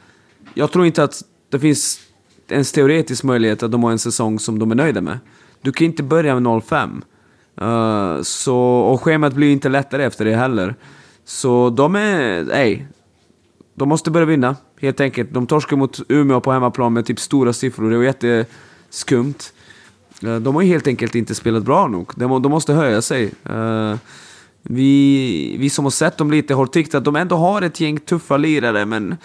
[0.53, 1.99] jag tror inte att det finns
[2.49, 5.19] ens teoretisk möjlighet att de har en säsong som de är nöjda med.
[5.61, 7.01] Du kan inte börja med 05.
[7.61, 10.75] Uh, eh, så, och schemat blir inte lättare efter det heller.
[11.25, 12.43] Så de är...
[12.43, 12.87] Nej.
[13.75, 15.33] De måste börja vinna, helt enkelt.
[15.33, 17.89] De torskar mot Umeå på hemmaplan med typ stora siffror.
[17.89, 19.53] Det var jätteskumt.
[20.23, 22.11] Uh, de har ju helt enkelt inte spelat bra nog.
[22.15, 23.31] De, de måste höja sig.
[23.49, 23.95] Uh,
[24.61, 27.99] vi, vi som har sett dem lite har tyckt att de ändå har ett gäng
[27.99, 29.15] tuffa lirare, men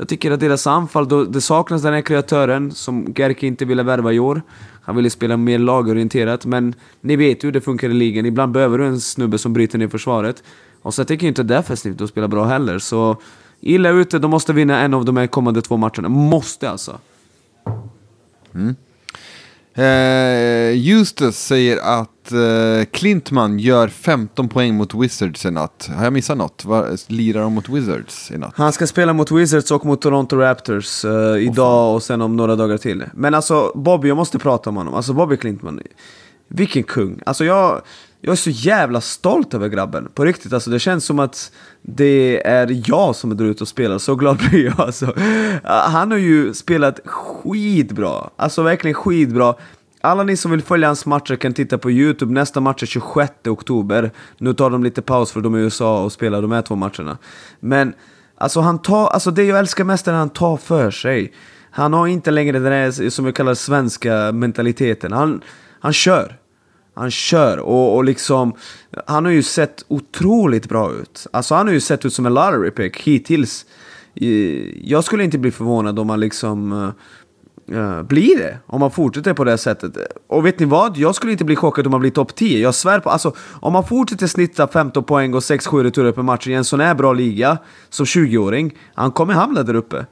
[0.00, 3.82] jag tycker att deras anfall, då, det saknas den här kreatören som Gerke inte ville
[3.82, 4.42] värva i år.
[4.82, 8.26] Han ville spela mer lagorienterat, men ni vet ju hur det funkar i ligan.
[8.26, 10.42] Ibland behöver du en snubbe som bryter ner försvaret.
[10.82, 13.16] Och så tycker jag inte defensivt att spela bra heller, så
[13.60, 16.08] illa ute, de måste vinna en av de här kommande två matcherna.
[16.08, 16.98] Måste alltså.
[18.54, 18.76] Mm.
[19.74, 25.90] Eh, Justus säger att eh, Klintman gör 15 poäng mot Wizards i natt.
[25.96, 26.64] Har jag missat något?
[26.64, 28.52] Var, lirar de mot Wizards i natt?
[28.56, 32.56] Han ska spela mot Wizards och mot Toronto Raptors eh, idag och sen om några
[32.56, 33.04] dagar till.
[33.14, 34.94] Men alltså Bobby, jag måste prata om honom.
[34.94, 35.80] Alltså Bobby Klintman,
[36.48, 37.20] vilken kung.
[37.26, 37.82] Alltså jag,
[38.20, 40.08] jag är så jävla stolt över grabben.
[40.14, 41.52] På riktigt, alltså det känns som att
[41.82, 43.98] det är jag som är där ute och spelar.
[43.98, 45.14] Så glad blir jag alltså.
[45.64, 48.30] Han har ju spelat skitbra.
[48.36, 49.54] Alltså verkligen skitbra.
[50.00, 52.32] Alla ni som vill följa hans matcher kan titta på YouTube.
[52.32, 54.10] Nästa match är 26 oktober.
[54.38, 56.76] Nu tar de lite paus för de är i USA och spelar de här två
[56.76, 57.18] matcherna.
[57.60, 57.94] Men
[58.36, 61.32] alltså han tar, alltså det jag älskar mest är när han tar för sig.
[61.70, 65.12] Han har inte längre den här, som vi kallar svenska mentaliteten.
[65.12, 65.40] Han,
[65.80, 66.36] han kör.
[66.94, 68.54] Han kör och, och liksom,
[69.06, 71.26] han har ju sett otroligt bra ut.
[71.32, 73.66] Alltså han har ju sett ut som en lottery pick hittills.
[74.82, 76.90] Jag skulle inte bli förvånad om han liksom eh,
[77.70, 78.58] uh, blir det.
[78.66, 79.92] Om man fortsätter på det sättet.
[80.26, 80.96] Och vet ni vad?
[80.96, 82.58] Jag skulle inte bli chockad om man blir topp 10.
[82.58, 86.46] Jag svär på, alltså om man fortsätter snitta 15 poäng och 6-7 returer per match
[86.46, 87.58] i en sån här bra liga
[87.90, 90.06] som 20-åring, han kommer hamna där uppe.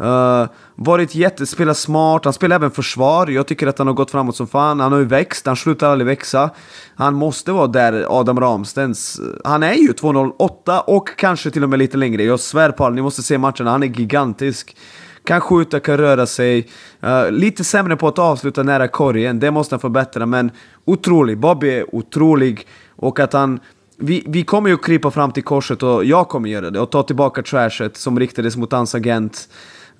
[0.00, 3.26] Uh, varit jätte, spelar smart, han spelar även försvar.
[3.26, 4.80] Jag tycker att han har gått framåt som fan.
[4.80, 6.50] Han har ju växt, han slutar aldrig växa.
[6.94, 9.20] Han måste vara där Adam Ramstens...
[9.44, 12.22] Han är ju 2,08 och kanske till och med lite längre.
[12.22, 13.70] Jag svär på allt, ni måste se matcherna.
[13.70, 14.76] Han är gigantisk.
[15.24, 16.68] Kan skjuta, kan röra sig.
[17.04, 20.26] Uh, lite sämre på att avsluta nära korgen, det måste han förbättra.
[20.26, 20.50] Men
[20.84, 22.66] otrolig, Bobby är otrolig.
[22.96, 23.60] Och att han...
[24.02, 27.02] Vi, vi kommer ju krypa fram till korset och jag kommer göra det och ta
[27.02, 29.48] tillbaka trashet som riktades mot hans agent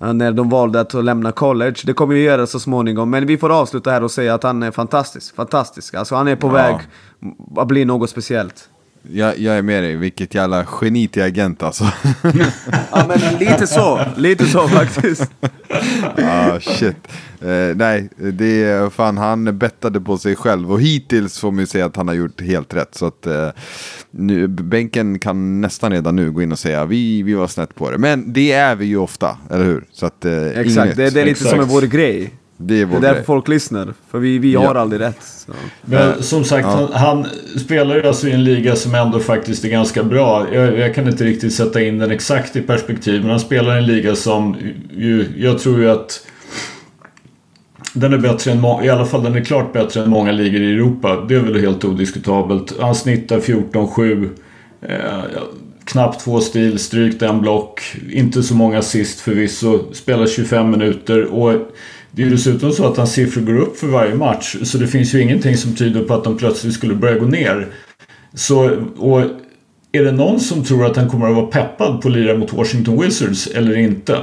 [0.01, 1.75] när de valde att lämna college.
[1.83, 4.63] Det kommer ju göra så småningom, men vi får avsluta här och säga att han
[4.63, 5.35] är fantastisk.
[5.35, 5.93] Fantastisk.
[5.93, 6.51] Alltså han är på ja.
[6.51, 6.75] väg
[7.57, 8.69] att bli något speciellt.
[9.09, 11.83] Jag, jag, är med dig, vilket jävla geni till agent alltså.
[12.91, 15.31] ja men lite så, lite så faktiskt.
[16.17, 16.95] ah, shit.
[17.41, 21.65] Eh, nej, det är fan han bettade på sig själv och hittills får man ju
[21.65, 22.95] säga att han har gjort helt rätt.
[22.95, 23.49] Så att eh,
[24.11, 27.91] nu, bänken kan nästan redan nu gå in och säga vi, vi var snett på
[27.91, 27.97] det.
[27.97, 29.83] Men det är vi ju ofta, eller hur?
[29.91, 30.97] Så att, eh, Exakt, inget.
[30.97, 31.49] det, det är lite Exakt.
[31.49, 32.33] som är vår grej.
[32.61, 33.93] Det är, det är därför folk lyssnar.
[34.11, 35.23] För vi, vi har aldrig rätt.
[35.23, 35.51] Så.
[35.81, 36.89] Men som sagt, ja.
[36.93, 37.25] han, han,
[37.59, 40.53] spelar ju alltså i en liga som ändå faktiskt är ganska bra.
[40.53, 43.21] Jag, jag, kan inte riktigt sätta in den exakt i perspektiv.
[43.21, 44.57] Men han spelar i en liga som
[44.91, 46.27] ju, jag tror ju att
[47.93, 50.73] den är bättre än i alla fall den är klart bättre än många ligor i
[50.73, 51.25] Europa.
[51.29, 52.73] Det är väl helt odiskutabelt.
[52.79, 54.29] Han snittar 14-7.
[54.81, 54.97] Eh,
[55.85, 57.81] knappt två stil, strykt en block.
[58.11, 59.93] Inte så många assist förvisso.
[59.93, 61.25] Spelar 25 minuter.
[61.25, 61.53] Och
[62.11, 64.55] det är dessutom så att hans siffror går upp för varje match.
[64.63, 67.67] Så det finns ju ingenting som tyder på att de plötsligt skulle börja gå ner.
[68.33, 69.21] Så, och
[69.91, 72.53] är det någon som tror att han kommer att vara peppad på att lira mot
[72.53, 74.17] Washington Wizards eller inte?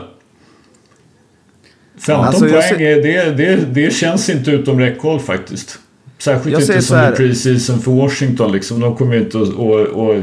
[1.99, 3.03] 15 alltså, poäng, ser...
[3.03, 5.79] det, det, det känns inte utom räckhåll faktiskt.
[6.19, 7.13] Särskilt inte som här...
[7.13, 8.81] preseason för Washington liksom.
[8.81, 9.49] De kommer ju inte att...
[9.49, 10.23] Och, och,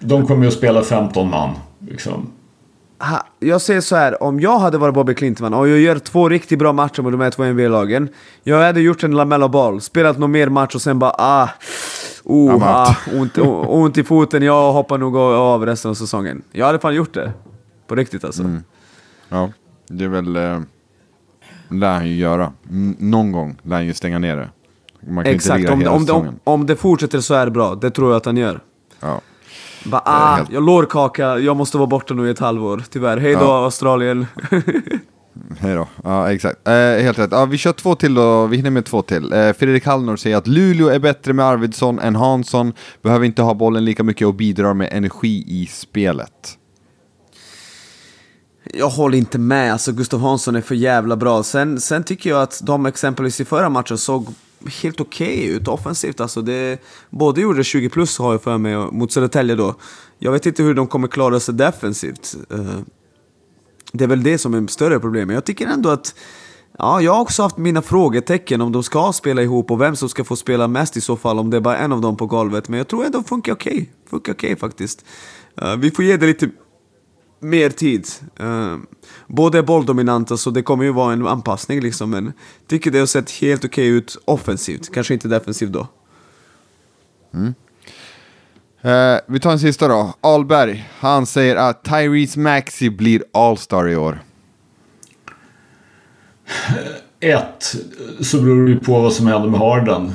[0.00, 1.54] de kommer ju att spela 15 man.
[1.90, 2.32] Liksom
[3.42, 6.58] jag säger så här, om jag hade varit Bobby Clinton och jag gör två riktigt
[6.58, 8.08] bra matcher med de här två NBA-lagen.
[8.42, 11.48] Jag hade gjort en Lamella Ball, spelat någon mer match och sen bara ah,
[12.24, 13.38] oh, ah ont,
[13.68, 16.42] ont i foten, jag hoppar nog av resten av säsongen.
[16.52, 17.32] Jag hade fan gjort det.
[17.86, 18.42] På riktigt alltså.
[18.42, 18.62] Mm.
[19.28, 19.50] Ja,
[19.88, 20.36] det är väl...
[20.36, 20.60] Eh,
[21.68, 22.52] lär han ju göra.
[22.98, 24.48] någon gång lär han ju stänga ner det.
[25.30, 27.74] Exakt, om, om, om, om det fortsätter så är det bra.
[27.74, 28.60] Det tror jag att han gör.
[29.00, 29.20] Ja.
[29.84, 30.52] Bara, ah, helt...
[30.52, 32.84] jag lårkaka, jag måste vara borta nu i ett halvår.
[32.90, 33.16] Tyvärr.
[33.16, 33.64] Hej då ja.
[33.64, 34.26] Australien.
[35.58, 35.88] Hej då.
[36.04, 36.68] Ja, exakt.
[36.68, 37.32] Eh, helt rätt.
[37.32, 38.46] Ja, vi kör två till då.
[38.46, 39.32] Vi hinner med två till.
[39.32, 42.72] Eh, Fredrik Hallnor säger att Luleå är bättre med Arvidsson än Hansson.
[43.02, 46.58] Behöver inte ha bollen lika mycket och bidrar med energi i spelet.
[48.74, 49.72] Jag håller inte med.
[49.72, 51.42] Alltså Gustav Hansson är för jävla bra.
[51.42, 54.26] Sen, sen tycker jag att de exempelvis i förra matchen såg
[54.82, 56.20] helt okej okay ut offensivt.
[56.20, 59.74] Alltså det, både gjorde 20 plus har jag för mig mot Södertälje då.
[60.18, 62.36] Jag vet inte hur de kommer klara sig defensivt.
[62.50, 62.78] Eh,
[63.92, 65.34] det är väl det som är större problemet.
[65.34, 66.14] Jag tycker ändå att
[66.78, 70.08] Ja, jag har också haft mina frågetecken om de ska spela ihop och vem som
[70.08, 72.26] ska få spela mest i så fall, om det är bara en av dem på
[72.26, 72.68] golvet.
[72.68, 73.72] Men jag tror ändå det funkar okej.
[73.72, 73.86] Okay.
[74.10, 75.04] Funkar okej okay, faktiskt.
[75.62, 76.50] Eh, vi får ge det lite
[77.42, 78.06] mer tid.
[78.40, 78.76] Uh,
[79.26, 82.10] båda är bolldominanta så det kommer ju vara en anpassning liksom.
[82.10, 82.32] Men
[82.66, 84.94] tycker det har sett helt okej okay ut offensivt.
[84.94, 85.86] Kanske inte defensivt då.
[87.34, 87.54] Mm.
[88.84, 90.14] Uh, vi tar en sista då.
[90.20, 94.22] Alberg, han säger att Tyrese Maxi blir All-star i år.
[97.20, 97.76] Ett,
[98.20, 100.12] så beror det på vad som händer med Harden.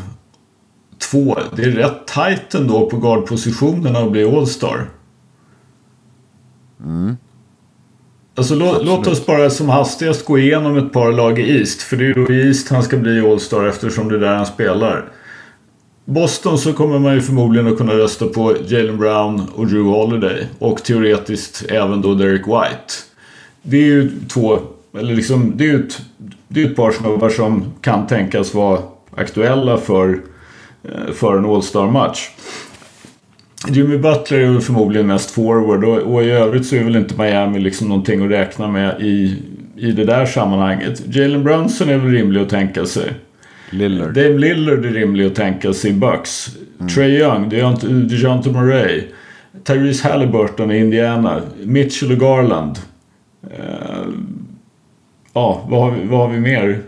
[1.11, 4.89] Två, det är rätt tajt ändå på guardpositionerna att bli All-star.
[6.83, 7.17] Mm.
[8.35, 11.81] Alltså lå, låt oss bara som hastigast gå igenom ett par lag i East.
[11.81, 14.45] För det är ju i East han ska bli All-star eftersom det är där han
[14.45, 15.05] spelar.
[16.05, 20.47] Boston så kommer man ju förmodligen att kunna rösta på Jalen Brown och Drew Holiday.
[20.59, 22.93] Och teoretiskt även då Derek White.
[23.61, 24.59] Det är ju två,
[24.97, 26.01] eller liksom, det är ju ett,
[26.47, 28.79] det är ett par snubbar som kan tänkas vara
[29.15, 30.21] aktuella för,
[30.83, 32.29] eh, för en All-Star-match.
[33.65, 37.59] Jimmy Butler är förmodligen mest forward och, och, i övrigt så är väl inte Miami
[37.59, 39.35] liksom någonting att räkna med i,
[39.75, 41.15] i det där sammanhanget.
[41.15, 43.13] Jalen Brunson är väl rimlig att tänka sig.
[43.69, 44.13] Lillard.
[44.13, 46.57] Dave Lillard är rimlig att tänka sig i Bucks.
[46.79, 46.89] Mm.
[46.89, 49.03] Trey Young, DeJounte Murray.
[49.63, 51.41] Tyrese Halliburton i Indiana.
[51.63, 52.79] Mitchell och Garland.
[53.43, 54.07] Uh,
[55.37, 56.81] ja, vad har, vi, vad har vi mer?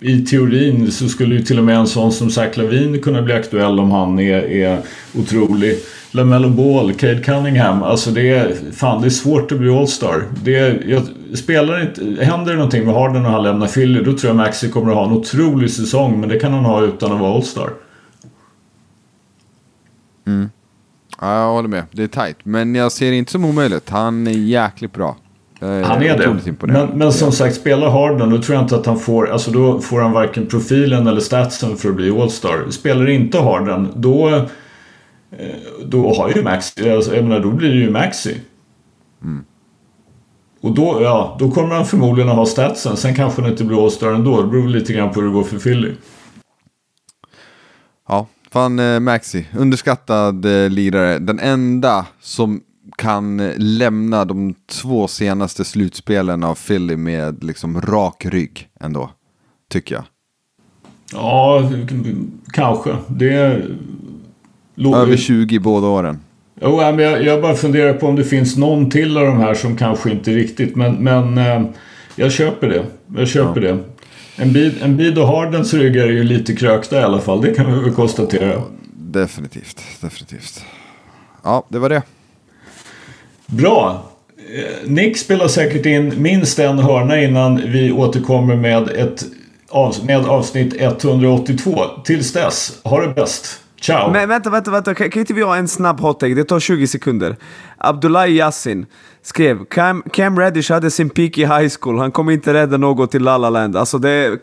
[0.00, 3.34] I teorin så skulle ju till och med en sån som Zach Lavin kunna bli
[3.34, 4.78] aktuell om han är, är
[5.14, 5.78] otrolig.
[6.10, 7.82] LaMelo Ball, Cade Cunningham.
[7.82, 10.24] Alltså det är, fan, det är svårt att bli All-Star.
[10.44, 11.02] Det jag
[11.34, 14.68] spelar inte, händer det någonting med Harden och han lämnar Philly då tror jag Maxi
[14.68, 16.20] kommer att ha en otrolig säsong.
[16.20, 17.70] Men det kan han ha utan att vara All-Star.
[20.26, 20.50] Mm.
[21.20, 21.84] Ja, jag håller med.
[21.90, 22.36] Det är tight.
[22.42, 23.90] Men jag ser det inte som omöjligt.
[23.90, 25.16] Han är jäkligt bra.
[25.62, 26.66] Han är det.
[26.66, 29.30] Men, men, som sagt, spelar Harden då tror jag inte att han får...
[29.30, 32.70] Alltså då får han varken profilen eller statsen för att bli All-Star.
[32.70, 34.46] Spelar inte Harden då
[35.38, 38.40] Eh, då har ju Maxi, alltså, jag menar då blir det ju Maxi.
[39.22, 39.44] Mm.
[40.60, 42.96] Och då, ja, då kommer han förmodligen att ha statsen.
[42.96, 44.42] Sen kanske det inte blir All-Star ändå.
[44.42, 45.92] Det beror lite grann på hur det går för Philly.
[48.08, 49.48] Ja, fan eh, Maxi.
[49.56, 51.18] Underskattad eh, lirare.
[51.18, 52.60] Den enda som
[53.02, 59.10] kan lämna de två senaste slutspelen av Philly med liksom rak rygg ändå.
[59.70, 60.04] Tycker jag.
[61.12, 61.70] Ja,
[62.52, 62.96] kanske.
[63.08, 63.62] Det
[64.94, 66.20] över 20 båda åren.
[66.60, 69.54] Jo, men jag, jag bara funderar på om det finns någon till av de här
[69.54, 70.76] som kanske inte riktigt.
[70.76, 71.62] Men, men eh,
[72.16, 72.86] jag köper det.
[73.16, 73.72] Jag köper ja.
[73.72, 73.78] det.
[74.36, 77.40] En bid, en bid och Hardens ryggar är ju lite krökta i alla fall.
[77.40, 78.62] Det kan vi väl konstatera.
[78.94, 79.82] Definitivt.
[80.00, 80.64] Definitivt.
[81.42, 82.02] Ja, det var det.
[83.52, 84.02] Bra.
[84.54, 89.24] Eh, Nick spelar säkert in minst en hörna innan vi återkommer med, ett,
[90.04, 91.84] med avsnitt 182.
[92.04, 93.61] Tills dess, ha det bäst!
[93.82, 94.10] Ciao!
[94.10, 94.94] Men vänta, vänta, vänta.
[94.94, 96.34] Kan, kan inte vi ha en snabb hot-take?
[96.34, 97.36] Det tar 20 sekunder.
[97.78, 98.86] Abdullahi Yassin
[99.22, 103.10] skrev Cam, Cam Reddish hade sin peak i high school, han kommer inte rädda något
[103.10, 103.76] till La La Land.
[103.76, 104.38] Alltså det är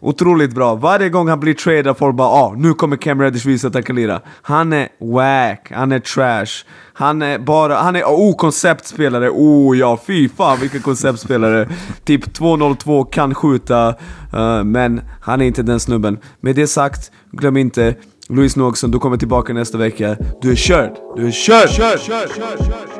[0.00, 0.74] otroligt bra.
[0.74, 3.82] Varje gång han blir tradad folk bara ah, nu kommer Cam Reddish visa att han
[3.82, 4.20] kan lira.
[4.42, 6.64] Han är wack, han är trash.
[6.92, 11.68] Han är bara, han är oh konceptspelare, oh ja fy fan vilken konceptspelare.
[12.04, 13.88] typ 202 kan skjuta,
[14.34, 16.18] uh, men han är inte den snubben.
[16.40, 17.94] Med det sagt, glöm inte
[18.28, 20.16] Louise Nogson, du kommer tillbaka nästa vecka.
[20.40, 20.96] Du är körd!
[21.16, 21.68] Du är körd!
[21.68, 22.93] körd, körd, körd, körd.